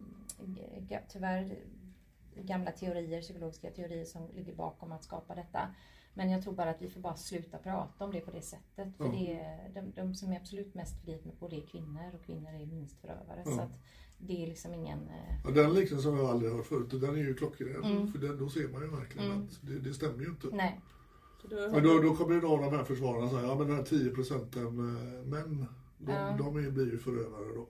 eh, 0.90 1.00
tyvärr 1.10 1.58
gamla 2.36 2.72
teorier, 2.72 3.22
psykologiska 3.22 3.72
teorier 3.72 4.06
som 4.06 4.28
ligger 4.36 4.56
bakom 4.56 4.92
att 4.92 5.04
skapa 5.04 5.36
detta. 5.36 5.76
Men 6.14 6.30
jag 6.30 6.44
tror 6.44 6.54
bara 6.54 6.70
att 6.70 6.82
vi 6.82 6.90
får 6.90 7.02
bara 7.02 7.16
sluta 7.16 7.58
prata 7.58 8.06
om 8.06 8.12
det 8.12 8.22
på 8.22 8.32
det 8.32 8.42
sättet. 8.42 8.98
För 8.98 9.06
Ja. 9.06 9.12
det 9.12 9.82
de, 9.82 9.92
de 9.96 10.16
som 10.16 10.32
är 10.32 10.38
absolut 10.38 10.74
mest 10.76 11.00
förgripna 11.00 11.32
på 11.40 11.48
det 11.48 11.56
är 11.58 11.66
kvinnor 11.68 12.16
och 12.16 12.26
kvinnor 12.26 12.50
är 12.50 12.66
minst 12.66 13.02
förövare. 13.02 13.42
Ja. 13.46 13.52
Så 13.52 13.62
att 13.62 13.80
det 14.28 14.44
är 14.44 14.48
liksom 14.48 14.74
ingen... 14.74 15.00
eh, 15.10 15.36
Ja, 15.46 15.52
den 15.52 15.74
liknelsen 15.74 16.12
har 16.14 16.20
jag 16.22 16.30
aldrig 16.30 16.52
hört 16.52 16.66
förut 16.66 16.94
och 16.94 17.00
den 17.00 17.10
är 17.16 17.20
ju 17.20 17.34
klockren. 17.34 17.84
Mm. 17.84 18.12
För 18.12 18.20
den, 18.20 18.38
då 18.38 18.50
ser 18.50 18.68
man 18.68 18.82
ju 18.82 18.88
verkligen 18.88 19.32
att 19.32 19.60
det, 19.62 19.80
det 19.80 19.94
stämmer 19.94 20.24
ju 20.24 20.30
inte. 20.30 20.48
Nej. 20.52 20.80
Så 21.42 21.48
då, 21.48 21.56
Men 21.72 21.84
då, 21.84 22.00
då 22.00 22.16
kommer 22.16 22.36
ju 22.36 22.42
då 22.42 22.58
de 22.58 22.74
här 22.74 22.84
försvararna 22.84 23.30
säga, 23.30 23.42
ja 23.42 23.56
men 23.56 23.68
den 23.68 23.76
här 23.76 23.84
10 23.84 24.10
procenten 24.12 24.66
eh, 24.66 25.26
män, 25.26 25.66
de, 25.98 26.12
Ja. 26.12 26.36
de 26.38 26.58
är, 26.66 26.70
blir 26.72 26.92
ju 26.92 26.98
förövare 26.98 27.56
då. 27.56 27.68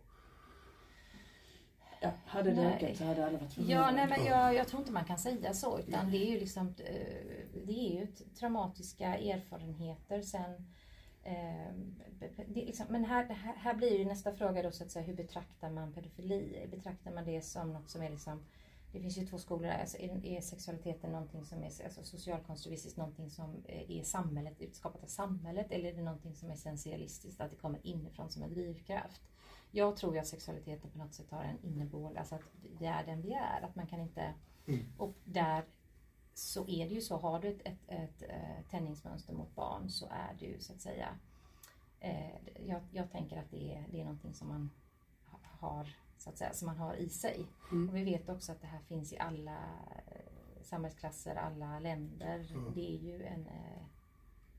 ja, 2.02 2.12
hade 2.26 2.52
det 2.52 2.62
ökat 2.76 2.98
så 2.98 3.04
hade 3.04 3.28
alla 3.28 3.38
varit 3.38 3.54
förövare. 3.54 3.74
Ja, 3.76 3.92
nej, 3.92 4.08
men 4.10 4.26
jag, 4.26 4.56
jag 4.56 4.68
tror 4.68 4.80
inte 4.82 4.92
man 4.94 5.06
kan 5.06 5.18
säga 5.18 5.54
så. 5.54 5.80
Utan 5.80 6.12
det 6.12 6.18
är 6.18 6.32
ju 6.34 6.40
liksom, 6.40 6.68
eh, 6.68 7.56
det 7.66 7.74
är 7.74 8.00
ju 8.02 8.08
traumatiska 8.40 9.06
erfarenheter 9.18 10.22
sen. 10.22 10.68
eh, 11.24 11.68
är 12.20 12.66
liksom, 12.66 12.86
men 12.90 13.06
här, 13.06 13.24
här, 13.58 13.74
blir 13.74 13.98
ju 13.98 14.06
nästa 14.06 14.34
fråga 14.34 14.64
då 14.64 14.72
så 14.72 14.84
att 14.84 14.92
säga, 14.92 15.06
hur 15.06 15.16
betraktar 15.16 15.70
man 15.70 15.94
pedofili? 15.94 16.68
Betraktar 16.72 17.12
man 17.12 17.26
det 17.26 17.42
som 17.42 17.74
något 17.74 17.90
som 17.90 18.02
är 18.02 18.10
liksom 18.10 18.44
det 18.92 19.00
finns 19.00 19.18
ju 19.18 19.26
två 19.26 19.38
skolor 19.38 19.64
där. 19.64 19.80
Alltså, 19.80 19.98
är, 19.98 20.26
är 20.26 20.42
sexualiteten 20.42 21.12
någonting 21.12 21.46
som 21.46 21.64
är 21.64 21.84
alltså, 21.84 22.04
socialkonstruktivistiskt, 22.04 22.98
någonting 22.98 23.30
som 23.30 23.64
eh, 23.66 23.92
är 23.92 24.04
samhället, 24.04 24.62
utskapat 24.62 25.04
av 25.04 25.08
samhället 25.08 25.72
eller 25.72 25.90
är 25.90 25.96
det 25.96 26.02
någonting 26.02 26.36
som 26.36 26.50
är 26.50 26.54
essentialistiskt, 26.54 27.42
att 27.42 27.52
det 27.52 27.58
kommer 27.58 27.80
inifrån 27.84 28.32
som 28.32 28.44
en 28.44 28.50
drivkraft? 28.50 29.22
Jag 29.72 29.98
tror 29.98 30.14
ju 30.14 30.20
att 30.20 30.28
sexualiteten 30.28 30.92
på 30.92 30.98
något 30.98 31.14
sätt 31.14 31.32
har 31.32 31.44
en 31.44 31.64
inneboende, 31.64 32.20
alltså 32.20 32.36
att 32.36 32.42
det 32.80 32.86
är 32.86 33.06
den 33.06 33.22
vi 33.22 33.34
är, 33.34 33.62
att 33.62 33.76
man 33.76 33.88
kan 33.88 34.00
inte... 34.00 34.34
Mm. 34.68 34.86
Och 34.98 35.16
där 35.24 35.66
så 36.42 36.68
är 36.68 36.90
det 36.90 36.96
ju 36.96 37.02
så, 37.02 37.18
har 37.18 37.40
du 37.40 37.48
ett, 37.48 37.62
ett, 37.66 37.80
ett, 37.88 38.22
ett 38.22 38.70
tändningsmönster 38.70 39.34
mot 39.34 39.56
barn 39.56 39.90
så 39.90 40.06
är 40.06 40.36
du 40.40 40.58
så 40.60 40.74
att 40.74 40.82
säga 40.82 41.10
eh, 42.00 42.68
jag, 42.68 42.82
jag, 42.92 43.12
tänker 43.12 43.38
att 43.38 43.52
det 43.52 43.74
är, 43.76 43.86
det 43.92 44.00
är 44.00 44.04
någonting 44.04 44.34
som 44.34 44.48
man 44.48 44.70
har 45.42 45.96
så 46.18 46.30
att 46.30 46.38
säga, 46.38 46.54
som 46.54 46.66
man 46.66 46.78
har 46.78 46.96
i 46.96 47.10
sig. 47.10 47.46
Mm. 47.72 47.90
Och 47.90 47.96
vi 47.96 48.04
vet 48.04 48.30
också 48.30 48.52
att 48.52 48.62
det 48.62 48.68
här 48.68 48.80
finns 48.80 49.14
i 49.14 49.18
alla 49.18 49.58
eh, 50.08 50.62
samhällsklasser, 50.62 51.36
alla 51.36 51.80
länder. 51.80 52.52
Mm. 52.52 52.74
Det 52.74 52.96
är 52.96 52.98
ju 52.98 53.24
en 53.24 53.48
eh, 53.48 53.84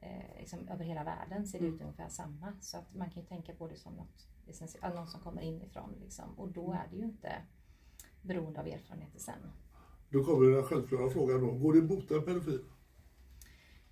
eh, 0.00 0.38
liksom, 0.38 0.68
över 0.68 0.84
hela 0.84 1.04
världen 1.04 1.46
ser 1.46 1.60
det 1.60 1.66
ut 1.66 1.80
ungefär 1.80 2.08
samma. 2.08 2.52
Så 2.60 2.78
att 2.78 2.94
man 2.94 3.10
kan 3.10 3.22
ju 3.22 3.28
tänka 3.28 3.54
på 3.54 3.68
det 3.68 3.76
som 3.76 3.94
något, 3.94 4.28
någon 4.94 5.08
som 5.08 5.20
kommer 5.20 5.42
inifrån. 5.42 5.94
Liksom. 6.00 6.38
Och 6.38 6.48
då 6.48 6.72
är 6.72 6.86
det 6.90 6.96
ju 6.96 7.04
inte 7.04 7.42
beroende 8.22 8.60
av 8.60 8.66
erfarenheter 8.66 9.18
sen. 9.18 9.52
Då 10.12 10.24
kommer 10.24 10.50
den 10.50 10.62
självklara 10.64 11.10
frågan 11.10 11.40
då. 11.40 11.50
Går 11.52 11.72
det 11.72 11.78
att 11.78 11.84
bota 11.88 12.14
en 12.14 12.24
pedofil? 12.24 12.64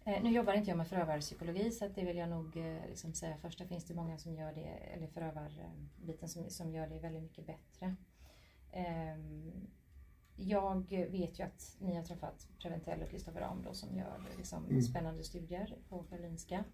Eh, 0.04 0.22
nu 0.22 0.30
jobbar 0.30 0.52
inte 0.52 0.70
jag 0.70 0.76
med 0.76 0.88
förövarpsykologi 0.88 1.70
så 1.70 1.88
det 1.88 2.04
vill 2.04 2.16
jag 2.16 2.28
nog 2.28 2.56
eh, 2.56 2.86
liksom 2.88 3.14
säga 3.14 3.36
först. 3.36 3.58
Det 3.58 3.66
finns 3.66 3.84
det 3.84 3.94
många 3.94 4.18
som 4.18 4.34
gör 4.34 4.52
det, 4.52 4.66
eller 4.66 5.06
förövarbiten 5.06 6.28
som, 6.28 6.50
som 6.50 6.72
gör 6.72 6.86
det 6.86 6.98
väldigt 6.98 7.22
mycket 7.22 7.46
bättre. 7.46 7.96
Eh, 8.72 9.16
jag 10.36 10.90
vet 10.90 11.38
ju 11.38 11.44
att 11.44 11.76
ni 11.78 11.96
har 11.96 12.02
träffat 12.02 12.48
Preventell 12.62 13.02
och 13.02 13.10
Kristoffer 13.10 13.48
då, 13.64 13.74
som 13.74 13.96
gör 13.96 14.22
liksom, 14.36 14.64
Mm. 14.64 14.82
spännande 14.82 15.24
studier 15.24 15.76
på 15.88 16.02
Karolinska. 16.02 16.64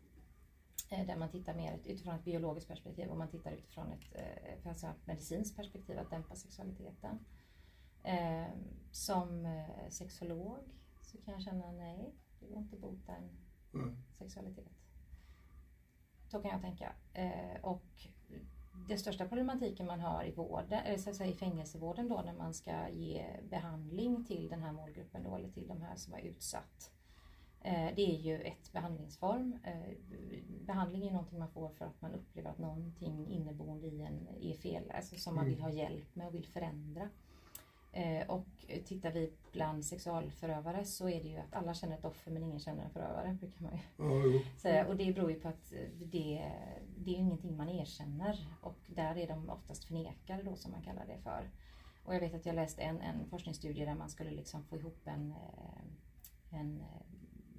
Eh, 0.91 1.07
där 1.07 1.17
man 1.17 1.31
tittar 1.31 1.55
mer 1.55 1.79
utifrån 1.85 2.15
ett 2.15 2.25
biologiskt 2.25 2.69
perspektiv 2.69 3.09
och 3.09 3.19
man 3.19 3.29
tittar 3.29 3.53
utifrån 3.53 3.87
ett, 3.93 4.15
eh, 4.15 4.71
alltså 4.71 4.87
ett 4.87 5.07
medicinskt 5.07 5.57
perspektiv, 5.57 5.99
att 5.99 6.11
dämpa 6.11 6.35
sexualiteten. 6.35 7.19
Eh, 8.07 8.47
som 8.91 9.47
eh, 9.47 9.89
sexolog 9.89 10.59
så 11.01 11.19
kan 11.19 11.35
jag 11.35 11.43
känna 11.43 11.73
nej, 11.73 12.15
det 12.41 12.47
går 12.47 12.59
inte 12.59 12.77
att 12.77 12.83
bota 12.83 13.13
en 13.17 13.29
Nej. 13.73 13.95
sexualitet. 14.13 14.73
Så 16.29 16.43
kan 16.43 16.51
jag 16.51 16.61
tänka. 16.61 16.93
Eh, 17.13 17.61
och 17.63 17.85
den 18.89 18.99
största 18.99 19.29
problematiken 19.29 19.87
man 19.87 20.01
har 20.01 20.25
i 20.25 20.33
vården, 20.33 20.85
eller 20.85 20.99
så 20.99 21.15
säga 21.15 21.31
i 21.31 21.35
fängelsevården 21.35 22.09
då 22.09 22.23
när 22.25 22.33
man 22.35 22.55
ska 22.55 22.89
ge 22.89 23.27
behandling 23.51 24.25
till 24.25 24.49
den 24.49 24.63
här 24.63 24.73
målgruppen 24.73 25.23
då, 25.23 25.37
eller 25.37 25.51
till 25.51 25.69
de 25.69 25.83
här 25.83 25.97
som 25.97 26.13
var 26.13 26.21
utsatt. 26.21 26.93
Eh, 27.63 27.95
det 27.97 28.03
är 28.03 28.19
ju 28.21 28.41
ett 28.41 28.73
behandlingsform. 28.73 29.59
Eh, 29.65 29.97
behandling 30.67 31.07
är 31.07 31.13
någonting 31.13 31.39
man 31.39 31.51
får 31.51 31.69
för 31.69 31.85
att 31.85 32.01
man 32.03 32.15
upplever 32.15 32.51
att 32.51 32.59
någonting 32.59 33.29
inneboende 33.29 33.87
i 33.87 34.03
en 34.03 34.29
är 34.41 34.55
fel, 34.55 34.91
alltså 34.91 35.17
som 35.17 35.35
man 35.35 35.45
Mm. 35.45 35.55
vill 35.55 35.63
ha 35.63 35.71
hjälp 35.71 36.15
med 36.15 36.27
och 36.27 36.35
vill 36.35 36.47
förändra. 36.47 37.09
Eh, 37.97 38.27
och 38.27 38.47
tittar 38.85 39.13
vi 39.13 39.33
bland 39.53 39.85
sexualförövare 39.85 40.85
så 40.85 41.09
är 41.09 41.23
det 41.23 41.29
ju 41.29 41.37
att 41.37 41.55
alla 41.55 41.75
känner 41.75 41.99
ett 41.99 42.05
offer 42.05 42.31
men 42.31 42.43
ingen 42.43 42.61
känner 42.61 42.85
en 42.85 42.91
förövare, 42.91 43.37
brukar 43.41 43.63
man 43.63 43.73
ju 43.73 44.41
säga. 44.57 44.87
Och 44.87 44.97
det 44.97 45.13
beror 45.13 45.31
ju 45.31 45.41
på 45.41 45.49
att 45.49 45.73
det, 45.99 46.53
det 46.97 47.11
är 47.11 47.17
ingenting 47.17 47.57
man 47.57 47.69
erkänner 47.69 48.47
och 48.61 48.79
där 48.87 49.19
är 49.19 49.27
de 49.27 49.51
oftast 49.51 49.85
förnekade 49.85 50.43
då 50.43 50.57
som 50.57 50.73
man 50.73 50.83
kallar 50.83 51.07
det 51.07 51.19
för. 51.23 51.51
Och 52.05 52.15
jag 52.15 52.21
vet 52.21 52.35
att 52.35 52.47
jag 52.47 52.55
läste 52.55 52.83
en, 52.83 53.01
en 53.01 53.27
forskningsstudie 53.31 53.85
där 53.85 53.95
man 53.95 54.09
skulle 54.09 54.31
liksom 54.31 54.65
få 54.65 54.77
ihop 54.77 55.01
en, 55.05 55.31
eh, 55.31 56.59
en 56.61 56.81
eh, 56.81 57.07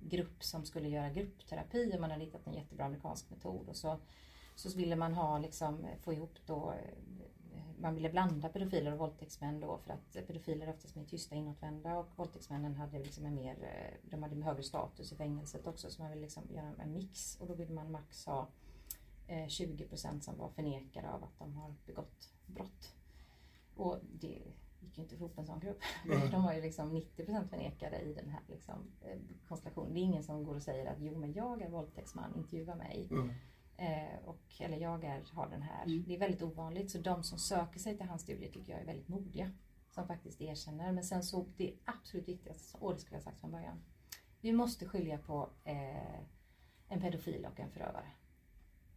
grupp 0.02 0.44
som 0.44 0.66
skulle 0.66 0.90
göra 0.90 1.10
gruppterapi 1.10 1.92
och 1.96 2.02
man 2.02 2.12
hade 2.12 2.26
hittat 2.26 2.48
en 2.48 2.54
jättebra 2.54 2.86
amerikansk 2.86 3.30
metod 3.30 3.70
och 3.70 3.76
så, 3.76 4.00
så 4.56 4.78
ville 4.78 4.96
man 4.96 5.14
ha 5.14 5.40
liksom, 5.40 5.86
få 6.02 6.14
ihop 6.14 6.34
då 6.46 6.74
man 7.78 7.96
ville 7.96 8.10
blanda 8.10 8.50
pedofiler 8.50 8.92
och 8.94 9.00
våldtäktsmän 9.00 9.60
då 9.60 9.78
för 9.78 9.94
att 9.94 10.28
pedofiler 10.28 10.68
är 10.68 10.74
oftast 10.74 10.96
mer 10.96 11.06
tysta 11.06 11.36
inåtvända 11.36 11.98
och 11.98 12.08
våldtäktsmännen 12.16 12.76
hade 12.76 13.00
liksom 13.00 13.26
en 13.26 13.36
mer, 13.36 13.64
eh, 13.64 14.10
de 14.10 14.24
hade 14.24 14.36
en 14.36 14.44
högre 14.44 14.64
status 14.64 15.12
i 15.12 15.16
fängelset 15.16 15.68
också 15.68 15.90
så 15.90 16.02
man 16.02 16.12
ville 16.12 16.22
liksom 16.22 16.44
göra 16.54 16.74
en 16.80 16.94
mix 16.94 17.38
och 17.40 17.48
då 17.48 17.54
ville 17.54 17.74
man 17.74 17.92
max 17.92 18.26
ha 18.26 18.48
eh, 19.28 19.46
20% 19.46 20.20
som 20.20 20.38
var 20.38 20.50
förnekare 20.50 21.10
av 21.10 21.24
att 21.24 21.40
de 21.40 21.56
har 21.56 21.74
begått 21.86 22.34
brott. 22.46 22.94
Och 23.76 24.00
det 24.20 24.42
gick 24.80 24.98
ju 24.98 25.04
inte 25.04 25.16
ihop 25.16 25.38
en 25.38 25.46
sån 25.46 25.60
grupp. 25.60 25.80
Nej. 26.06 26.30
De 26.32 26.44
var 26.44 26.54
ju 26.54 26.62
liksom 26.62 26.96
90% 26.96 27.48
förnekade 27.48 28.00
i 28.00 28.14
den 28.14 28.30
här 28.30 28.42
liksom, 28.48 28.92
eh, 29.02 29.18
konstellationen. 29.48 29.94
Det 29.94 30.00
är 30.00 30.02
ingen 30.02 30.24
som 30.24 30.44
går 30.44 30.56
och 30.56 30.62
säger 30.62 30.86
att 30.86 31.00
jo 31.00 31.18
men 31.18 31.34
jag 31.34 31.62
är 31.62 31.70
våldtäktsman, 31.70 32.36
intervjua 32.36 32.76
mig. 32.76 33.08
Ja. 33.12 33.28
Eh, 33.78 34.26
och, 34.26 34.42
eller 34.60 34.78
jag 34.78 35.04
är, 35.04 35.24
har 35.34 35.50
den 35.50 35.62
här. 35.62 35.84
Mm. 35.86 36.04
Det 36.08 36.16
är 36.16 36.20
väldigt 36.20 36.42
ovanligt. 36.42 36.92
Så 36.92 36.98
de 36.98 37.24
som 37.24 37.40
söker 37.40 37.80
sig 37.80 37.98
till 37.98 38.06
hans 38.06 38.22
studier 38.22 38.52
tycker 38.52 38.72
jag 38.72 38.82
är 38.82 38.86
väldigt 38.86 39.08
modiga. 39.08 39.52
Som 39.90 40.08
faktiskt 40.08 40.42
erkänner. 40.42 40.92
Men 40.92 41.04
sen 41.04 41.24
så, 41.24 41.46
det 41.58 41.74
absolut 41.86 42.28
viktigaste, 42.28 42.78
och 42.82 42.94
det 42.94 43.00
skulle 43.00 43.16
jag 43.16 43.24
sagt 43.24 43.40
från 43.40 43.52
början. 43.52 43.82
Vi 44.42 44.52
måste 44.52 44.86
skilja 44.86 45.18
på 45.18 45.50
eh, 45.64 46.20
en 46.90 47.02
pedofil 47.02 47.46
och 47.46 47.60
en 47.60 47.72
förövare. 47.72 48.08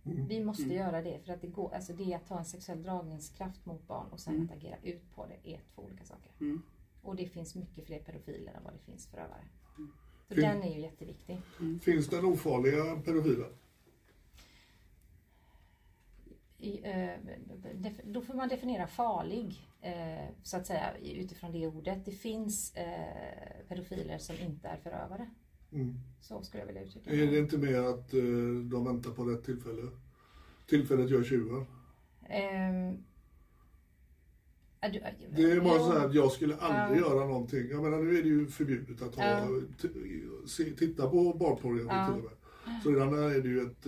Mm. 0.04 0.26
Vi 0.26 0.44
måste 0.44 0.62
Mm. 0.64 0.76
göra 0.76 1.02
det. 1.02 1.18
För 1.24 1.32
att 1.32 1.40
det, 1.40 1.46
går, 1.46 1.74
alltså 1.74 1.92
det 1.92 2.14
att 2.14 2.28
ha 2.28 2.38
en 2.38 2.44
sexuell 2.44 2.82
dragningskraft 2.82 3.66
mot 3.66 3.86
barn 3.86 4.06
och 4.12 4.20
sen 4.20 4.34
Mm. 4.34 4.46
att 4.46 4.52
agera 4.56 4.76
ut 4.82 5.14
på 5.14 5.26
det 5.26 5.54
är 5.54 5.60
två 5.74 5.82
olika 5.82 6.04
saker. 6.04 6.32
Mm. 6.40 6.62
Och 7.02 7.16
det 7.16 7.26
finns 7.26 7.54
mycket 7.54 7.86
fler 7.86 7.98
pedofiler 7.98 8.52
än 8.52 8.64
vad 8.64 8.72
det 8.72 8.78
finns 8.78 9.06
förövare. 9.06 9.44
Mm. 9.78 9.92
Så 10.28 10.34
Fin- 10.34 10.42
den 10.44 10.62
är 10.62 10.74
ju 10.74 10.80
jätteviktig. 10.80 11.42
Finns 11.82 12.08
det 12.08 12.18
ofarliga 12.22 12.96
pedofiler? 13.04 13.52
I, 16.60 16.80
eh, 16.84 17.34
def- 17.74 18.00
då 18.12 18.20
får 18.20 18.34
man 18.34 18.48
definiera 18.48 18.86
farlig, 18.86 19.68
eh, 19.80 20.28
så 20.42 20.56
att 20.56 20.66
säga, 20.66 20.96
utifrån 21.02 21.52
det 21.52 21.66
ordet. 21.66 22.04
Det 22.04 22.10
finns 22.12 22.74
eh, 22.76 23.66
pedofiler 23.68 24.18
som 24.18 24.36
inte 24.36 24.68
är 24.68 24.76
förövare. 24.76 25.30
Mm. 25.72 25.94
Så 26.20 26.42
skulle 26.42 26.62
jag 26.62 26.66
vilja 26.66 26.82
uttrycka 26.82 27.10
Är 27.10 27.26
det 27.26 27.38
inte 27.38 27.58
mer 27.58 27.82
att 27.82 28.10
de 28.70 28.84
väntar 28.84 29.10
på 29.10 29.24
rätt 29.24 29.44
tillfälle? 29.44 29.82
Tillfället 30.68 31.10
gör 31.10 31.24
tjuven. 31.24 31.66
Du- 34.92 35.00
Det 35.36 35.52
är 35.52 35.60
bara 35.60 35.78
så 35.78 35.92
här 35.98 36.06
att 36.06 36.14
jag 36.14 36.32
skulle 36.32 36.56
aldrig 36.56 37.02
Ja. 37.02 37.06
göra 37.14 37.26
någonting. 37.26 37.68
Jag 37.70 37.82
menar 37.82 37.98
nu 37.98 38.18
är 38.18 38.22
det 38.22 38.28
ju 38.28 38.46
förbjudet 38.46 39.02
att 39.02 39.14
ha, 39.14 39.46
t- 39.82 39.88
se, 40.46 40.64
titta 40.64 41.10
på 41.10 41.32
barnpornografi 41.34 41.88
Ja. 41.96 42.06
till 42.06 42.24
och 42.24 42.30
med. 42.30 42.82
Så 42.82 42.90
redan 42.90 43.12
där 43.12 43.30
är 43.30 43.40
det 43.42 43.48
ju 43.48 43.60
ett 43.62 43.84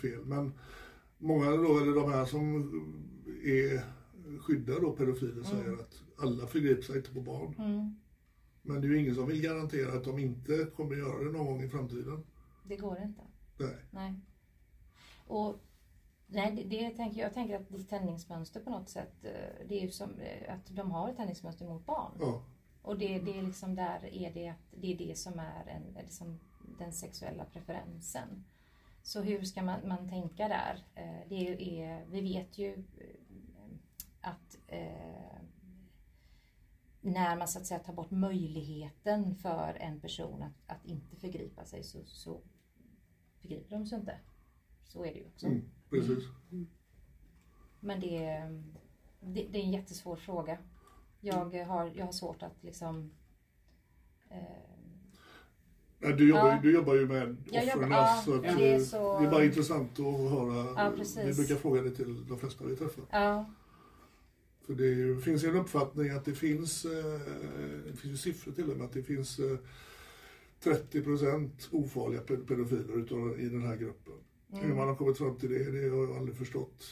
fel. 0.00 0.24
Men 0.24 0.52
många 1.24 1.50
då, 1.50 1.78
eller 1.78 1.94
de 1.94 2.12
här 2.12 2.24
som 2.24 2.56
är 3.44 3.84
skyddar 4.40 4.80
då 4.80 4.92
pedofiler 4.92 5.42
säger 5.42 5.72
att 5.72 6.02
alla 6.18 6.46
förgriper 6.46 6.82
sig 6.82 6.96
inte 6.96 7.10
på 7.14 7.20
barn. 7.20 7.54
Mm, 7.58 8.00
Men 8.62 8.80
det 8.80 8.86
är 8.86 8.90
ju 8.90 8.98
ingen 8.98 9.14
som 9.14 9.26
vill 9.26 9.42
garantera 9.42 9.92
att 9.92 10.04
de 10.04 10.18
inte 10.18 10.64
kommer 10.76 10.96
göra 10.96 11.24
det 11.24 11.32
någon 11.32 11.46
gång 11.46 11.62
i 11.62 11.68
framtiden. 11.68 12.26
det 12.64 12.76
går 12.76 12.98
inte. 13.02 13.22
Nej. 13.58 13.76
Nej. 13.90 14.14
Och 15.26 15.56
nej, 16.26 16.56
det, 16.56 16.62
det 16.62 16.90
tänker 16.90 17.18
jag, 17.20 17.26
jag 17.26 17.34
tänker 17.34 17.56
att 17.60 17.68
ditt 17.68 17.90
tändningsmönster 17.90 18.60
på 18.60 18.70
något 18.70 18.88
sätt, 18.88 19.24
eh, 19.24 19.66
det 19.68 19.78
är 19.78 19.82
ju 19.82 19.90
som 19.90 20.10
eh, 20.18 20.54
att 20.54 20.76
de 20.76 20.90
har 20.90 21.10
ett 21.10 21.16
tändningsmönster 21.16 21.66
mot 21.66 21.86
barn. 21.86 22.12
Ja. 22.20 22.44
Och 22.82 22.98
det, 22.98 23.18
det 23.18 23.38
är 23.38 23.42
liksom 23.42 23.74
där 23.74 24.04
är 24.12 24.34
det 24.34 24.48
att 24.48 24.74
det 24.80 24.92
är 24.92 24.98
det 24.98 25.18
som 25.18 25.38
är 25.38 25.66
en, 25.66 26.04
liksom 26.04 26.40
den 26.78 26.92
sexuella 26.92 27.44
preferensen. 27.44 28.44
Så 29.06 29.22
hur 29.22 29.42
ska 29.42 29.62
man, 29.62 29.88
man 29.88 30.08
tänka 30.08 30.48
där? 30.48 30.84
Eh, 30.94 31.28
Det 31.28 31.80
är, 31.82 32.04
vi 32.06 32.20
vet 32.20 32.58
ju 32.58 32.72
eh, 32.74 33.16
att 34.20 34.58
eh, 34.66 35.38
när 37.00 37.36
man 37.36 37.48
så 37.48 37.58
att 37.58 37.66
säga 37.66 37.80
tar 37.80 37.92
bort 37.92 38.10
möjligheten 38.10 39.36
för 39.36 39.76
en 39.80 40.00
person 40.00 40.42
att, 40.42 40.52
att 40.66 40.84
inte 40.84 41.16
förgripa 41.16 41.64
sig 41.64 41.82
så, 41.84 42.04
så 42.04 42.40
förgriper 43.40 43.70
de 43.70 43.86
sig 43.86 43.98
inte. 43.98 44.20
Så 44.84 45.04
är 45.04 45.12
det 45.14 45.18
ju 45.18 45.26
också. 45.26 45.46
Mm, 45.46 45.70
precis. 45.90 46.24
Men 47.80 48.00
det, 48.00 48.24
är- 48.24 48.62
det, 49.20 49.48
det 49.48 49.58
är 49.58 49.62
en 49.64 49.72
jättesvår 49.72 50.16
fråga. 50.16 50.58
Jag 51.20 51.54
har, 51.66 51.92
jag 51.94 52.04
har 52.04 52.12
svårt 52.12 52.42
att 52.42 52.62
liksom... 52.62 53.10
Eh, 54.30 54.73
du, 56.12 56.28
jobbar, 56.28 56.48
Ja. 56.48 56.58
du 56.62 56.72
jobbar 56.74 56.94
ju 56.94 57.06
med 57.06 57.22
offren. 57.50 57.90
ja, 57.90 58.22
så 58.24 58.34
att, 58.34 58.42
det 58.42 58.54
det, 58.58 58.72
är 58.74 58.78
så- 58.80 59.20
det 59.20 59.26
är 59.26 59.30
bara 59.30 59.44
intressant 59.44 59.90
att 60.00 60.30
höra. 60.30 60.84
Ja, 60.84 60.92
precis. 60.96 61.24
Vi 61.24 61.34
brukar 61.34 61.54
fråga 61.56 61.82
det 61.82 61.90
till 61.90 62.26
de 62.28 62.38
flesta 62.38 62.64
vi 62.64 62.76
träffar. 62.76 63.04
ja, 63.10 63.44
För 64.66 64.74
det 64.74 64.86
ju, 64.86 65.20
finns 65.20 65.44
ju 65.44 65.48
en 65.48 65.56
uppfattning 65.56 66.10
att 66.10 66.24
det 66.24 66.32
finns, 66.34 66.84
eh, 66.84 66.90
det 67.86 67.96
finns 67.96 68.12
ju 68.12 68.16
siffror 68.16 68.52
till 68.52 68.70
och 68.70 68.76
med, 68.76 68.84
att 68.86 68.92
det 68.92 69.02
finns 69.02 69.38
eh, 69.38 69.56
30% 70.62 71.68
ofarliga 71.70 72.20
ped- 72.20 72.46
pedofiler 72.46 72.98
utav, 72.98 73.40
i 73.40 73.48
den 73.48 73.62
här 73.66 73.76
gruppen. 73.76 74.12
Mm. 74.52 74.64
Hur 74.64 74.74
man 74.74 74.88
har 74.88 74.94
kommit 74.96 75.18
fram 75.18 75.36
till 75.36 75.50
det, 75.50 75.70
det 75.70 75.88
har 75.88 75.96
jag 76.08 76.16
aldrig 76.16 76.36
förstått. 76.38 76.84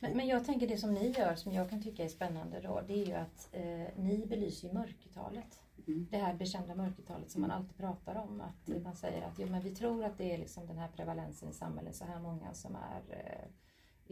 Men, 0.00 0.16
men 0.16 0.26
jag 0.28 0.44
tänker 0.46 0.68
det 0.68 0.76
som 0.76 0.94
ni 0.94 1.10
gör 1.18 1.34
som 1.34 1.52
jag 1.52 1.70
kan 1.70 1.82
tycka 1.82 2.04
är 2.04 2.08
spännande 2.08 2.60
då, 2.60 2.82
det 2.86 2.92
är 3.02 3.06
ju 3.06 3.12
att 3.12 3.48
eh, 3.52 4.02
ni 4.04 4.26
belyser 4.28 4.72
mörkertalet. 4.72 5.60
Mm. 5.86 6.06
Det 6.10 6.16
här 6.16 6.34
bekända 6.34 6.74
mörkertalet 6.74 7.30
som 7.30 7.40
man 7.40 7.50
alltid 7.50 7.76
pratar 7.76 8.14
om. 8.14 8.40
Att 8.40 8.68
Mm. 8.68 8.82
man 8.82 8.96
säger 8.96 9.22
att 9.22 9.38
jo, 9.38 9.46
men 9.50 9.62
vi 9.62 9.74
tror 9.74 10.04
att 10.04 10.18
det 10.18 10.34
är 10.34 10.38
liksom 10.38 10.66
den 10.66 10.78
här 10.78 10.88
prevalensen 10.88 11.48
i 11.48 11.52
samhället, 11.52 11.96
så 11.96 12.04
här 12.04 12.20
många 12.20 12.54
som 12.54 12.76
är 12.76 13.02
eh, 13.08 13.50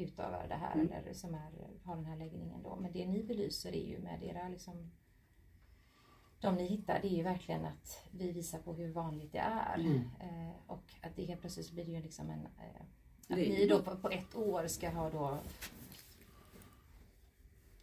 utövar 0.05 0.49
det 0.49 0.55
här 0.55 0.75
Mm. 0.75 0.93
eller 0.93 1.13
som 1.13 1.35
är, 1.35 1.51
har 1.85 1.97
den 1.97 2.05
här 2.05 2.17
läggningen 2.17 2.63
då. 2.63 2.77
Men 2.77 2.93
det 2.93 3.07
ni 3.07 3.23
belyser 3.23 3.73
är 3.77 3.87
ju 3.89 3.99
med 3.99 4.23
era 4.23 4.49
liksom 4.49 4.91
de 6.41 6.55
ni 6.55 6.67
hittar, 6.67 6.99
det 7.03 7.09
är 7.09 7.17
ju 7.17 7.23
verkligen 7.23 7.65
att 7.65 8.09
vi 8.11 8.33
visar 8.33 8.59
på 8.59 8.75
hur 8.75 8.93
vanligt 8.93 9.33
det 9.33 9.39
är. 9.39 9.79
Mm. 9.79 9.97
Eh, 10.21 10.53
och 10.67 10.85
att 11.03 11.17
det 11.17 11.25
helt 11.25 11.41
plötsligt 11.41 11.71
blir 11.73 11.85
det 11.85 11.91
ju 11.91 12.03
liksom 12.03 12.31
en... 12.31 12.41
Eh, 12.47 12.83
att 13.29 13.37
ni 13.39 13.67
då 13.67 13.83
på, 13.83 13.97
på 13.97 14.09
ett 14.11 14.35
år 14.37 14.67
ska 14.67 14.91
ha 14.91 15.11
då 15.11 15.39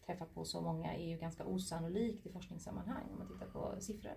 träffat 0.10 0.34
på 0.36 0.46
så 0.46 0.62
många 0.62 0.94
är 0.96 1.10
ju 1.10 1.18
ganska 1.18 1.46
osannolikt 1.46 2.26
i 2.26 2.30
forskningssammanhang 2.32 3.04
om 3.12 3.18
man 3.18 3.28
tittar 3.28 3.46
på 3.46 3.82
siffror. 3.82 4.12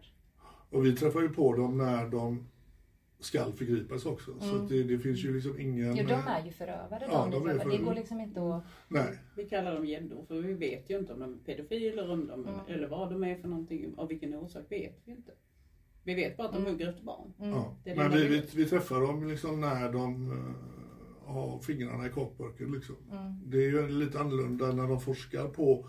Och 0.70 0.86
vi 0.86 0.96
träffar 0.96 1.20
ju 1.20 1.28
på 1.28 1.56
dem 1.56 1.78
när 1.78 2.08
de 2.08 2.48
skall 3.20 3.52
förgripas 3.52 4.06
också. 4.06 4.38
Så 4.40 4.48
Mm. 4.50 4.62
att 4.62 4.68
det, 4.68 4.82
det 4.82 4.98
finns 4.98 5.24
ju 5.24 5.34
liksom 5.34 5.60
ingen... 5.60 5.96
Jo, 5.96 6.04
de 6.08 6.12
är 6.14 6.44
ju 6.44 6.50
förövare 6.52 7.08
Ja, 7.10 7.28
de, 7.32 7.46
är 7.46 7.50
träffar. 7.52 7.52
Det 7.52 7.58
förövare. 7.64 7.84
går 7.84 7.94
liksom 7.94 8.20
inte 8.20 8.40
att... 8.54 8.64
Nej. 8.88 9.18
Vi 9.36 9.44
kallar 9.48 9.74
dem 9.74 9.86
gäddor 9.86 10.24
för 10.28 10.40
vi 10.40 10.54
vet 10.54 10.90
ju 10.90 10.98
inte 10.98 11.12
om 11.12 11.20
de 11.20 11.32
är 11.34 11.38
pedofiler 11.38 12.10
om 12.10 12.26
de, 12.26 12.46
Mm. 12.48 12.60
eller 12.68 12.88
vad 12.88 13.10
de 13.10 13.24
är 13.24 13.36
för 13.36 13.48
någonting. 13.48 13.94
Av 13.96 14.08
vilken 14.08 14.34
orsak 14.34 14.64
vet 14.68 15.00
vi 15.04 15.12
inte. 15.12 15.32
Vi 16.04 16.14
vet 16.14 16.36
bara 16.36 16.46
att 16.46 16.52
de 16.54 16.58
Mm. 16.60 16.72
hugger 16.72 16.88
efter 16.88 17.02
barn. 17.04 17.32
Ja. 17.38 17.76
Det 17.84 17.90
det 17.90 17.96
Men 17.96 18.10
vi, 18.12 18.28
vi 18.28 18.42
vi, 18.54 18.64
träffar 18.64 19.00
dem 19.00 19.28
liksom 19.28 19.60
när 19.60 19.92
de 19.92 20.32
har 21.32 21.58
fingrarna 21.58 22.06
i 22.06 22.10
kakburken. 22.10 22.72
Liksom. 22.72 22.96
Mm. 23.10 23.34
Det 23.46 23.56
är 23.56 23.70
ju 23.70 23.88
lite 23.88 24.20
annorlunda 24.20 24.72
när 24.72 24.88
de 24.88 25.00
forskar 25.00 25.48
på, 25.48 25.86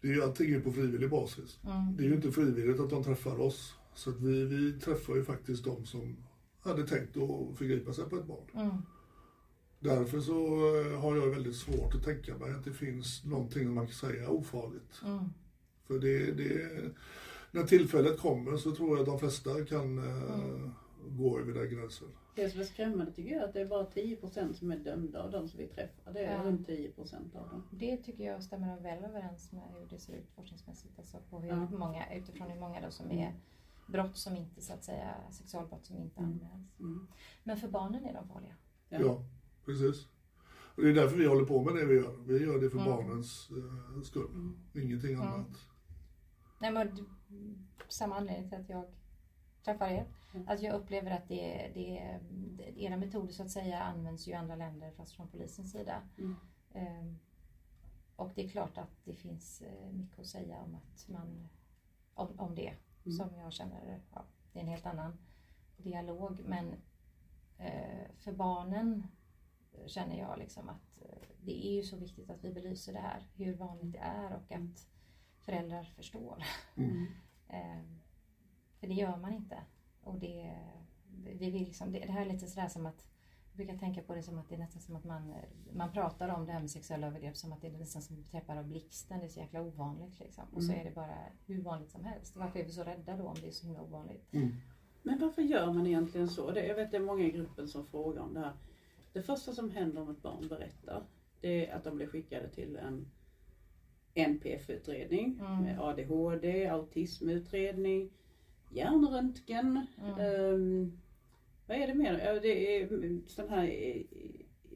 det 0.00 0.08
är 0.08 0.12
ju 0.12 0.22
allting 0.22 0.54
är 0.54 0.60
på 0.60 0.72
frivillig 0.72 1.10
basis. 1.10 1.58
Mm. 1.64 1.96
Det 1.96 2.04
är 2.04 2.08
ju 2.08 2.14
inte 2.14 2.32
frivilligt 2.32 2.80
att 2.80 2.90
de 2.90 3.04
träffar 3.04 3.40
oss. 3.40 3.74
Så 3.94 4.10
att 4.10 4.20
vi, 4.20 4.44
vi 4.44 4.72
träffar 4.72 5.14
ju 5.14 5.24
faktiskt 5.24 5.64
de 5.64 5.86
som 5.86 6.16
hade 6.60 6.86
tänkt 6.86 7.16
att 7.16 7.58
förgripa 7.58 7.92
sig 7.92 8.04
på 8.04 8.16
ett 8.16 8.26
barn. 8.26 8.46
Mm. 8.54 8.76
Därför 9.80 10.20
så 10.20 10.44
eh, 10.80 11.00
har 11.00 11.16
jag 11.16 11.26
väldigt 11.26 11.56
svårt 11.56 11.94
att 11.94 12.04
tänka 12.04 12.38
mig 12.38 12.52
att 12.52 12.64
det 12.64 12.72
finns 12.72 13.24
någonting 13.24 13.74
man 13.74 13.86
kan 13.86 13.94
säga 13.94 14.28
ofarligt. 14.28 15.02
Mm. 15.04 15.24
För 15.86 15.98
det, 15.98 16.32
det, 16.32 16.70
när 17.50 17.62
tillfället 17.62 18.20
kommer 18.20 18.56
så 18.56 18.72
tror 18.72 18.90
jag 18.90 19.00
att 19.00 19.06
de 19.06 19.18
flesta 19.18 19.64
kan 19.64 19.98
eh, 19.98 20.70
gå 21.10 21.38
över 21.38 21.52
den 21.54 21.70
gränsen. 21.70 22.08
Det 22.34 22.50
som 22.50 22.60
är 22.60 22.64
skrämmande 22.64 23.12
tycker 23.12 23.30
jag 23.32 23.42
är 23.42 23.46
att 23.48 23.52
det 23.52 23.60
är 23.60 23.66
bara 23.66 23.86
10% 23.90 24.52
som 24.52 24.70
är 24.72 24.76
dömda 24.78 25.22
av 25.22 25.30
de 25.30 25.48
som 25.48 25.58
vi 25.58 25.66
träffar. 25.66 26.12
Det 26.12 26.24
är 26.24 26.36
Ja. 26.38 26.44
runt 26.44 26.66
10% 26.68 27.36
av 27.36 27.48
dem. 27.48 27.62
Det 27.70 27.96
tycker 27.96 28.24
jag 28.24 28.42
stämmer 28.42 28.80
väl 28.80 29.04
överens 29.04 29.52
med 29.52 29.62
hur 29.78 29.86
det 29.86 29.98
ser 29.98 30.12
ut 30.12 30.30
forskningsmässigt. 30.30 30.98
Alltså 30.98 31.18
på 31.30 31.40
hur 31.40 31.48
Ja. 31.48 31.68
många, 31.70 32.14
utifrån 32.14 32.50
hur 32.50 32.60
många 32.60 32.80
då 32.80 32.90
som 32.90 33.10
är 33.10 33.34
brott 33.88 34.16
som 34.16 34.36
inte, 34.36 34.60
så 34.60 34.72
att 34.72 34.84
säga, 34.84 35.14
sexualbrott 35.30 35.84
som 35.84 35.96
inte 35.96 36.20
Mm. 36.20 36.30
anmäls. 36.32 36.80
Mm. 36.80 37.06
Men 37.44 37.56
för 37.56 37.68
barnen 37.68 38.04
är 38.04 38.12
de 38.14 38.28
farliga. 38.28 38.54
Ja. 38.88 38.98
Ja, 39.00 39.24
precis. 39.64 40.06
Och 40.76 40.82
det 40.82 40.90
är 40.90 40.94
därför 40.94 41.16
vi 41.16 41.26
håller 41.26 41.44
på 41.44 41.64
med 41.64 41.74
det 41.74 41.84
vi 41.86 41.94
gör. 41.94 42.16
Vi 42.26 42.42
gör 42.44 42.60
det 42.60 42.70
för 42.70 42.78
Mm. 42.78 42.90
barnens 42.90 43.48
eh, 43.50 44.02
skull. 44.02 44.30
Mm. 44.30 44.56
Ingenting 44.74 45.14
Mm. 45.14 45.28
annat. 45.28 45.56
Nej, 46.58 46.72
men, 46.72 47.06
samma 47.88 48.16
anledning 48.16 48.48
till 48.50 48.58
att 48.60 48.68
jag 48.68 48.84
träffar 49.64 49.88
er. 49.88 50.06
Mm. 50.34 50.48
Att 50.48 50.62
jag 50.62 50.74
upplever 50.74 51.10
att 51.10 51.28
det, 51.28 51.70
det, 51.74 52.20
det, 52.30 52.82
era 52.82 52.96
metoder 52.96 53.32
så 53.32 53.42
att 53.42 53.50
säga 53.50 53.82
används 53.82 54.28
ju 54.28 54.32
i 54.32 54.34
andra 54.34 54.56
länder 54.56 54.90
fast 54.90 55.12
från 55.12 55.28
polisens 55.28 55.72
sida. 55.72 56.02
Mm. 56.18 56.36
Ehm, 56.72 57.18
och 58.16 58.32
det 58.34 58.44
är 58.44 58.48
klart 58.48 58.78
att 58.78 59.04
det 59.04 59.14
finns 59.14 59.62
eh, 59.62 59.92
mycket 59.92 60.18
att 60.18 60.26
säga 60.26 60.58
om, 60.58 60.74
att 60.74 61.08
man, 61.08 61.48
om, 62.14 62.40
om 62.40 62.54
det. 62.54 62.74
Mm. 63.04 63.16
Som 63.16 63.36
jag 63.36 63.52
känner, 63.52 64.00
ja, 64.14 64.24
det 64.52 64.58
är 64.58 64.62
en 64.62 64.68
helt 64.68 64.86
annan 64.86 65.18
dialog. 65.76 66.40
Men 66.44 66.74
eh, 67.58 68.10
för 68.18 68.32
barnen 68.32 69.06
känner 69.86 70.18
jag 70.18 70.38
liksom 70.38 70.68
att 70.68 71.02
eh, 71.02 71.28
det 71.40 71.66
är 71.66 71.72
ju 71.72 71.82
så 71.82 71.96
viktigt 71.96 72.30
att 72.30 72.44
vi 72.44 72.52
belyser 72.52 72.92
det 72.92 72.98
här. 72.98 73.28
Hur 73.34 73.56
vanligt 73.56 73.92
det 73.92 73.98
är 73.98 74.32
och 74.32 74.52
att 74.52 74.88
föräldrar 75.40 75.84
förstår. 75.84 76.44
Mm. 76.76 77.06
För 78.84 78.88
det 78.88 79.00
gör 79.00 79.16
man 79.16 79.32
inte. 79.32 79.58
Och 80.02 80.18
det, 80.18 80.56
vi 81.24 81.50
vill 81.50 81.64
liksom, 81.64 81.92
det, 81.92 81.98
det 81.98 82.12
här 82.12 82.26
är 82.26 82.32
lite 82.32 82.46
sådär 82.46 82.68
som 82.68 82.86
att 82.86 83.06
jag 83.50 83.56
brukar 83.56 83.78
tänka 83.78 84.02
på 84.02 84.14
det 84.14 84.22
som 84.22 84.38
att 84.38 84.48
det 84.48 84.54
är 84.54 84.58
nästan 84.58 84.82
som 84.82 84.96
att 84.96 85.04
man, 85.04 85.34
man 85.72 85.92
pratar 85.92 86.28
om 86.28 86.46
det 86.46 86.52
här 86.52 86.60
med 86.60 86.70
sexuella 86.70 87.06
övergrepp 87.06 87.36
som 87.36 87.52
att 87.52 87.60
det 87.60 87.66
är 87.68 87.72
nästan 87.72 88.02
som 88.02 88.24
träffar 88.24 88.56
av 88.56 88.64
blixten. 88.68 89.18
Det 89.18 89.24
är 89.24 89.28
så 89.28 89.40
jäkla 89.40 89.62
ovanligt 89.62 90.18
liksom. 90.20 90.44
Och 90.52 90.62
så 90.62 90.72
Mm. 90.72 90.80
är 90.80 90.84
det 90.90 90.94
bara 90.94 91.16
hur 91.46 91.62
vanligt 91.62 91.90
som 91.90 92.04
helst. 92.04 92.36
Varför 92.36 92.58
är 92.60 92.64
vi 92.64 92.72
så 92.72 92.84
rädda 92.84 93.16
då 93.16 93.24
om 93.26 93.34
det 93.40 93.46
är 93.46 93.50
så 93.50 93.66
himla 93.66 93.82
ovanligt? 93.82 94.32
Mm. 94.32 94.54
Men 95.02 95.18
varför 95.18 95.42
gör 95.42 95.72
man 95.72 95.86
egentligen 95.86 96.28
så? 96.28 96.50
Det, 96.50 96.66
jag 96.66 96.74
vet 96.74 96.90
det 96.90 96.96
är 96.96 97.00
många 97.00 97.24
i 97.24 97.30
gruppen 97.30 97.68
som 97.68 97.86
frågar 97.86 98.22
om 98.22 98.34
det 98.34 98.40
här. 98.40 98.52
Det 99.12 99.22
första 99.22 99.52
som 99.52 99.70
händer 99.70 100.02
om 100.02 100.10
ett 100.10 100.22
barn 100.22 100.48
berättar, 100.48 101.02
det 101.40 101.66
är 101.66 101.74
att 101.76 101.84
de 101.84 101.96
blir 101.96 102.06
skickade 102.06 102.48
till 102.48 102.76
en 102.76 103.06
NPF-utredning 104.14 105.38
Mm. 105.40 105.62
med 105.62 105.80
ADHD, 105.80 106.66
autismutredning, 106.68 108.10
hjärnröntgen. 108.70 109.86
Mm. 110.02 110.20
ehm, 110.20 110.98
vad 111.66 111.76
är 111.76 111.86
det 111.86 111.94
mer? 111.94 112.18
Ja, 112.18 112.40
Det 112.40 112.76
är 112.82 112.88
sån 113.26 113.48
här 113.48 113.64
eh, 113.64 114.02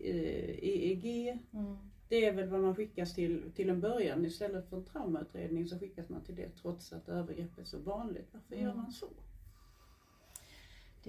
eh, 0.00 0.58
EEG. 0.62 1.38
Mm. 1.52 1.76
Det 2.08 2.24
är 2.24 2.32
väl 2.32 2.48
vad 2.48 2.60
man 2.60 2.74
skickas 2.74 3.14
till 3.14 3.52
till 3.54 3.68
en 3.70 3.80
början. 3.80 4.24
Istället 4.26 4.68
för 4.68 4.76
en 4.76 4.84
traumautredning 4.84 5.66
så 5.66 5.78
skickas 5.78 6.08
man 6.08 6.20
till 6.24 6.34
det 6.36 6.48
trots 6.48 6.92
att 6.92 7.08
övergrepp 7.08 7.58
är 7.58 7.64
så 7.64 7.78
vanligt. 7.78 8.28
Varför 8.32 8.54
gör 8.56 8.62
Mm. 8.62 8.76
man 8.76 8.92
så? 8.92 9.08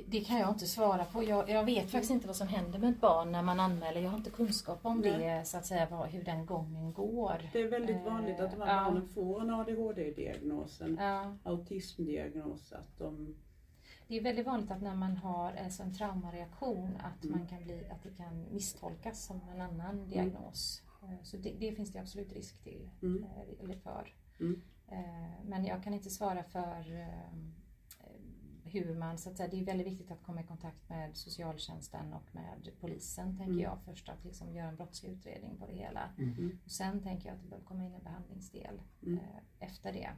Det, 0.08 0.22
kan 0.22 0.40
jag 0.40 0.50
inte 0.50 0.66
svara 0.68 1.06
på. 1.06 1.24
Jag, 1.24 1.50
jag 1.50 1.64
vet 1.66 1.92
faktiskt 1.92 2.12
inte 2.12 2.28
vad 2.28 2.36
som 2.36 2.48
händer 2.48 2.80
med 2.80 2.90
ett 2.90 3.02
barn 3.02 3.32
när 3.32 3.42
man 3.42 3.60
anmäler. 3.60 4.02
Jag 4.02 4.10
har 4.10 4.18
inte 4.18 4.30
kunskap 4.30 4.80
om 4.86 5.00
Nej. 5.00 5.12
det, 5.12 5.46
så 5.48 5.58
att 5.58 5.66
säga, 5.66 5.88
vad, 5.92 6.08
hur 6.10 6.24
den 6.24 6.46
gången 6.46 6.94
går. 6.94 7.50
Det 7.54 7.62
är 7.62 7.68
väldigt 7.68 8.02
vanligt 8.06 8.40
att 8.40 8.52
de 8.52 8.62
här 8.62 8.68
Eh, 8.68 8.74
ja. 8.76 8.84
barnen 8.84 9.08
får 9.08 9.42
en 9.42 9.50
ADHD-diagnos, 9.50 10.82
en 10.82 10.98
Ja. 11.02 11.36
autismdiagnos, 11.44 12.74
att 12.74 12.98
de... 12.98 13.36
Det 14.08 14.18
är 14.18 14.24
väldigt 14.24 14.46
vanligt 14.46 14.72
att 14.72 14.82
när 14.82 14.96
man 14.96 15.18
har 15.18 15.54
alltså 15.54 15.84
en 15.84 15.94
traumareaktion 15.94 16.98
att, 17.04 17.24
Mm. 17.26 17.38
man 17.40 17.48
kan 17.48 17.64
bli, 17.64 17.88
att 17.92 18.04
det 18.04 18.10
kan 18.18 18.46
misstolkas 18.54 19.26
som 19.26 19.42
en 19.54 19.62
annan 19.62 20.08
diagnos. 20.10 20.82
Eh, 21.04 21.10
Så 21.24 21.38
det, 21.38 21.54
det 21.60 21.72
finns 21.72 21.92
det 21.94 22.00
absolut 22.00 22.34
risk 22.34 22.64
till, 22.64 22.90
Mm. 23.02 23.26
eller 23.64 23.76
för. 23.76 24.14
Mm. 24.40 24.62
Men 25.44 25.66
jag 25.66 25.84
kan 25.84 25.94
inte 25.94 26.10
svara 26.10 26.44
för 26.44 26.86
hur 28.70 28.96
man, 28.96 29.18
så 29.18 29.30
att 29.30 29.38
säga, 29.38 29.50
det 29.50 29.60
är 29.62 29.66
väldigt 29.66 29.88
viktigt 29.88 30.12
att 30.12 30.24
komma 30.24 30.42
i 30.42 30.44
kontakt 30.44 30.90
med 30.90 31.18
socialtjänsten 31.18 32.14
och 32.14 32.36
med 32.36 32.70
polisen 32.80 33.38
tänker 33.38 33.52
Mm. 33.54 33.64
jag 33.64 33.78
först 33.86 34.10
att 34.10 34.24
liksom 34.26 34.54
göra 34.54 34.68
en 34.68 34.76
brottslig 34.76 35.12
utredning 35.12 35.58
på 35.58 35.66
det 35.66 35.74
hela. 35.74 36.10
Mm. 36.18 36.60
Och 36.66 36.72
sen 36.72 37.04
tänker 37.04 37.28
jag 37.30 37.36
att 37.36 37.42
det 37.42 37.48
behöver 37.48 37.66
komma 37.68 37.86
in 37.86 37.94
en 37.94 38.04
behandlingsdel 38.04 38.82
Mm. 39.04 39.18
eh, 39.20 39.68
efter 39.68 39.94
det. 39.94 40.10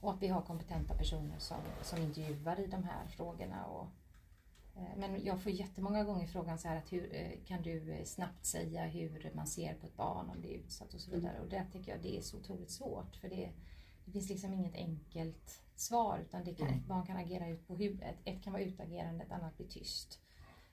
Och 0.00 0.12
att 0.12 0.22
vi 0.22 0.28
har 0.28 0.42
kompetenta 0.42 0.94
personer 0.94 1.38
som, 1.38 1.60
som 1.82 1.98
intervjuar 2.02 2.60
i 2.60 2.66
de 2.66 2.84
här 2.84 3.06
frågorna. 3.08 3.64
Och, 3.66 3.86
eh, 4.76 4.96
men 4.96 5.24
jag 5.24 5.40
får 5.42 5.52
jättemånga 5.52 6.04
gånger 6.04 6.26
frågan 6.26 6.58
så 6.58 6.68
här 6.68 6.76
att 6.76 6.92
hur 6.92 7.14
eh, 7.14 7.44
kan 7.44 7.62
du 7.62 7.92
eh, 7.92 8.04
snabbt 8.04 8.44
säga 8.46 8.84
hur 8.86 9.30
man 9.34 9.46
ser 9.46 9.74
på 9.74 9.86
ett 9.86 9.96
barn 9.96 10.30
om 10.30 10.42
det 10.42 10.54
är 10.54 10.58
utsatt 10.58 10.94
och 10.94 11.00
så 11.00 11.10
vidare. 11.10 11.40
Och 11.40 11.48
det 11.48 11.66
tycker 11.72 11.92
jag 11.92 12.02
det 12.02 12.16
är 12.16 12.20
så 12.20 12.36
otroligt 12.36 12.70
svårt 12.70 13.16
för 13.16 13.28
det, 13.28 13.50
det 14.04 14.10
finns 14.12 14.28
liksom 14.28 14.52
inget 14.54 14.74
enkelt 14.74 15.62
svar 15.80 16.18
utan 16.18 16.44
det 16.44 16.54
kan, 16.54 16.68
ett 16.68 16.86
barn 16.86 17.06
kan 17.06 17.16
agera 17.16 17.48
ut 17.48 17.66
på 17.66 17.74
huvudet. 17.76 18.16
Ett 18.24 18.42
kan 18.42 18.52
vara 18.52 18.62
utagerande, 18.62 19.24
ett 19.24 19.32
annat 19.32 19.56
blir 19.56 19.66
tyst. 19.66 20.20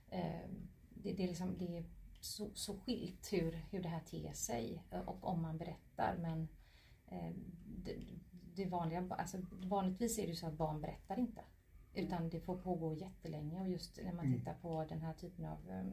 Eh, 0.10 0.50
det, 0.90 1.14
det, 1.14 1.24
är 1.24 1.28
liksom, 1.28 1.58
det 1.58 1.78
är 1.78 1.86
så, 2.22 2.50
så 2.54 2.78
skilt 2.80 3.34
hur, 3.34 3.52
hur 3.72 3.84
det 3.84 3.90
här 3.90 4.00
ter 4.00 4.34
sig 4.34 4.84
eh, 4.92 5.00
och 5.00 5.24
om 5.28 5.42
man 5.42 5.58
berättar 5.58 6.18
men 6.18 6.48
eh, 7.08 7.32
det, 7.84 7.96
det 8.56 8.66
vanliga, 8.66 9.08
alltså 9.10 9.38
vanligtvis 9.52 10.18
är 10.20 10.22
det 10.24 10.30
ju 10.30 10.36
så 10.36 10.48
att 10.48 10.54
barn 10.54 10.82
berättar 10.82 11.20
inte. 11.20 11.42
Utan 11.94 12.30
det 12.30 12.40
får 12.40 12.58
pågå 12.58 12.94
jättelänge 12.94 13.62
och 13.62 13.70
just 13.70 14.00
när 14.04 14.14
man 14.14 14.26
Mm. 14.26 14.40
tittar 14.40 14.54
på 14.54 14.86
den 14.90 15.02
här 15.02 15.14
typen 15.14 15.46
av 15.46 15.58
um, 15.70 15.72
eh, 15.72 15.84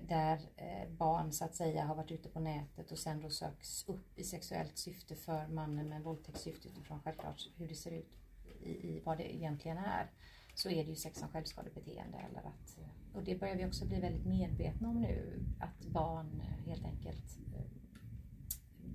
där 0.00 0.40
eh, 0.56 0.88
barn 0.90 1.32
så 1.32 1.44
att 1.44 1.54
säga 1.54 1.84
har 1.84 1.94
varit 1.94 2.10
ute 2.10 2.28
på 2.28 2.40
nätet 2.40 2.92
och 2.92 2.98
sen 2.98 3.20
då 3.20 3.30
söks 3.30 3.88
upp 3.88 4.18
i 4.18 4.24
sexuellt 4.24 4.78
syfte 4.78 5.16
för 5.16 5.46
mannen 5.46 5.88
med 5.88 6.02
våldtäktssyfte 6.02 6.68
utifrån 6.68 7.00
självklart 7.00 7.50
hur 7.56 7.68
det 7.68 7.74
ser 7.74 7.90
ut 7.90 8.18
i, 8.60 8.70
i 8.70 9.00
vad 9.04 9.18
det 9.18 9.34
egentligen 9.34 9.78
är. 9.78 10.10
Så 10.54 10.70
är 10.70 10.84
det 10.84 10.90
ju 10.90 10.96
sex 10.96 11.18
som 11.18 11.28
självskadebeteende. 11.28 12.18
Eller 12.18 12.38
att, 12.38 12.78
och 13.14 13.24
det 13.24 13.40
börjar 13.40 13.56
vi 13.56 13.66
också 13.66 13.86
bli 13.86 14.00
väldigt 14.00 14.26
medvetna 14.26 14.88
om 14.88 15.00
nu. 15.00 15.44
Att 15.60 15.86
barn 15.86 16.42
helt 16.66 16.84
enkelt 16.84 17.38
eh, 17.54 17.64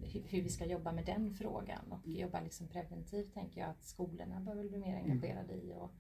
hur, 0.02 0.22
hur 0.22 0.42
vi 0.42 0.50
ska 0.50 0.66
jobba 0.66 0.92
med 0.92 1.06
den 1.06 1.34
frågan 1.34 1.92
och 1.92 2.08
jobba 2.08 2.42
liksom 2.42 2.68
preventivt 2.68 3.34
tänker 3.34 3.62
jag 3.62 3.70
att 3.70 3.84
skolorna 3.84 4.40
behöver 4.40 4.70
bli 4.70 4.78
mer 4.78 4.96
engagerade 4.96 5.54
i 5.54 5.74
och, 5.74 5.92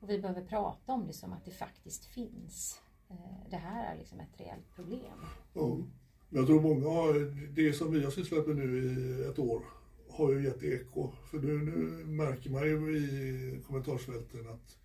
och 0.00 0.10
vi 0.10 0.18
behöver 0.18 0.44
prata 0.44 0.92
om 0.92 1.06
det 1.06 1.12
som 1.12 1.32
att 1.32 1.44
det 1.44 1.50
faktiskt 1.50 2.04
finns. 2.04 2.80
Eh, 3.10 3.50
det 3.50 3.56
här 3.56 3.94
är 3.94 3.98
liksom 3.98 4.20
ett 4.20 4.40
reellt 4.40 4.74
problem. 4.74 5.18
Ja. 5.52 5.78
Jag 6.28 6.46
tror 6.46 6.60
många 6.60 7.12
det 7.50 7.72
som 7.72 7.92
vi 7.92 8.04
har 8.04 8.10
sysslat 8.10 8.46
med 8.46 8.56
nu 8.56 8.78
i 8.78 9.24
ett 9.24 9.38
år 9.38 9.62
har 10.08 10.32
ju 10.32 10.44
gett 10.44 10.62
eko. 10.62 11.12
För 11.30 11.38
nu, 11.38 11.58
nu 11.58 12.04
märker 12.04 12.50
man 12.50 12.62
ju 12.62 12.96
i 12.96 13.62
kommentarsfälten 13.66 14.48
att 14.48 14.78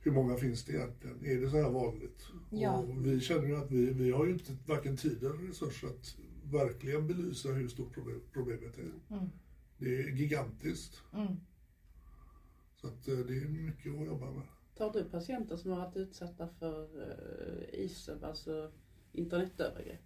hur 0.00 0.12
många 0.12 0.36
finns 0.36 0.64
det 0.64 0.72
egentligen? 0.72 1.26
Är 1.26 1.40
det 1.40 1.50
så 1.50 1.56
här 1.56 1.70
vanligt? 1.70 2.26
Ja. 2.50 2.76
Och 2.76 3.06
vi 3.06 3.20
känner 3.20 3.46
ju 3.46 3.56
att 3.56 3.70
vi, 3.70 3.92
vi 3.92 4.10
har 4.10 4.26
ju 4.26 4.32
inte 4.32 4.56
varken 4.66 4.96
tid 4.96 5.18
eller 5.24 5.48
resurser 5.48 5.88
att 5.88 6.16
verkligen 6.44 7.06
belysa 7.06 7.48
hur 7.48 7.68
stort 7.68 7.94
problem, 7.94 8.20
problemet 8.32 8.78
är. 8.78 9.14
Mm. 9.14 9.30
Det 9.78 9.96
är 9.96 10.08
gigantiskt. 10.08 11.02
Mm. 11.14 11.36
Så 12.76 12.86
att 12.86 13.08
eh, 13.08 13.16
det 13.16 13.36
är 13.36 13.48
mycket 13.48 13.94
att 13.94 14.06
jobba 14.06 14.30
med. 14.30 14.46
Tar 14.76 14.92
du 14.92 15.04
patienter 15.04 15.56
som 15.56 15.70
har 15.70 15.78
varit 15.78 15.96
utsatta 15.96 16.48
för 16.48 16.96
uh, 16.96 17.80
ISEV, 17.80 18.24
alltså 18.24 18.72
internetövergrepp? 19.12 20.00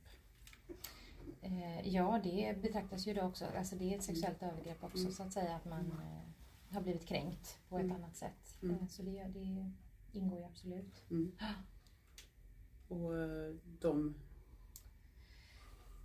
Eh, 1.43 1.89
ja, 1.89 2.21
det 2.25 2.63
betraktas 2.63 3.07
ju 3.07 3.15
då 3.15 3.23
också, 3.23 3.45
alltså 3.59 3.77
det 3.77 3.93
är 3.95 3.99
ett 3.99 4.05
sexuellt 4.05 4.43
övergrepp 4.43 4.85
också 4.85 5.11
så 5.13 5.23
att 5.23 5.33
säga 5.33 5.57
att 5.57 5.65
man 5.65 5.93
eh, 5.93 6.75
har 6.75 6.81
blivit 6.81 7.07
kränkt 7.07 7.59
på 7.69 7.79
ett 7.79 7.85
Mm. 7.85 7.97
annat 7.97 8.17
sätt. 8.17 8.59
Mm. 8.63 8.77
Eh, 8.77 8.87
så 8.89 9.03
det, 9.03 9.25
det 9.25 9.73
ingår 10.13 10.39
ju 10.39 10.45
absolut. 10.45 11.11
Mm. 11.11 11.33
Och 12.89 13.19
eh, 13.19 13.55
de... 13.81 14.15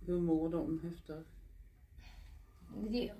Hur 0.06 0.20
mår 0.20 0.48
de 0.48 0.92
efter? 0.94 1.24
Det, 2.90 3.12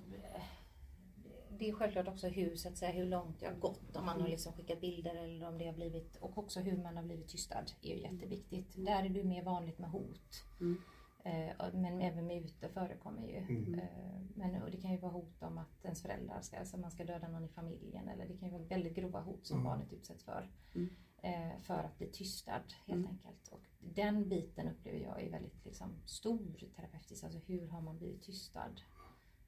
det 1.59 1.69
är 1.69 1.73
självklart 1.73 2.07
också 2.07 2.27
hur, 2.27 2.55
så 2.55 2.69
att 2.69 2.77
säga, 2.77 2.91
hur 2.91 3.05
långt 3.05 3.39
det 3.39 3.45
har 3.45 3.53
gått. 3.55 3.95
Om 3.95 4.05
man 4.05 4.21
har 4.21 4.27
liksom 4.27 4.53
skickat 4.53 4.81
bilder 4.81 5.15
eller 5.15 5.47
om 5.47 5.57
det 5.57 5.65
har 5.65 5.73
blivit, 5.73 6.15
och 6.15 6.37
också 6.37 6.59
hur 6.59 6.77
man 6.77 6.97
har 6.97 7.03
blivit 7.03 7.27
tystad 7.27 7.65
är 7.81 7.95
ju 7.95 8.01
jätteviktigt. 8.01 8.73
Där 8.85 9.03
är 9.05 9.09
det 9.09 9.23
mer 9.23 9.43
vanligt 9.43 9.79
med 9.79 9.89
hot. 9.89 10.43
Mm. 10.59 10.81
Eh, 11.23 11.73
men 11.73 12.01
även 12.01 12.27
mutor 12.27 12.67
förekommer 12.67 13.27
ju. 13.27 13.37
Mm. 13.37 13.79
Eh, 13.79 14.21
men 14.35 14.61
och 14.63 14.71
det 14.71 14.77
kan 14.81 14.91
ju 14.91 14.97
vara 14.97 15.11
hot 15.11 15.43
om 15.43 15.57
att 15.57 15.85
ens 15.85 16.01
föräldrar 16.01 16.41
ska, 16.41 16.57
alltså 16.59 16.77
man 16.77 16.91
ska 16.91 17.03
döda 17.03 17.27
någon 17.27 17.45
i 17.45 17.49
familjen 17.49 18.07
eller 18.07 18.27
det 18.27 18.37
kan 18.37 18.47
ju 18.47 18.53
vara 18.53 18.63
väldigt 18.63 18.95
grova 18.95 19.21
hot 19.21 19.45
som 19.47 19.57
Mm. 19.59 19.63
barnet 19.71 19.93
utsätts 19.93 20.23
för. 20.23 20.49
Mm. 20.75 20.89
Eh, 21.21 21.61
för 21.61 21.73
att 21.83 21.97
bli 21.97 22.07
tystad 22.07 22.63
helt 22.85 22.99
Mm. 23.05 23.07
enkelt. 23.11 23.47
Och 23.47 23.61
den 23.79 24.29
biten 24.29 24.67
upplever 24.69 24.99
jag 24.99 25.21
är 25.21 25.31
väldigt 25.31 25.65
liksom, 25.65 25.87
stor 26.05 26.69
terapeutiskt. 26.75 27.23
Alltså 27.23 27.39
hur 27.45 27.67
har 27.67 27.81
man 27.81 27.97
blivit 27.97 28.21
tystad 28.23 28.81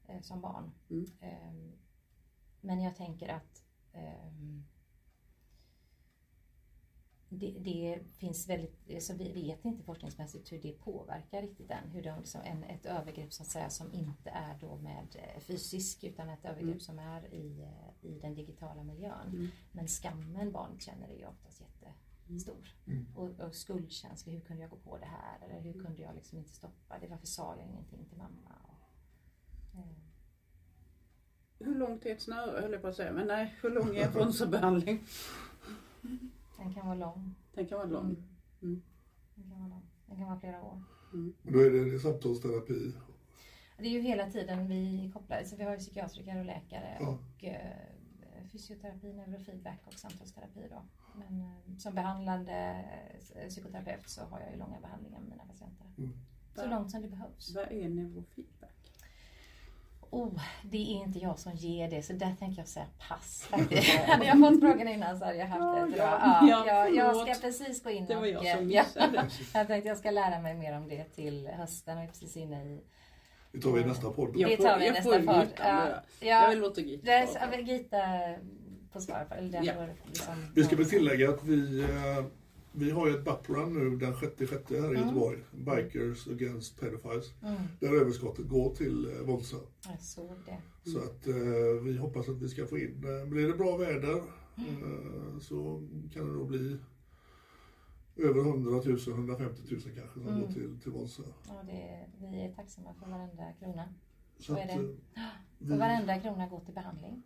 eh, 0.08 0.20
som 0.20 0.40
barn? 0.40 0.70
Mm. 0.90 1.06
Men 2.60 2.82
jag 2.82 2.96
tänker 2.96 3.28
att 3.28 3.64
ehm, 3.92 4.64
det, 7.28 7.50
det 7.58 8.00
finns 8.12 8.48
väldigt, 8.48 8.94
alltså 8.94 9.14
vi 9.14 9.32
vet 9.32 9.64
inte 9.64 9.82
forskningsmässigt 9.84 10.52
hur 10.52 10.62
det 10.62 10.72
påverkar 10.72 11.42
riktigt 11.42 11.70
än. 11.70 11.90
Hur 11.90 12.02
de, 12.02 12.18
liksom, 12.18 12.40
en, 12.44 12.64
ett 12.64 12.86
övergrepp 12.86 13.32
så 13.32 13.42
att 13.42 13.48
säga 13.48 13.70
som 13.70 13.92
inte 13.92 14.30
är 14.30 14.58
då 14.60 14.76
med 14.76 15.06
eh, 15.14 15.40
fysisk 15.40 16.04
utan 16.04 16.28
ett 16.28 16.44
övergrepp 16.44 16.68
Mm. 16.68 16.80
som 16.80 16.98
är 16.98 17.34
i, 17.34 17.62
eh, 17.62 18.10
i 18.10 18.18
den 18.18 18.34
digitala 18.34 18.82
miljön. 18.82 19.28
Mm. 19.28 19.48
Men 19.72 19.88
skammen 19.88 20.52
barnet 20.52 20.82
känner 20.82 21.08
är 21.08 21.16
ju 21.16 21.26
oftast 21.26 21.62
jättestor. 22.28 22.74
Mm. 22.86 23.06
Och, 23.16 23.40
och 23.40 23.54
skuldkänsla, 23.54 24.32
hur 24.32 24.40
kunde 24.40 24.62
jag 24.62 24.70
gå 24.70 24.76
på 24.76 24.98
det 24.98 25.06
här? 25.06 25.48
Eller 25.48 25.60
hur 25.60 25.84
kunde 25.84 26.02
jag 26.02 26.14
liksom 26.14 26.38
inte 26.38 26.50
stoppa 26.50 26.98
det? 26.98 27.06
Varför 27.06 27.26
sa 27.26 27.56
jag 27.56 27.66
ingenting 27.66 28.04
till 28.04 28.18
mamma? 28.18 28.54
Och, 28.68 29.78
eh, 29.78 30.07
Hur 31.58 31.74
långt 31.74 32.06
är 32.06 32.12
ett 32.12 32.22
snöre 32.22 32.60
höll 32.60 32.72
jag 32.72 32.82
på 32.82 32.88
att 32.88 32.96
säga, 32.96 33.12
men 33.12 33.26
nej, 33.26 33.54
hur 33.62 33.70
lång 33.70 33.96
är 33.96 34.06
en 34.06 34.12
bronserbehandling? 34.12 35.04
den 36.58 36.74
kan 36.74 36.86
vara 36.86 36.96
lång. 36.96 37.34
Den 37.54 37.66
kan 37.66 37.78
vara 37.78 37.88
lång. 37.88 38.16
Mm. 38.62 38.82
Den 39.34 39.44
kan 39.50 39.58
vara 39.60 39.68
lång. 39.68 39.82
Den 40.06 40.16
kan 40.16 40.26
vara 40.26 40.40
flera 40.40 40.62
år. 40.62 40.82
Och 41.42 41.52
Då 41.52 41.58
är 41.58 41.70
det, 41.70 41.98
samtalsterapi. 41.98 42.92
Det 43.78 43.84
är 43.84 43.90
ju 43.90 44.00
hela 44.00 44.30
tiden 44.30 44.68
vi 44.68 45.10
kopplar, 45.14 45.44
så 45.44 45.56
vi 45.56 45.64
har 45.64 45.72
ju 45.72 45.78
psykiatriker 45.78 46.38
och 46.38 46.44
läkare 46.44 46.96
Ja. 47.00 47.08
och 47.08 47.44
eh, 47.44 47.88
fysioterapi, 48.52 49.12
neurofeedback 49.12 49.80
och 49.86 49.94
samtalsterapi 49.94 50.60
då. 50.70 50.82
Men 51.14 51.40
eh, 51.40 51.76
som 51.78 51.94
behandlande 51.94 52.84
eh, 53.34 53.48
psykoterapeut 53.48 54.08
så 54.08 54.20
har 54.24 54.40
jag 54.40 54.52
ju 54.52 54.58
långa 54.58 54.80
behandlingar 54.80 55.20
med 55.20 55.28
mina 55.28 55.44
patienter. 55.44 55.86
Mm. 55.98 56.12
Så 56.54 56.66
långt 56.66 56.90
som 56.90 57.02
det 57.02 57.08
behövs. 57.08 57.54
Vad 57.54 57.72
är 57.72 57.88
neurofeedback? 57.88 58.77
Oh, 60.10 60.40
det 60.62 60.76
är 60.78 61.04
inte 61.04 61.18
jag 61.18 61.38
som 61.38 61.52
ger 61.52 61.90
det 61.90 62.02
så 62.02 62.12
där 62.12 62.34
tänker 62.38 62.60
jag 62.60 62.68
säga 62.68 62.86
pass 63.08 63.48
hade 64.06 64.24
jag 64.26 64.40
fått 64.40 64.60
frågan 64.60 64.88
innan 64.88 65.18
så 65.18 65.24
hade 65.24 65.38
jag 65.38 65.46
haft 65.46 65.60
Ja, 65.60 65.86
det. 65.86 65.96
ja, 65.96 66.48
Ja, 66.48 66.64
ja, 66.66 66.88
jag, 66.88 66.94
jag 66.96 67.16
ska 67.36 67.46
precis 67.46 67.82
gå 67.82 67.90
in 67.90 68.06
Det 68.06 68.14
var 68.14 68.22
och... 68.22 68.28
jag 68.28 68.56
som 68.56 68.66
missade. 68.66 69.26
jag 69.54 69.66
tänkte 69.66 69.88
jag 69.88 69.98
ska 69.98 70.10
lära 70.10 70.40
mig 70.40 70.54
mer 70.54 70.76
om 70.76 70.88
det 70.88 71.04
till 71.04 71.48
hösten 71.48 71.96
och 71.98 72.04
är 72.04 72.08
precis 72.08 72.36
inne 72.36 72.64
i... 72.64 72.80
Det 73.52 73.60
tar 73.60 73.72
vi 73.72 73.80
i 73.80 73.84
nästa 73.84 74.10
podd. 74.10 74.32
Jag 74.36 74.50
Det 74.50 74.56
tar 74.56 74.78
vi 74.78 74.86
i 74.86 74.90
nästa 74.90 75.02
får 75.02 75.20
podd. 75.20 75.48
Ja, 75.58 75.88
Jag 76.20 76.48
vill 76.48 76.58
ja, 76.58 76.64
låta 76.64 76.80
Gita 76.80 77.06
det 77.06 77.12
är 77.12 77.62
Gita 77.62 77.98
på 78.92 79.00
svar 79.00 79.26
på 79.28 79.34
eller 79.34 79.48
den 79.52 79.64
Ja. 79.64 79.72
liksom... 80.06 80.52
Vi 80.54 80.64
ska 80.64 80.76
väl 80.76 80.88
tillägga 80.90 81.30
att 81.30 81.44
vi, 81.44 81.80
eh, 81.82 82.24
vi 82.72 82.90
har 82.90 83.06
ju 83.08 83.14
ett 83.16 83.24
BAP-run 83.24 83.72
nu 83.74 83.96
den 83.96 84.16
6 84.16 84.32
6 84.38 84.70
här 84.70 84.76
i 84.76 84.78
Mm. 84.78 85.02
Göteborg. 85.02 85.38
Bikers 85.52 86.28
Against 86.28 86.80
Pedophiles. 86.80 87.32
Mm, 87.42 87.60
Där 87.80 87.94
överskottet 88.00 88.48
går 88.48 88.74
till 88.74 89.06
eh, 89.16 89.20
Vonsa. 89.26 89.56
jag 89.88 90.00
såg 90.02 90.30
det. 90.46 90.90
Så 90.90 90.98
att 90.98 91.26
eh, 91.26 91.82
vi 91.84 91.96
hoppas 91.98 92.28
att 92.28 92.36
vi 92.42 92.48
ska 92.48 92.66
få 92.66 92.78
in, 92.78 93.04
eh, 93.04 93.28
blir 93.28 93.48
det 93.48 93.54
bra 93.54 93.76
väder 93.76 94.22
Mm. 94.56 94.82
eh, 94.82 95.38
så 95.40 95.88
kan 96.12 96.26
det 96.28 96.34
då 96.34 96.44
bli 96.44 96.76
över 98.16 98.40
100 98.40 98.70
000, 98.70 98.98
150 99.08 99.62
000 99.70 99.80
kanske 99.80 100.20
som 100.20 100.28
Mm. 100.28 100.40
går 100.40 100.48
till, 100.52 100.80
till 100.82 100.92
Vonsa. 100.92 101.22
Ja, 101.48 101.62
det, 101.66 102.06
vi 102.20 102.44
är 102.44 102.52
tacksamma 102.54 102.94
för 102.94 103.10
varenda 103.10 103.52
krona. 103.58 103.94
Så 104.38 104.42
Så 104.44 104.56
är 104.58 104.62
att, 104.62 104.68
det. 104.68 104.74
eh, 104.74 104.78
För 105.58 105.64
vi, 105.66 105.76
varenda 105.78 106.20
krona 106.20 106.48
går 106.48 106.60
till 106.60 106.74
behandling. 106.74 107.22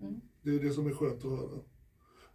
Mm. 0.00 0.20
det 0.42 0.50
är 0.54 0.58
det 0.60 0.70
som 0.70 0.86
är 0.86 0.94
skönt 0.94 1.24
att 1.24 1.30
höra. 1.30 1.58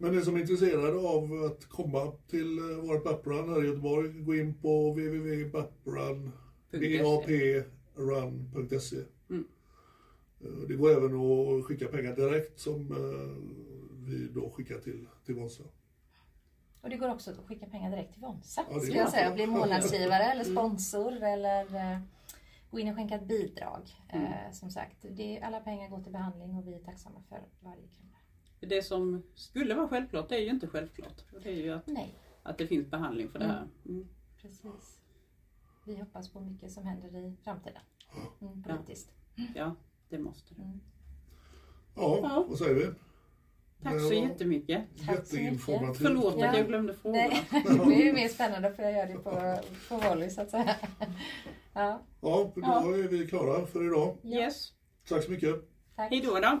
Men 0.02 0.12
den 0.12 0.24
som 0.24 0.36
är 0.36 0.40
intresserad 0.40 0.96
av 1.06 1.44
att 1.44 1.64
komma 1.68 2.12
till 2.28 2.58
eh, 2.58 2.76
vårt 2.76 3.04
BAP-run 3.04 3.48
här 3.48 3.64
i 3.64 3.66
Göteborg, 3.66 4.08
gå 4.22 4.34
in 4.34 4.54
på 4.54 4.90
www.baprun, 4.90 6.32
baprun.se. 7.96 8.96
Mm. 9.30 9.44
Eh, 10.40 10.50
Det 10.68 10.74
går 10.74 10.90
även 10.90 11.14
att 11.20 11.64
skicka 11.64 11.88
pengar 11.88 12.16
direkt 12.16 12.60
som 12.60 12.92
eh, 12.92 13.30
vi 14.06 14.28
då 14.28 14.50
skickar 14.50 14.78
till, 14.78 15.06
till 15.26 15.34
Vonsa. 15.34 15.62
Och 16.80 16.90
det 16.90 16.96
går 16.96 17.08
också 17.10 17.30
att 17.30 17.46
skicka 17.46 17.66
pengar 17.66 17.90
direkt 17.90 18.12
till 18.12 18.22
Vonsa. 18.22 18.64
Ja, 18.70 18.80
skulle 18.80 18.98
jag 18.98 19.10
säga. 19.10 19.34
Bli 19.34 19.46
månadsgivare 19.46 20.22
eller 20.24 20.44
Mm. 20.44 20.56
sponsor 20.56 21.12
eller 21.22 21.66
gå 22.70 22.78
in 22.78 22.88
och 22.88 22.94
skänka 22.96 23.14
ett 23.14 23.28
bidrag. 23.28 23.82
Mm. 24.08 24.26
Eh, 24.26 24.52
som 24.52 24.70
sagt, 24.70 24.96
det, 25.10 25.40
alla 25.40 25.60
pengar 25.60 25.88
går 25.88 26.02
till 26.02 26.12
behandling 26.12 26.56
och 26.56 26.68
vi 26.68 26.74
är 26.74 26.78
tacksamma 26.78 27.22
för 27.28 27.38
varje 27.60 27.82
krona. 27.88 28.16
Det 28.60 28.82
som 28.82 29.22
skulle 29.34 29.74
vara 29.74 29.88
självklart, 29.88 30.28
det 30.28 30.34
är 30.36 30.40
ju 30.40 30.50
inte 30.50 30.66
självklart. 30.66 31.24
Det 31.42 31.48
är 31.48 31.56
ju 31.56 31.70
att, 31.72 31.86
Nej, 31.86 32.14
att 32.42 32.58
det 32.58 32.66
finns 32.66 32.90
behandling 32.90 33.28
för 33.28 33.38
det 33.38 33.44
här. 33.46 33.68
Mm. 33.88 34.08
precis. 34.42 34.98
Vi 35.84 35.96
hoppas 35.96 36.28
på 36.32 36.40
mycket 36.40 36.72
som 36.72 36.84
händer 36.86 37.16
i 37.18 37.36
framtiden. 37.44 37.82
Mm, 38.40 38.62
politiskt. 38.62 39.10
Ja, 39.54 39.74
det 40.08 40.18
måste 40.18 40.54
det. 40.54 40.62
Mm. 40.62 40.80
Ja, 41.96 42.18
Ja. 42.22 42.44
vad 42.48 42.58
säger 42.58 42.74
vi? 42.74 42.86
Tack 43.82 44.00
så 44.00 44.12
jättemycket. 44.14 44.82
Jätteinformativt. 44.94 46.02
Förlåt 46.02 46.34
Ja. 46.38 46.50
att 46.50 46.56
jag 46.56 46.66
glömde 46.66 46.94
fråga. 46.94 47.16
Nej, 47.16 47.46
det 47.64 47.94
är 48.02 48.04
ju 48.06 48.12
mer 48.12 48.28
spännande 48.28 48.72
för 48.74 48.82
jag 48.82 48.92
gör 48.92 49.06
det 49.06 49.14
på, 49.14 49.58
på 49.88 50.08
volley 50.08 50.30
så 50.30 50.40
att 50.42 50.50
säga. 50.50 50.76
Ja, 51.72 52.02
Ja, 52.20 52.52
då 52.54 52.60
Ja. 52.62 52.94
är 52.94 53.08
vi 53.08 53.26
klara 53.26 53.66
för 53.66 53.86
idag. 53.86 54.16
Yes. 54.24 54.72
Tack 55.08 55.24
så 55.24 55.30
mycket. 55.30 55.54
tack. 55.96 56.10
Hej 56.10 56.20
då 56.20 56.38
då. 56.40 56.60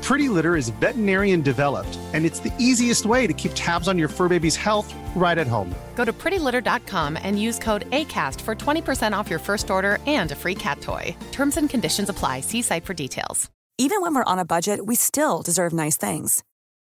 Pretty 0.01 0.29
Litter 0.29 0.55
is 0.55 0.69
veterinarian 0.81 1.41
developed, 1.41 1.99
and 2.13 2.25
it's 2.25 2.39
the 2.39 2.53
easiest 2.57 3.05
way 3.05 3.27
to 3.27 3.33
keep 3.33 3.51
tabs 3.53 3.87
on 3.87 3.99
your 3.99 4.07
fur 4.07 4.27
baby's 4.27 4.55
health 4.55 4.93
right 5.15 5.37
at 5.37 5.47
home. 5.47 5.73
Go 5.95 6.05
to 6.05 6.13
prettylitter.com 6.13 7.17
and 7.21 7.39
use 7.39 7.59
code 7.59 7.89
ACAST 7.91 8.41
for 8.41 8.55
20% 8.55 9.13
off 9.15 9.29
your 9.29 9.39
first 9.39 9.69
order 9.69 9.99
and 10.07 10.31
a 10.31 10.35
free 10.35 10.55
cat 10.55 10.81
toy. 10.81 11.15
Terms 11.31 11.57
and 11.57 11.69
conditions 11.69 12.09
apply. 12.09 12.41
See 12.41 12.61
site 12.63 12.85
for 12.85 12.93
details. 12.93 13.49
Even 13.77 14.01
when 14.01 14.13
we're 14.13 14.31
on 14.31 14.37
a 14.37 14.45
budget, 14.45 14.85
we 14.85 14.95
still 14.95 15.41
deserve 15.41 15.73
nice 15.73 15.97
things. 15.97 16.43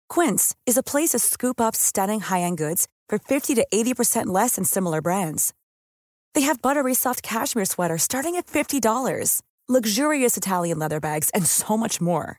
Quince 0.08 0.54
is 0.66 0.76
a 0.76 0.82
place 0.82 1.10
to 1.10 1.18
scoop 1.18 1.60
up 1.60 1.74
stunning 1.74 2.20
high 2.20 2.40
end 2.40 2.58
goods 2.58 2.88
for 3.08 3.18
50 3.18 3.54
to 3.54 3.66
80% 3.72 4.26
less 4.26 4.56
than 4.56 4.64
similar 4.64 5.00
brands. 5.00 5.54
They 6.34 6.42
have 6.42 6.60
buttery 6.60 6.94
soft 6.94 7.22
cashmere 7.22 7.64
sweaters 7.64 8.02
starting 8.02 8.36
at 8.36 8.46
$50, 8.46 9.40
luxurious 9.68 10.36
Italian 10.36 10.78
leather 10.78 11.00
bags, 11.00 11.30
and 11.30 11.46
so 11.46 11.76
much 11.76 12.00
more. 12.02 12.38